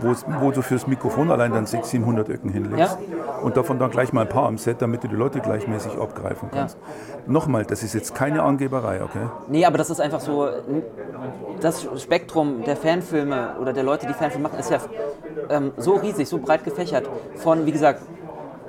wo 0.02 0.52
du 0.52 0.62
fürs 0.62 0.88
Mikrofon 0.88 1.32
allein 1.32 1.52
dann 1.52 1.66
600, 1.66 1.86
700 1.92 2.30
Öcken 2.30 2.50
hinlegst 2.50 2.98
und 3.44 3.58
davon 3.58 3.80
dann 3.80 3.92
gleich 3.92 4.14
mal 4.14 4.22
ein 4.22 4.30
paar 4.30 4.48
am 4.48 4.58
Set, 4.58 4.82
damit 4.82 5.04
du 5.04 5.08
die 5.08 5.16
Leute 5.16 5.40
gleichmäßig 5.40 5.98
abgreifen 6.00 6.50
kannst. 6.52 6.78
Nochmal, 7.28 7.66
das 7.66 7.84
ist 7.84 7.94
jetzt 7.94 8.16
keine 8.16 8.44
Angeberei, 8.44 9.04
okay? 9.04 9.28
Nee, 9.48 9.66
aber 9.66 9.78
das 9.78 9.90
ist 9.90 10.00
einfach 10.02 10.20
so, 10.20 10.48
das 11.60 11.88
Spektrum 12.02 12.64
der 12.64 12.76
Fanfilme 12.76 13.56
oder 13.60 13.74
der 13.74 13.84
Leute, 13.84 14.08
die 14.08 14.14
Fanfilme 14.14 14.48
machen, 14.48 14.60
ist 14.60 14.72
ja 14.72 14.80
ähm, 15.50 15.72
so 15.78 15.96
riesig, 15.96 16.28
so 16.28 16.40
breit 16.40 16.64
gefächert. 16.64 17.10
Von, 17.36 17.66
wie 17.66 17.72
gesagt, 17.72 18.02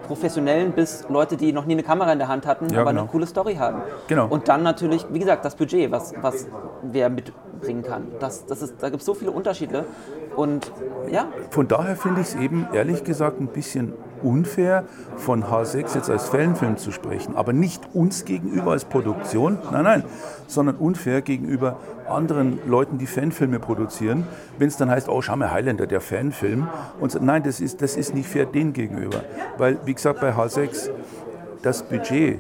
Professionellen 0.07 0.73
bis 0.73 1.07
Leute, 1.09 1.37
die 1.37 1.53
noch 1.53 1.65
nie 1.65 1.75
eine 1.75 1.83
Kamera 1.83 2.13
in 2.13 2.19
der 2.19 2.29
Hand 2.29 2.47
hatten, 2.47 2.69
Ja, 2.69 2.81
aber 2.81 2.91
genau. 2.91 3.03
eine 3.03 3.11
coole 3.11 3.27
Story 3.27 3.55
haben. 3.55 3.83
Genau. 4.09 4.27
Und 4.27 4.49
dann 4.49 4.63
natürlich, 4.63 5.07
wie 5.11 5.19
gesagt, 5.19 5.45
das 5.45 5.55
Budget, 5.55 5.91
was, 5.91 6.13
was 6.21 6.49
wer 6.83 7.11
mitbringen 7.63 7.83
kann. 7.83 8.07
Das, 8.21 8.47
das 8.47 8.63
ist, 8.63 8.75
da 8.81 8.91
gibt 8.91 9.01
es 9.01 9.07
so 9.07 9.15
viele 9.15 9.31
Unterschiede. 9.31 9.85
Und 10.37 10.73
ja, 11.11 11.27
Von 11.51 11.69
daher 11.69 11.97
finde 11.97 12.23
ich 12.23 12.29
es 12.29 12.35
eben 12.35 12.67
ehrlich 12.73 13.05
gesagt 13.05 13.41
ein 13.41 13.49
bisschen 13.49 13.93
unfair, 14.23 14.85
von 15.17 15.45
H6 15.45 15.95
jetzt 15.95 16.11
als 16.11 16.29
Fanfilm 16.29 16.77
zu 16.77 16.91
sprechen. 16.91 17.37
Aber 17.37 17.53
nicht 17.53 17.83
uns 17.93 18.25
gegenüber 18.25 18.73
als 18.73 18.85
Produktion, 18.85 19.59
nein, 19.73 19.85
nein, 19.85 20.05
sondern 20.47 20.77
unfair 20.77 21.23
gegenüber 21.23 21.79
anderen 22.09 22.61
Leuten, 22.67 22.99
die 22.99 23.07
Fanfilme 23.07 23.59
produzieren. 23.59 24.27
Wenn 24.59 24.69
es 24.69 24.77
dann 24.77 24.91
heißt, 24.91 25.09
oh, 25.09 25.21
schau 25.23 25.37
mal, 25.37 25.51
Highlander, 25.51 25.87
der 25.87 26.01
Fanfilm. 26.01 26.69
Und 27.01 27.21
nein, 27.21 27.43
das 27.43 27.61
ist, 27.61 27.83
das 27.83 27.97
ist 27.97 28.15
nicht 28.15 28.29
fair 28.29 28.47
denen 28.47 28.73
gegenüber. 28.73 29.23
Weil, 29.59 29.79
wie 29.85 29.95
gesagt, 29.95 30.21
bei 30.21 30.33
H6, 30.35 30.91
das 31.63 31.83
Budget, 31.83 32.39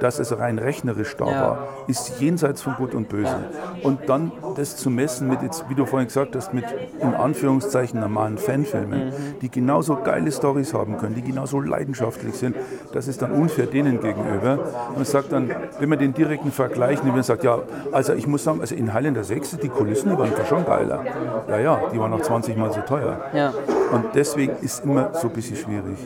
das 0.00 0.18
es 0.18 0.36
rein 0.38 0.58
rechnerisch 0.58 1.16
da 1.16 1.26
war, 1.26 1.58
ist 1.86 2.20
jenseits 2.20 2.62
von 2.62 2.74
Gut 2.74 2.94
und 2.94 3.08
Böse. 3.08 3.36
Und 3.82 4.08
dann 4.08 4.32
das 4.56 4.76
zu 4.76 4.90
messen 4.90 5.28
mit, 5.28 5.42
jetzt, 5.42 5.68
wie 5.68 5.74
du 5.74 5.86
vorhin 5.86 6.08
gesagt 6.08 6.34
hast, 6.36 6.52
mit 6.54 6.64
in 7.00 7.14
Anführungszeichen 7.14 8.00
normalen 8.00 8.38
Fanfilmen, 8.38 9.12
die 9.40 9.50
genauso 9.50 9.96
geile 9.96 10.30
Stories 10.32 10.74
haben 10.74 10.98
können, 10.98 11.14
die 11.14 11.22
genauso 11.22 11.60
leidenschaftlich 11.60 12.34
sind, 12.34 12.56
das 12.92 13.08
ist 13.08 13.22
dann 13.22 13.32
unfair 13.32 13.66
denen 13.66 14.00
gegenüber. 14.00 14.58
Man 14.94 15.04
sagt 15.04 15.32
dann, 15.32 15.50
wenn 15.78 15.88
man 15.88 15.98
den 15.98 16.14
direkten 16.14 16.50
Vergleich 16.52 17.02
nimmt, 17.02 17.14
man 17.14 17.22
sagt, 17.22 17.44
ja, 17.44 17.58
also 17.92 18.12
ich 18.14 18.26
muss 18.26 18.44
sagen, 18.44 18.60
also 18.60 18.74
in 18.74 18.92
Highlander 18.92 19.24
6, 19.24 19.58
die 19.58 19.68
Kulissen, 19.68 20.10
die 20.10 20.18
waren 20.18 20.32
schon 20.48 20.64
geiler. 20.64 21.04
Ja, 21.48 21.58
ja, 21.58 21.80
die 21.92 21.98
waren 21.98 22.10
noch 22.10 22.22
20 22.22 22.56
Mal 22.56 22.72
so 22.72 22.80
teuer. 22.80 23.20
ja, 23.32 23.52
Und 23.92 24.14
deswegen 24.14 24.52
ist 24.60 24.84
immer 24.84 25.10
so 25.14 25.28
ein 25.28 25.34
bisschen 25.34 25.56
schwierig. 25.56 25.98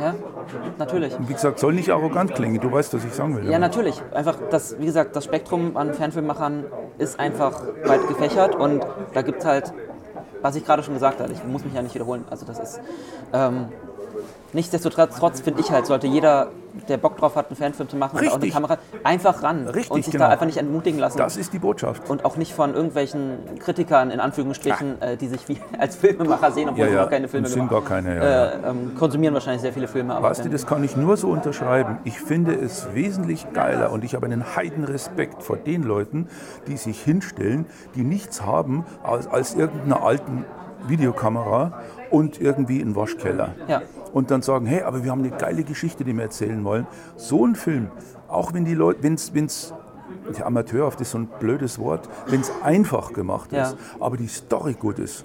ja, 0.00 0.14
natürlich. 0.78 1.18
Und 1.18 1.28
wie 1.28 1.32
gesagt, 1.34 1.58
soll 1.58 1.72
nicht 1.74 1.90
arrogant 1.90 2.34
klingen, 2.34 2.60
du 2.60 2.70
weißt, 2.70 2.94
was 2.94 3.04
ich 3.04 3.12
sagen 3.12 3.36
will. 3.36 3.37
Ja, 3.44 3.58
natürlich. 3.58 4.00
Einfach 4.12 4.36
das, 4.50 4.78
wie 4.78 4.86
gesagt, 4.86 5.14
das 5.16 5.24
Spektrum 5.24 5.76
an 5.76 5.94
Fernfilmmachern 5.94 6.64
ist 6.98 7.18
einfach 7.18 7.62
weit 7.84 8.06
gefächert 8.08 8.54
und 8.54 8.84
da 9.14 9.22
gibt 9.22 9.40
es 9.40 9.44
halt, 9.44 9.72
was 10.42 10.56
ich 10.56 10.64
gerade 10.64 10.82
schon 10.82 10.94
gesagt 10.94 11.20
habe, 11.20 11.32
ich 11.32 11.44
muss 11.44 11.64
mich 11.64 11.74
ja 11.74 11.82
nicht 11.82 11.94
wiederholen. 11.94 12.24
Also 12.30 12.46
das 12.46 12.58
ist 12.58 12.80
ähm, 13.32 13.66
nichtsdestotrotz 14.52 15.40
finde 15.40 15.60
ich 15.60 15.70
halt, 15.70 15.86
sollte 15.86 16.06
jeder 16.06 16.48
der 16.88 16.96
Bock 16.96 17.16
drauf 17.16 17.36
hat, 17.36 17.48
einen 17.48 17.56
Fanfilm 17.56 17.88
zu 17.88 17.96
machen 17.96 18.18
und 18.18 18.26
auch 18.26 18.34
eine 18.34 18.42
Richtig. 18.42 18.52
Kamera, 18.52 18.78
einfach 19.04 19.42
ran 19.42 19.66
Richtig, 19.68 19.90
und 19.90 20.04
sich 20.04 20.12
genau. 20.12 20.26
da 20.26 20.30
einfach 20.30 20.46
nicht 20.46 20.58
entmutigen 20.58 20.98
lassen. 21.00 21.18
Das 21.18 21.36
ist 21.36 21.52
die 21.52 21.58
Botschaft. 21.58 22.08
und 22.08 22.24
auch 22.24 22.36
nicht 22.36 22.54
von 22.54 22.74
irgendwelchen 22.74 23.58
Kritikern, 23.58 24.10
in 24.10 24.20
Anführungsstrichen, 24.20 25.00
äh, 25.02 25.16
die 25.16 25.28
sich 25.28 25.48
wie 25.48 25.58
als 25.78 25.96
Filmemacher 25.96 26.52
sehen, 26.52 26.68
obwohl 26.68 26.84
Ja, 26.84 26.88
sie 26.90 26.94
ja, 26.96 27.02
noch 27.02 27.10
keine 27.10 27.28
Filme 27.28 27.46
und 27.46 27.52
sind 27.52 27.68
gemacht 27.68 27.86
gar 27.86 27.96
keine, 27.96 28.16
ja. 28.16 28.46
Äh, 28.46 28.70
ähm, 28.70 28.94
konsumieren 28.96 29.34
wahrscheinlich 29.34 29.62
sehr 29.62 29.72
viele 29.72 29.88
Filme. 29.88 30.14
Aber 30.14 30.30
Weißt 30.30 30.44
du, 30.44 30.48
das 30.48 30.66
kann 30.66 30.82
ich 30.84 30.96
nur 30.96 31.16
so 31.16 31.28
unterschreiben. 31.28 31.98
Ich 32.04 32.20
finde 32.20 32.54
es 32.54 32.94
wesentlich 32.94 33.52
geiler 33.52 33.92
und 33.92 34.04
ich 34.04 34.14
habe 34.14 34.26
einen 34.26 34.56
Heidenrespekt 34.56 35.42
vor 35.42 35.56
den 35.56 35.82
Leuten, 35.82 36.28
die 36.66 36.76
sich 36.76 37.00
hinstellen, 37.02 37.66
die 37.94 38.02
nichts 38.02 38.44
haben 38.44 38.84
als, 39.02 39.26
als 39.26 39.54
irgendeiner 39.54 40.02
alten 40.02 40.44
Videokamera 40.86 41.82
und 42.10 42.40
irgendwie 42.40 42.80
einen 42.80 42.96
Waschkeller. 42.96 43.54
Ja. 43.66 43.82
Und 44.12 44.30
dann 44.30 44.42
sagen, 44.42 44.66
hey, 44.66 44.82
aber 44.82 45.04
wir 45.04 45.10
haben 45.10 45.20
eine 45.20 45.30
geile 45.30 45.64
Geschichte, 45.64 46.04
die 46.04 46.14
wir 46.14 46.24
erzählen 46.24 46.64
wollen. 46.64 46.86
So 47.16 47.44
ein 47.46 47.54
Film, 47.54 47.90
auch 48.28 48.52
wenn 48.54 48.64
die 48.64 48.74
Leute, 48.74 49.02
wenn 49.02 49.14
es 49.14 49.74
der 50.36 50.46
Amateurhaft 50.46 51.00
ist 51.00 51.12
so 51.12 51.18
ein 51.18 51.28
blödes 51.38 51.78
Wort, 51.78 52.08
wenn 52.26 52.40
es 52.40 52.50
einfach 52.62 53.12
gemacht 53.12 53.52
Ja. 53.52 53.64
ist, 53.64 53.76
aber 54.00 54.16
die 54.16 54.28
Story 54.28 54.74
gut 54.74 54.98
ist. 54.98 55.24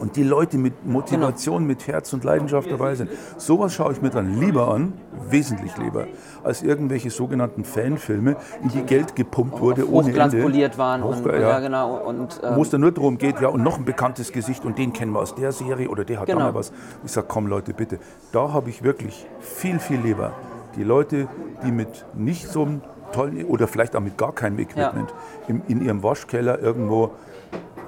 Und 0.00 0.16
die 0.16 0.22
Leute 0.24 0.58
mit 0.58 0.84
Motivation, 0.84 1.66
mit 1.66 1.86
Herz 1.86 2.12
und 2.12 2.24
Leidenschaft 2.24 2.70
dabei 2.70 2.94
sind. 2.94 3.10
Sowas 3.36 3.72
schaue 3.74 3.92
ich 3.92 4.02
mir 4.02 4.10
dann 4.10 4.38
lieber 4.40 4.68
an, 4.68 4.94
wesentlich 5.30 5.76
lieber, 5.78 6.06
als 6.44 6.62
irgendwelche 6.62 7.10
sogenannten 7.10 7.64
Fanfilme, 7.64 8.36
in 8.62 8.68
die 8.70 8.82
Geld 8.82 9.14
gepumpt 9.16 9.60
wurde 9.60 9.88
ohne 9.88 10.08
Ende. 10.08 10.10
hochglanzpoliert 10.22 10.78
waren 10.78 11.02
und, 11.02 11.24
Hochgla- 11.24 11.34
ja. 11.34 11.48
ja. 11.50 11.60
genau 11.60 11.96
und 11.98 12.40
ähm, 12.42 12.56
Wo 12.56 12.62
es 12.62 12.70
dann 12.70 12.80
nur 12.80 12.92
darum 12.92 13.18
geht, 13.18 13.40
ja, 13.40 13.48
und 13.48 13.62
noch 13.62 13.78
ein 13.78 13.84
bekanntes 13.84 14.32
Gesicht 14.32 14.64
und 14.64 14.78
den 14.78 14.92
kennen 14.92 15.12
wir 15.12 15.20
aus 15.20 15.34
der 15.34 15.52
Serie 15.52 15.88
oder 15.88 16.04
der 16.04 16.20
hat 16.20 16.26
Genau. 16.26 16.38
da 16.40 16.44
mal 16.46 16.54
was. 16.54 16.72
Ich 17.04 17.12
sage, 17.12 17.26
komm 17.28 17.46
Leute, 17.46 17.72
bitte. 17.72 17.98
Da 18.32 18.52
habe 18.52 18.70
ich 18.70 18.82
wirklich 18.82 19.26
viel, 19.40 19.78
viel 19.78 20.00
lieber 20.00 20.32
die 20.76 20.84
Leute, 20.84 21.28
die 21.64 21.70
mit 21.72 22.04
nicht 22.14 22.48
so 22.48 22.62
einem 22.62 22.80
tollen 23.12 23.44
oder 23.46 23.66
vielleicht 23.68 23.94
auch 23.96 24.00
mit 24.00 24.18
gar 24.18 24.32
keinem 24.32 24.58
Equipment 24.58 25.14
im, 25.48 25.62
in 25.68 25.80
ihrem 25.82 26.02
Waschkeller 26.02 26.58
irgendwo 26.60 27.12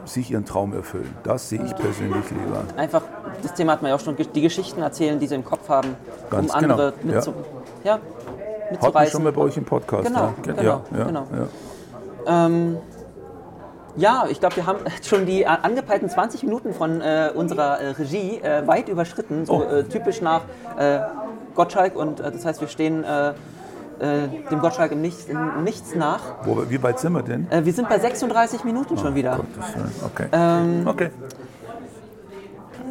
sich 0.09 0.31
ihren 0.31 0.45
Traum 0.45 0.73
erfüllen. 0.75 1.15
Das 1.23 1.49
sehe 1.49 1.63
ich 1.65 1.75
persönlich 1.77 2.25
lieber. 2.31 2.63
einfach, 2.77 3.03
das 3.43 3.55
Thema 3.55 3.73
hat 3.73 3.83
man 3.83 3.91
ja 3.91 3.97
auch 3.97 4.01
schon, 4.01 4.17
die 4.17 4.41
Geschichten 4.41 4.83
erzählen, 4.83 5.19
die 5.19 5.27
sie 5.27 5.35
im 5.35 5.45
Kopf 5.45 5.69
haben, 5.69 5.97
Ganz 6.31 6.51
um 6.51 6.57
andere 6.57 6.93
genau, 7.01 7.15
mitzu, 7.15 7.35
ja. 7.85 7.93
Hatten 7.95 8.03
wir 8.71 8.73
mitzureißen. 8.73 9.13
schon 9.13 9.23
mal 9.25 9.33
bei 9.33 9.41
euch 9.41 9.57
im 9.57 9.65
Podcast. 9.65 10.07
Genau, 10.07 10.21
ja. 10.21 10.35
genau, 10.43 10.63
ja, 10.63 10.81
ja, 10.99 11.05
genau. 11.05 11.27
Ja. 12.27 12.51
Ja, 13.97 14.27
ich 14.31 14.39
glaube, 14.39 14.57
wir 14.57 14.67
haben 14.67 14.79
schon 15.03 15.27
die 15.27 15.47
angepeilten 15.47 16.09
20 16.09 16.43
Minuten 16.45 16.73
von 16.73 17.01
äh, 17.01 17.31
unserer 17.35 17.81
äh, 17.81 17.89
Regie 17.91 18.39
äh, 18.41 18.67
weit 18.67 18.89
überschritten, 18.89 19.45
so 19.45 19.55
Oh. 19.55 19.63
äh, 19.63 19.85
typisch 19.85 20.21
nach 20.21 20.43
äh, 20.79 21.01
Gottschalk. 21.55 21.97
Und 21.97 22.21
äh, 22.21 22.31
das 22.31 22.45
heißt, 22.45 22.61
wir 22.61 22.69
stehen 22.69 23.05
äh, 24.01 24.29
dem 24.51 24.61
Gottschalk 24.61 24.93
im 24.93 25.01
Nichts, 25.01 25.25
im 25.27 25.65
Nichts 25.65 25.95
nach. 25.95 26.21
Wo, 26.45 26.69
wie 26.69 26.83
weit 26.83 26.99
sind 27.01 27.13
wir 27.13 27.23
denn? 27.23 27.51
Äh, 27.51 27.65
wir 27.65 27.73
sind 27.73 27.89
bei 27.89 27.99
36 27.99 28.65
Minuten 28.65 28.97
schon 28.99 29.15
wieder. 29.15 29.37
Gottes 29.37 29.75
Willen. 29.75 29.93
Okay. 30.05 30.27
Ähm, 30.33 30.87
okay. 30.87 31.11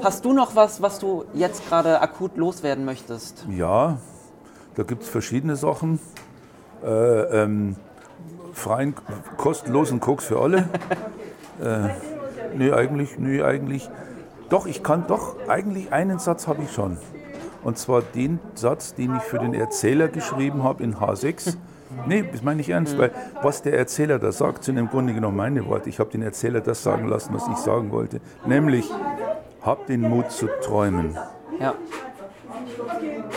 Hast 0.03 0.25
du 0.25 0.33
noch 0.33 0.55
was, 0.55 0.81
was 0.81 0.99
du 0.99 1.25
jetzt 1.33 1.67
gerade 1.67 2.01
akut 2.01 2.37
loswerden 2.37 2.85
möchtest? 2.85 3.45
Ja, 3.49 3.97
da 4.75 4.83
gibt 4.83 5.03
es 5.03 5.09
verschiedene 5.09 5.55
Sachen. 5.55 5.99
Äh, 6.83 6.89
ähm, 6.89 7.75
freien, 8.53 8.93
kostenlosen 9.37 9.99
Koks 9.99 10.25
für 10.25 10.39
alle. 10.39 10.57
äh, 11.61 11.89
nee, 12.55 12.71
eigentlich, 12.71 13.17
nee, 13.17 13.41
eigentlich. 13.41 13.89
Doch, 14.49 14.65
ich 14.65 14.83
kann 14.83 15.05
doch, 15.07 15.35
eigentlich 15.47 15.91
einen 15.91 16.19
Satz 16.19 16.47
habe 16.47 16.63
ich 16.63 16.71
schon. 16.71 16.97
Und 17.63 17.77
zwar 17.77 18.01
den 18.01 18.39
Satz, 18.55 18.93
den 18.93 19.15
ich 19.15 19.23
für 19.23 19.39
den 19.39 19.53
Erzähler 19.53 20.07
geschrieben 20.07 20.63
habe 20.63 20.83
in 20.83 20.95
H6. 20.95 21.57
Nee, 22.05 22.23
das 22.31 22.43
meine 22.43 22.61
ich 22.61 22.69
ernst, 22.69 22.97
weil 22.97 23.11
was 23.41 23.61
der 23.61 23.77
Erzähler 23.77 24.19
da 24.19 24.31
sagt, 24.31 24.63
sind 24.63 24.77
im 24.77 24.89
Grunde 24.89 25.13
genommen 25.13 25.37
meine 25.37 25.65
Worte. 25.65 25.89
Ich 25.89 25.99
habe 25.99 26.09
den 26.09 26.21
Erzähler 26.21 26.61
das 26.61 26.83
sagen 26.83 27.07
lassen, 27.07 27.33
was 27.33 27.47
ich 27.47 27.57
sagen 27.57 27.91
wollte. 27.91 28.19
Nämlich, 28.45 28.89
hab 29.61 29.87
den 29.87 30.01
Mut 30.01 30.31
zu 30.31 30.47
träumen. 30.61 31.17
Ja, 31.59 31.73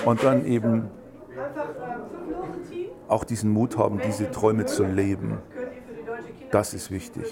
Und 0.05 0.23
dann 0.23 0.45
eben 0.45 0.91
auch 3.09 3.25
diesen 3.25 3.51
Mut 3.51 3.77
haben, 3.77 4.01
diese 4.05 4.31
Träume 4.31 4.67
zu 4.67 4.85
leben. 4.85 5.39
Das 6.51 6.75
ist 6.75 6.91
wichtig. 6.91 7.25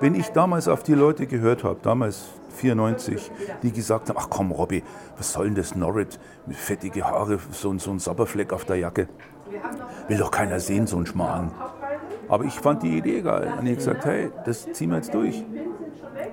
Wenn 0.00 0.14
ich 0.14 0.28
damals 0.28 0.68
auf 0.68 0.82
die 0.82 0.94
Leute 0.94 1.26
gehört 1.26 1.64
habe, 1.64 1.78
damals 1.82 2.24
94, 2.52 3.30
die 3.62 3.72
gesagt 3.72 4.08
haben, 4.08 4.16
ach 4.20 4.28
komm 4.30 4.50
Robby, 4.52 4.82
was 5.16 5.32
soll 5.32 5.46
denn 5.46 5.54
das 5.54 5.74
Norrit, 5.74 6.18
fettige 6.50 7.04
Haare, 7.04 7.38
so, 7.50 7.70
ein- 7.70 7.78
so 7.78 7.90
ein 7.90 7.98
Sabberfleck 7.98 8.52
auf 8.52 8.64
der 8.64 8.76
Jacke. 8.76 9.08
Will 10.08 10.18
doch 10.18 10.30
keiner 10.30 10.60
sehen, 10.60 10.86
so 10.86 10.96
ein 10.96 11.06
Schmarrn. 11.06 11.50
Aber 12.28 12.44
ich 12.44 12.54
fand 12.60 12.82
die 12.82 12.96
Idee 12.98 13.20
geil. 13.20 13.52
Und 13.58 13.66
ich 13.66 13.72
habe 13.72 13.76
gesagt, 13.76 14.04
hey, 14.06 14.30
das 14.44 14.70
ziehen 14.72 14.90
wir 14.90 14.96
jetzt 14.96 15.12
durch. 15.12 15.44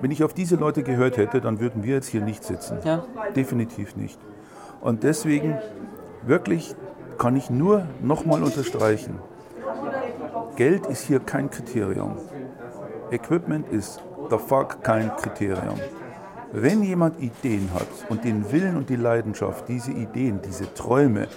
Wenn 0.00 0.10
ich 0.10 0.24
auf 0.24 0.32
diese 0.32 0.56
Leute 0.56 0.82
gehört 0.82 1.16
hätte, 1.18 1.40
dann 1.40 1.60
würden 1.60 1.82
wir 1.84 1.94
jetzt 1.96 2.06
hier 2.08 2.22
nicht 2.22 2.42
sitzen. 2.44 2.78
Ja. 2.84 3.02
Definitiv 3.36 3.96
nicht. 3.96 4.18
Und 4.80 5.02
deswegen 5.02 5.58
wirklich 6.22 6.74
kann 7.18 7.36
ich 7.36 7.50
nur 7.50 7.86
nochmal 8.00 8.42
unterstreichen, 8.42 9.18
Geld 10.56 10.86
ist 10.86 11.04
hier 11.06 11.20
kein 11.20 11.50
Kriterium. 11.50 12.16
Equipment 13.10 13.68
ist 13.68 14.02
the 14.30 14.38
fuck 14.38 14.82
kein 14.82 15.14
Kriterium. 15.16 15.78
Wenn 16.52 16.82
jemand 16.82 17.20
Ideen 17.20 17.70
hat 17.72 17.86
und 18.08 18.24
den 18.24 18.50
Willen 18.50 18.76
und 18.76 18.88
die 18.88 18.96
Leidenschaft, 18.96 19.68
diese 19.68 19.92
Ideen, 19.92 20.40
diese 20.44 20.72
Träume, 20.74 21.28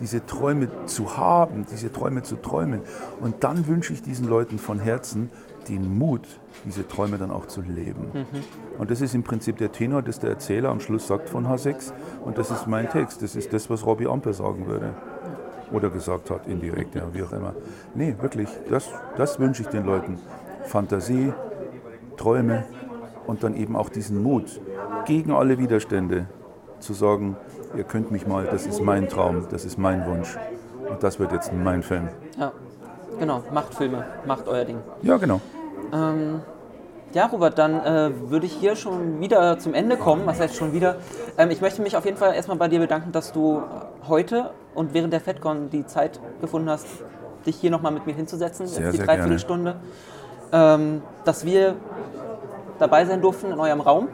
diese 0.00 0.24
Träume 0.24 0.68
zu 0.86 1.16
haben, 1.16 1.66
diese 1.70 1.92
Träume 1.92 2.22
zu 2.22 2.36
träumen, 2.36 2.80
und 3.20 3.44
dann 3.44 3.66
wünsche 3.66 3.92
ich 3.92 4.02
diesen 4.02 4.26
Leuten 4.26 4.58
von 4.58 4.78
Herzen 4.80 5.30
den 5.68 5.96
Mut, 5.96 6.26
diese 6.64 6.86
Träume 6.86 7.18
dann 7.18 7.30
auch 7.30 7.46
zu 7.46 7.60
leben. 7.60 8.10
Und 8.78 8.90
das 8.90 9.00
ist 9.00 9.14
im 9.14 9.22
Prinzip 9.22 9.56
der 9.58 9.72
Tenor, 9.72 10.02
das 10.02 10.18
der 10.18 10.30
Erzähler 10.30 10.70
am 10.70 10.80
Schluss 10.80 11.06
sagt 11.06 11.28
von 11.28 11.46
H6. 11.46 11.92
Und 12.24 12.38
das 12.38 12.50
ist 12.50 12.66
mein 12.66 12.88
Text. 12.90 13.22
Das 13.22 13.36
ist 13.36 13.52
das, 13.52 13.70
was 13.70 13.84
Robbie 13.86 14.06
Amper 14.06 14.32
sagen 14.32 14.66
würde. 14.66 14.94
Oder 15.72 15.90
gesagt 15.90 16.30
hat, 16.30 16.46
indirekt, 16.46 16.94
ja, 16.94 17.02
wie 17.12 17.22
auch 17.22 17.32
immer. 17.32 17.54
Nee, 17.94 18.14
wirklich, 18.20 18.48
das, 18.68 18.88
das 19.16 19.38
wünsche 19.40 19.62
ich 19.62 19.68
den 19.68 19.84
Leuten. 19.84 20.18
Fantasie, 20.66 21.32
Träume 22.16 22.64
und 23.26 23.42
dann 23.42 23.54
eben 23.54 23.76
auch 23.76 23.88
diesen 23.88 24.22
Mut, 24.22 24.60
gegen 25.06 25.32
alle 25.32 25.58
Widerstände 25.58 26.26
zu 26.80 26.92
sagen, 26.92 27.36
ihr 27.76 27.84
könnt 27.84 28.10
mich 28.10 28.26
mal, 28.26 28.44
das 28.44 28.66
ist 28.66 28.82
mein 28.82 29.08
Traum, 29.08 29.46
das 29.50 29.64
ist 29.64 29.78
mein 29.78 30.06
Wunsch. 30.06 30.36
Und 30.88 31.02
das 31.02 31.18
wird 31.18 31.32
jetzt 31.32 31.52
mein 31.52 31.82
Film. 31.82 32.08
ja. 32.38 32.52
Genau, 33.18 33.44
macht 33.52 33.74
Filme, 33.74 34.04
macht 34.26 34.48
euer 34.48 34.64
Ding. 34.64 34.78
Ja, 35.02 35.16
genau. 35.18 35.40
Ja, 37.14 37.26
Robert, 37.26 37.58
dann 37.58 37.74
äh, 37.80 38.10
würde 38.28 38.44
ich 38.46 38.52
hier 38.54 38.74
schon 38.74 39.20
wieder 39.20 39.56
zum 39.60 39.72
Ende 39.72 39.96
kommen. 39.96 40.26
Was 40.26 40.40
heißt 40.40 40.56
schon 40.56 40.72
wieder? 40.72 40.96
Ähm, 41.38 41.52
ich 41.52 41.60
möchte 41.60 41.80
mich 41.80 41.96
auf 41.96 42.04
jeden 42.04 42.16
Fall 42.16 42.34
erstmal 42.34 42.56
bei 42.56 42.66
dir 42.66 42.80
bedanken, 42.80 43.12
dass 43.12 43.30
du 43.32 43.62
heute 44.08 44.50
und 44.74 44.94
während 44.94 45.12
der 45.12 45.20
FedCon 45.20 45.70
die 45.70 45.86
Zeit 45.86 46.18
gefunden 46.40 46.68
hast, 46.68 46.86
dich 47.46 47.54
hier 47.54 47.70
nochmal 47.70 47.92
mit 47.92 48.04
mir 48.04 48.14
hinzusetzen, 48.14 48.66
Sehr, 48.66 48.86
jetzt 48.86 48.98
die. 48.98 49.06
Dreiviertelstunde. 49.06 49.76
Ähm, 50.50 51.02
dass 51.24 51.44
wir 51.44 51.76
dabei 52.78 53.04
sein 53.04 53.20
durften 53.20 53.52
in 53.52 53.60
eurem 53.60 53.80
Raum. 53.80 54.08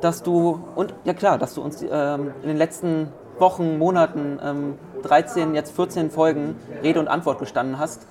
Dass 0.00 0.22
du, 0.22 0.60
und 0.74 0.94
ja 1.04 1.14
klar, 1.14 1.38
dass 1.38 1.54
du 1.54 1.62
uns 1.62 1.82
ähm, 1.82 2.32
in 2.42 2.48
den 2.48 2.56
letzten 2.56 3.08
Wochen, 3.38 3.78
Monaten, 3.78 4.38
ähm, 4.42 4.78
13, 5.02 5.54
jetzt 5.54 5.74
14 5.74 6.10
Folgen 6.10 6.56
Rede 6.82 7.00
und 7.00 7.08
Antwort 7.08 7.38
gestanden 7.38 7.78
hast. 7.78 8.06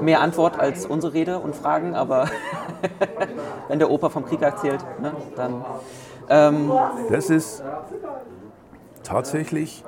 Mehr 0.00 0.20
Antwort 0.20 0.58
als 0.58 0.86
unsere 0.86 1.12
Rede 1.12 1.38
und 1.38 1.54
Fragen, 1.54 1.94
aber 1.94 2.28
wenn 3.68 3.78
der 3.78 3.90
Opa 3.90 4.08
vom 4.08 4.24
Krieg 4.24 4.40
erzählt, 4.42 4.84
ne, 5.00 5.12
dann 5.36 5.64
ähm, 6.28 6.72
Das 7.10 7.30
ist 7.30 7.62
tatsächlich, 9.02 9.84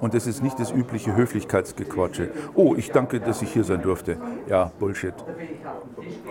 und 0.00 0.14
das 0.14 0.26
ist 0.26 0.42
nicht 0.42 0.58
das 0.58 0.70
übliche 0.70 1.16
Höflichkeitsgequatsche. 1.16 2.30
Oh, 2.54 2.74
ich 2.76 2.90
danke, 2.90 3.20
dass 3.20 3.42
ich 3.42 3.52
hier 3.52 3.64
sein 3.64 3.82
durfte. 3.82 4.16
Ja, 4.48 4.70
Bullshit. 4.78 5.14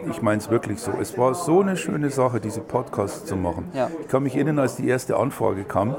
Ich 0.10 0.22
meine 0.22 0.40
es 0.40 0.50
wirklich 0.50 0.80
so. 0.80 0.92
Es 1.00 1.18
war 1.18 1.34
so 1.34 1.62
eine 1.62 1.76
schöne 1.76 2.10
Sache, 2.10 2.40
diese 2.40 2.62
Podcasts 2.62 3.26
zu 3.26 3.36
machen. 3.36 3.70
Ja. 3.74 3.90
Ich 4.02 4.08
kann 4.08 4.24
mich 4.24 4.36
erinnern, 4.36 4.60
als 4.60 4.76
die 4.76 4.88
erste 4.88 5.18
Anfrage 5.18 5.64
kam. 5.64 5.96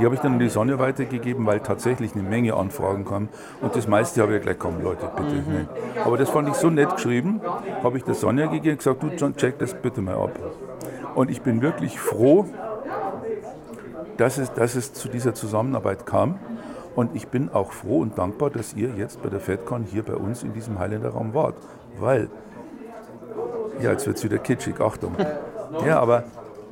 Die 0.00 0.04
habe 0.04 0.14
ich 0.14 0.20
dann 0.20 0.34
in 0.34 0.38
die 0.40 0.48
Sonne 0.48 0.78
weitergegeben, 0.78 1.46
weil 1.46 1.60
tatsächlich 1.60 2.14
eine 2.14 2.22
Menge 2.22 2.54
Anfragen 2.54 3.04
kamen. 3.04 3.28
Und 3.60 3.76
das 3.76 3.86
meiste 3.86 4.22
habe 4.22 4.36
ich 4.36 4.42
gleich, 4.42 4.58
komm 4.58 4.82
Leute, 4.82 5.08
bitte. 5.14 5.36
Nee. 5.36 5.66
Aber 6.04 6.16
das 6.16 6.30
fand 6.30 6.48
ich 6.48 6.54
so 6.54 6.68
nett 6.68 6.94
geschrieben, 6.96 7.40
habe 7.82 7.98
ich 7.98 8.04
der 8.04 8.14
Sonja 8.14 8.46
gegeben 8.46 8.72
und 8.72 8.78
gesagt, 8.78 9.02
du 9.02 9.08
John, 9.08 9.36
check 9.36 9.58
das 9.58 9.74
bitte 9.74 10.00
mal 10.00 10.14
ab. 10.14 10.32
Und 11.14 11.30
ich 11.30 11.42
bin 11.42 11.62
wirklich 11.62 12.00
froh, 12.00 12.46
dass 14.16 14.38
es, 14.38 14.52
dass 14.52 14.74
es 14.74 14.92
zu 14.92 15.08
dieser 15.08 15.34
Zusammenarbeit 15.34 16.06
kam. 16.06 16.38
Und 16.94 17.16
ich 17.16 17.28
bin 17.28 17.50
auch 17.52 17.72
froh 17.72 18.00
und 18.00 18.16
dankbar, 18.18 18.50
dass 18.50 18.74
ihr 18.74 18.90
jetzt 18.96 19.22
bei 19.22 19.28
der 19.28 19.40
FedCon 19.40 19.84
hier 19.84 20.02
bei 20.04 20.14
uns 20.14 20.42
in 20.42 20.52
diesem 20.52 20.78
Highlander 20.78 21.10
Raum 21.10 21.34
wart. 21.34 21.56
Weil, 21.98 22.28
ja, 23.80 23.90
jetzt 23.90 24.06
wird 24.06 24.16
es 24.16 24.24
wieder 24.24 24.38
kitschig, 24.38 24.80
Achtung. 24.80 25.16
Ja, 25.84 25.98
aber 25.98 26.24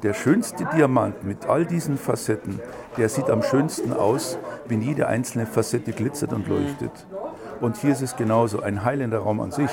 der 0.03 0.15
schönste 0.15 0.65
Diamant 0.65 1.25
mit 1.25 1.47
all 1.47 1.65
diesen 1.65 1.97
Facetten, 1.97 2.61
der 2.97 3.09
sieht 3.09 3.31
am 3.31 3.43
schönsten 3.43 3.93
aus, 3.93 4.39
wenn 4.67 4.83
jede 4.83 5.07
einzelne 5.07 5.47
Facette 5.47 5.93
glitzert 5.93 6.33
und 6.33 6.49
leuchtet. 6.49 7.07
Und 7.61 7.77
hier 7.77 7.93
ist 7.93 8.03
es 8.03 8.17
genauso. 8.17 8.61
Ein 8.63 8.85
heilender 8.85 9.21
Raum 9.21 9.41
an 9.41 9.53
sich 9.53 9.71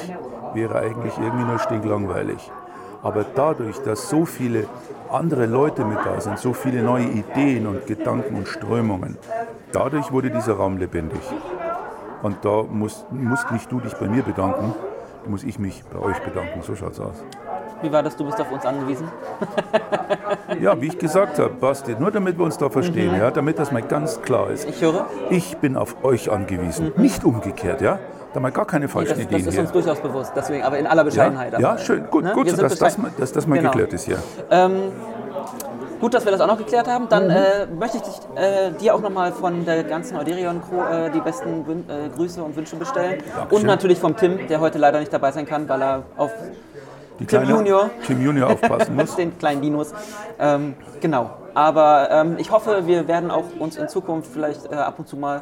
wäre 0.53 0.79
eigentlich 0.79 1.17
irgendwie 1.17 1.45
nur 1.45 1.59
stinklangweilig. 1.59 2.51
Aber 3.01 3.25
dadurch, 3.35 3.79
dass 3.79 4.09
so 4.09 4.25
viele 4.25 4.67
andere 5.11 5.45
Leute 5.45 5.85
mit 5.85 5.97
da 6.05 6.19
sind, 6.19 6.39
so 6.39 6.53
viele 6.53 6.83
neue 6.83 7.05
Ideen 7.05 7.67
und 7.67 7.87
Gedanken 7.87 8.35
und 8.35 8.47
Strömungen, 8.47 9.17
dadurch 9.71 10.11
wurde 10.11 10.29
dieser 10.29 10.53
Raum 10.53 10.77
lebendig. 10.77 11.21
Und 12.21 12.43
da 12.43 12.63
musst, 12.63 13.11
musst 13.11 13.51
nicht 13.51 13.71
du 13.71 13.79
dich 13.79 13.93
bei 13.93 14.07
mir 14.07 14.23
bedanken, 14.23 14.73
da 15.23 15.29
muss 15.29 15.43
ich 15.43 15.57
mich 15.57 15.83
bei 15.85 15.99
euch 15.99 16.19
bedanken. 16.19 16.61
So 16.61 16.75
schaut's 16.75 16.99
aus. 16.99 17.23
Wie 17.81 17.91
war 17.91 18.03
das? 18.03 18.17
Du 18.17 18.25
bist 18.25 18.39
auf 18.41 18.51
uns 18.51 18.65
angewiesen? 18.65 19.07
Ja, 20.59 20.79
wie 20.81 20.87
ich 20.87 20.97
gesagt 20.97 21.39
habe, 21.39 21.53
Basti, 21.53 21.95
nur 21.97 22.11
damit 22.11 22.37
wir 22.37 22.45
uns 22.45 22.57
da 22.57 22.69
verstehen, 22.69 23.15
ja, 23.15 23.31
damit 23.31 23.59
das 23.59 23.71
mal 23.71 23.81
ganz 23.81 24.21
klar 24.21 24.49
ist. 24.49 24.67
Ich 24.67 24.81
höre. 24.81 25.05
Ich 25.29 25.57
bin 25.57 25.77
auf 25.77 26.03
euch 26.03 26.31
angewiesen, 26.31 26.91
nicht 26.97 27.23
umgekehrt, 27.23 27.81
ja? 27.81 27.99
Da 28.33 28.39
mal 28.39 28.51
gar 28.51 28.65
keine 28.65 28.85
Das, 28.85 28.91
falschen 28.93 29.09
das 29.15 29.19
Ideen 29.19 29.47
ist 29.47 29.53
hier. 29.53 29.61
uns 29.61 29.71
durchaus 29.71 29.99
bewusst, 29.99 30.31
deswegen, 30.35 30.63
aber 30.63 30.77
in 30.77 30.85
aller 30.87 31.03
Bescheidenheit. 31.03 31.53
Ja, 31.53 31.59
ja, 31.59 31.77
schön, 31.79 32.05
gut, 32.11 32.23
ne? 32.23 32.33
gut, 32.33 32.47
sind 32.49 32.61
dass 32.61 32.77
das, 32.77 32.97
mal, 32.97 33.11
dass 33.17 33.31
das 33.31 33.47
mal 33.47 33.57
Genau. 33.57 33.71
geklärt 33.71 33.93
ist 33.93 34.03
hier. 34.05 34.17
Gut, 35.99 36.13
dass 36.13 36.23
wir 36.23 36.31
das 36.31 36.39
auch 36.39 36.47
noch 36.47 36.57
geklärt 36.57 36.87
haben. 36.87 37.09
Dann 37.09 37.25
Mhm. 37.25 37.29
äh, 37.31 37.65
möchte 37.77 37.97
ich 37.97 38.03
dich, 38.03 38.15
äh, 38.35 38.71
dir 38.79 38.95
auch 38.95 39.01
nochmal 39.01 39.33
von 39.33 39.65
der 39.65 39.83
ganzen 39.83 40.15
Euderion-Crew 40.17 40.79
äh, 40.81 41.09
die 41.11 41.19
besten 41.19 41.67
Wün 41.67 41.83
äh, 41.89 42.07
Grüße 42.15 42.41
und 42.41 42.55
Wünsche 42.55 42.77
bestellen. 42.77 43.21
Und 43.49 43.65
natürlich 43.65 43.99
vom 43.99 44.15
Tim, 44.15 44.47
der 44.47 44.61
heute 44.61 44.77
leider 44.77 44.99
nicht 44.99 45.11
dabei 45.11 45.31
sein 45.33 45.45
kann, 45.45 45.67
weil 45.67 45.81
er 45.81 46.03
auf 46.15 46.31
Die 47.19 47.25
Tim 47.25 47.41
kleine- 47.41 47.49
Junior. 47.57 47.89
Tim 48.07 48.21
Junior 48.21 48.49
aufpassen 48.51 48.95
muss. 48.95 49.15
den 49.17 49.37
kleinen 49.37 49.61
Dinos. 49.61 49.93
Ähm, 50.39 50.75
genau. 51.01 51.31
Aber 51.53 52.07
ähm, 52.11 52.35
ich 52.37 52.49
hoffe, 52.49 52.83
wir 52.87 53.05
werden 53.09 53.29
auch 53.29 53.43
uns 53.59 53.75
in 53.75 53.89
Zukunft 53.89 54.31
vielleicht 54.31 54.71
äh, 54.71 54.75
ab 54.75 54.93
und 54.99 55.07
zu 55.09 55.17
mal 55.17 55.41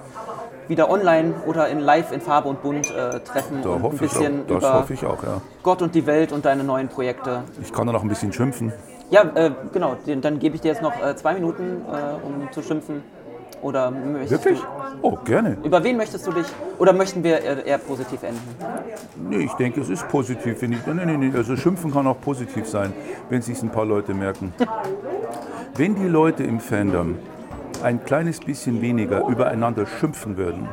wieder 0.68 0.89
online 0.89 1.34
oder 1.45 1.68
in 1.70 1.80
live 1.80 2.11
in 2.11 2.22
Farbe 2.22 2.49
und 2.49 2.61
Bunt 2.61 2.89
äh, 2.91 3.20
treffen 3.22 3.61
Da 3.61 3.70
und 3.70 3.86
ein 3.86 3.97
bisschen 3.97 4.47
über 4.47 4.74
hoffe 4.74 4.93
ich 4.93 5.05
auch, 5.05 5.24
ja. 5.24 5.41
Gott 5.63 5.82
und 5.82 5.95
die 5.95 6.05
Welt 6.05 6.32
und 6.32 6.45
deine 6.45 6.63
neuen 6.63 6.88
Projekte. 6.88 7.43
Ich 7.61 7.72
kann 7.74 7.88
da 7.88 7.93
noch 7.93 8.03
ein 8.03 8.09
bisschen 8.09 8.34
schimpfen. 8.34 8.72
Ja, 9.09 9.24
äh, 9.36 9.51
genau. 9.72 9.95
Dann 10.05 10.39
gebe 10.39 10.55
ich 10.55 10.61
dir 10.61 10.70
jetzt 10.70 10.82
noch 10.82 10.93
äh, 11.01 11.15
zwei 11.15 11.34
Minuten, 11.34 11.82
äh, 11.91 12.26
um 12.26 12.51
zu 12.51 12.61
schimpfen. 12.61 13.03
Oder 13.61 13.89
möchtest 13.89 14.32
Wirklich? 14.45 14.59
du, 14.59 14.68
Oh, 15.01 15.18
gerne. 15.26 15.57
über 15.63 15.84
wen 15.84 15.97
möchtest 15.97 16.28
du 16.28 16.32
dich? 16.32 16.45
Oder 16.78 16.93
möchten 16.93 17.24
wir 17.24 17.41
eher, 17.65 17.78
positiv 17.80 18.22
enden? 18.22 18.39
Nee, 19.30 19.38
ich 19.45 19.53
denke, 19.53 19.82
es 19.82 19.89
ist 19.89 20.07
positiv. 20.09 20.61
Ich, 20.61 20.70
nee, 20.70 20.78
nee, 21.05 21.18
nee, 21.18 21.32
also 21.36 21.55
schimpfen 21.55 21.91
kann 21.91 22.05
auch 22.05 22.20
positiv 22.22 22.68
sein, 22.68 22.93
wenn 23.30 23.41
sich 23.41 23.61
ein 23.63 23.70
paar 23.70 23.86
Leute 23.86 24.13
merken. 24.13 24.53
Wenn 25.76 25.93
die 25.93 26.07
Leute 26.07 26.43
im 26.43 26.59
Fandom 26.59 27.20
ein 27.84 28.04
kleines 28.04 28.40
bisschen 28.40 28.82
weniger 28.82 29.28
übereinander 29.28 29.86
schimpfen 29.86 30.38
würden 30.38 30.68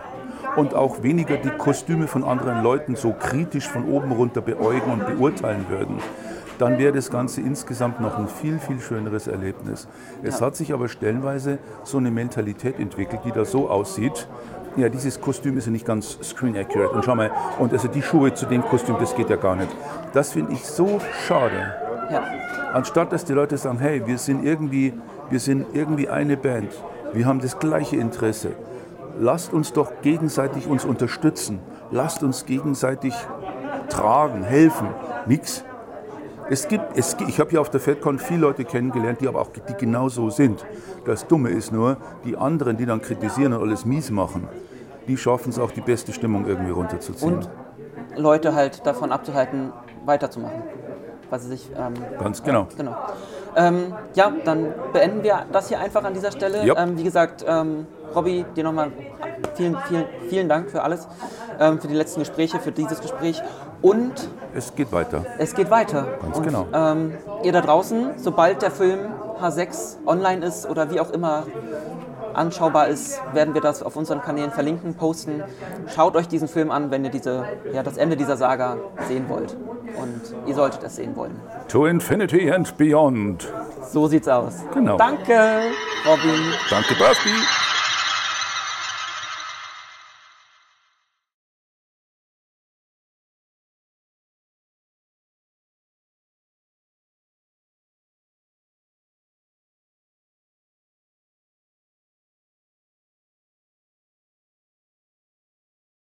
und 0.57 0.75
auch 0.75 1.03
weniger 1.03 1.37
die 1.37 1.51
Kostüme 1.51 2.07
von 2.07 2.25
anderen 2.25 2.63
Leuten 2.63 2.97
so 2.97 3.13
kritisch 3.13 3.69
von 3.69 3.89
oben 3.89 4.13
runter 4.13 4.41
beäugen 4.41 4.93
und 4.93 5.07
beurteilen 5.07 5.67
würden, 5.69 5.99
dann 6.59 6.79
wäre 6.79 6.93
das 6.93 7.11
Ganze 7.11 7.41
insgesamt 7.41 8.01
noch 8.01 8.17
ein 8.19 8.29
viel, 8.29 8.59
viel 8.59 8.81
schöneres 8.81 9.27
Erlebnis. 9.27 9.89
Es 10.23 10.41
hat 10.41 10.55
sich 10.55 10.73
aber 10.73 10.89
stellenweise 10.89 11.59
so 11.83 11.99
eine 11.99 12.11
Mentalität 12.11 12.79
entwickelt, 12.79 13.23
die 13.25 13.33
da 13.33 13.45
so 13.45 13.69
aussieht, 13.69 14.29
ja, 14.77 14.89
dieses 14.89 15.21
Kostüm 15.21 15.57
ist 15.57 15.67
ja 15.67 15.73
nicht 15.73 15.87
ganz 15.87 16.19
screen 16.23 16.57
accurate. 16.57 16.91
Und 16.91 17.05
schau 17.05 17.15
mal, 17.15 17.31
und 17.61 17.73
also 17.73 17.87
die 17.87 18.03
Schuhe 18.03 18.35
zu 18.35 18.47
dem 18.47 18.63
Kostüm, 18.63 18.97
das 18.99 19.15
geht 19.15 19.31
ja 19.31 19.37
gar 19.37 19.55
nicht. 19.55 19.71
Das 20.13 20.33
finde 20.33 20.53
ich 20.53 20.65
so 20.65 21.01
schade. 21.27 21.75
Ja. 22.11 22.25
Anstatt 22.73 23.13
dass 23.13 23.25
die 23.25 23.35
Leute 23.35 23.57
sagen, 23.57 23.79
hey, 23.79 24.05
wir 24.05 24.19
sind 24.19 24.45
irgendwie, 24.45 24.93
wir 25.31 25.41
sind 25.41 25.67
irgendwie 25.73 26.09
eine 26.09 26.37
Band, 26.37 26.71
wir 27.13 27.27
haben 27.27 27.41
das 27.41 27.59
gleiche 27.59 27.97
Interesse. 27.97 28.53
Lasst 29.19 29.53
uns 29.53 29.73
doch 29.73 29.93
gegenseitig 30.03 30.67
uns 30.67 30.85
unterstützen. 30.85 31.61
Lasst 31.91 32.23
uns 32.25 32.47
gegenseitig 32.47 33.15
tragen, 33.89 34.43
helfen. 34.43 34.89
Nix. 35.27 35.65
Es 36.51 36.69
gibt, 36.69 36.97
es, 36.97 37.17
ich 37.27 37.41
habe 37.41 37.53
ja 37.53 37.61
auf 37.61 37.71
der 37.71 37.81
FedCon 37.81 38.19
viele 38.19 38.41
Leute 38.41 38.65
kennengelernt, 38.65 39.21
die 39.21 39.29
aber 39.29 39.41
auch 39.41 39.49
die 39.49 39.75
genau 39.79 40.09
so 40.09 40.29
sind. 40.31 40.67
Das 41.07 41.27
Dumme 41.27 41.51
ist 41.51 41.73
nur, 41.73 41.97
die 42.25 42.37
anderen, 42.37 42.77
die 42.77 42.85
dann 42.85 43.01
kritisieren 43.01 43.53
und 43.53 43.63
alles 43.63 43.85
mies 43.85 44.11
machen, 44.11 44.49
die 45.07 45.17
schaffen 45.17 45.51
es 45.51 45.59
auch, 45.59 45.71
die 45.71 45.81
beste 45.81 46.13
Stimmung 46.13 46.47
irgendwie 46.47 46.73
runterzuziehen. 46.73 47.35
Und 47.37 47.49
Leute 48.17 48.55
halt 48.55 48.85
davon 48.87 49.13
abzuhalten, 49.13 49.73
weiterzumachen. 50.05 50.63
Weil 51.35 51.41
sie 51.41 51.49
sich. 51.49 51.69
Ähm, 51.77 51.95
Ganz 52.21 52.45
genau. 52.45 52.69
Genau. 52.77 52.95
Ähm, 53.57 53.93
ja, 54.15 54.33
dann 54.45 54.73
beenden 54.93 55.25
wir 55.25 55.47
das 55.51 55.67
hier 55.67 55.81
einfach 55.81 56.05
an 56.05 56.15
dieser 56.15 56.31
Stelle. 56.31 56.65
Ja. 56.65 56.77
Ähm, 56.81 56.97
wie 56.97 57.03
gesagt, 57.03 57.45
ähm, 57.45 57.89
Robby, 58.15 58.45
dir 58.55 58.63
nochmal 58.63 58.93
vielen, 59.57 59.77
vielen, 59.89 60.05
vielen 60.29 60.49
Dank 60.49 60.71
für 60.71 60.85
alles, 60.85 61.09
ähm, 61.59 61.81
für 61.81 61.89
die 61.89 61.95
letzten 61.97 62.21
Gespräche, 62.21 62.61
für 62.61 62.71
dieses 62.71 63.01
Gespräch. 63.01 63.43
Und 63.83 64.29
Es 64.55 64.77
geht 64.77 64.93
weiter. 64.93 65.27
es 65.39 65.57
geht 65.57 65.73
weiter. 65.73 66.07
Ganz 66.23 66.37
Und, 66.37 66.45
genau. 66.45 66.67
Ähm, 66.73 67.15
ihr 67.43 67.51
da 67.51 67.63
draußen, 67.63 68.11
sobald 68.19 68.63
der 68.63 68.71
Film 68.71 69.01
H6 69.43 69.97
online 70.07 70.47
ist 70.47 70.71
oder 70.71 70.89
wie 70.93 71.01
auch 71.01 71.11
immer 71.11 71.43
anschaubar 72.35 72.89
ist, 72.89 73.21
werden 73.33 73.55
wir 73.55 73.61
das 73.61 73.83
auf 73.83 73.97
unseren 73.97 74.21
Kanälen 74.21 74.51
verlinken, 74.51 74.95
posten. 74.95 75.43
Schaut 75.95 76.17
euch 76.17 76.29
diesen 76.29 76.49
Film 76.49 76.71
an, 76.71 76.91
wenn 76.91 77.05
ihr 77.05 77.11
diese, 77.11 77.45
ja, 77.73 77.83
das 77.83 77.97
Ende 77.97 78.17
dieser 78.17 78.37
Saga 78.37 78.77
sehen 79.09 79.29
wollt. 79.29 79.57
Und 79.97 80.23
ihr 80.47 80.55
solltet 80.55 80.83
es 80.83 80.97
sehen 80.97 81.15
wollen. 81.17 81.41
To 81.69 81.87
Infinity 81.87 82.51
and 82.51 82.77
Beyond. 82.77 83.53
So 83.91 84.09
sieht's 84.09 84.29
aus. 84.29 84.55
Genau. 84.73 84.97
Danke, 84.97 85.63
Robin. 86.07 86.41
Danke, 86.71 86.95
Basti. 86.97 87.31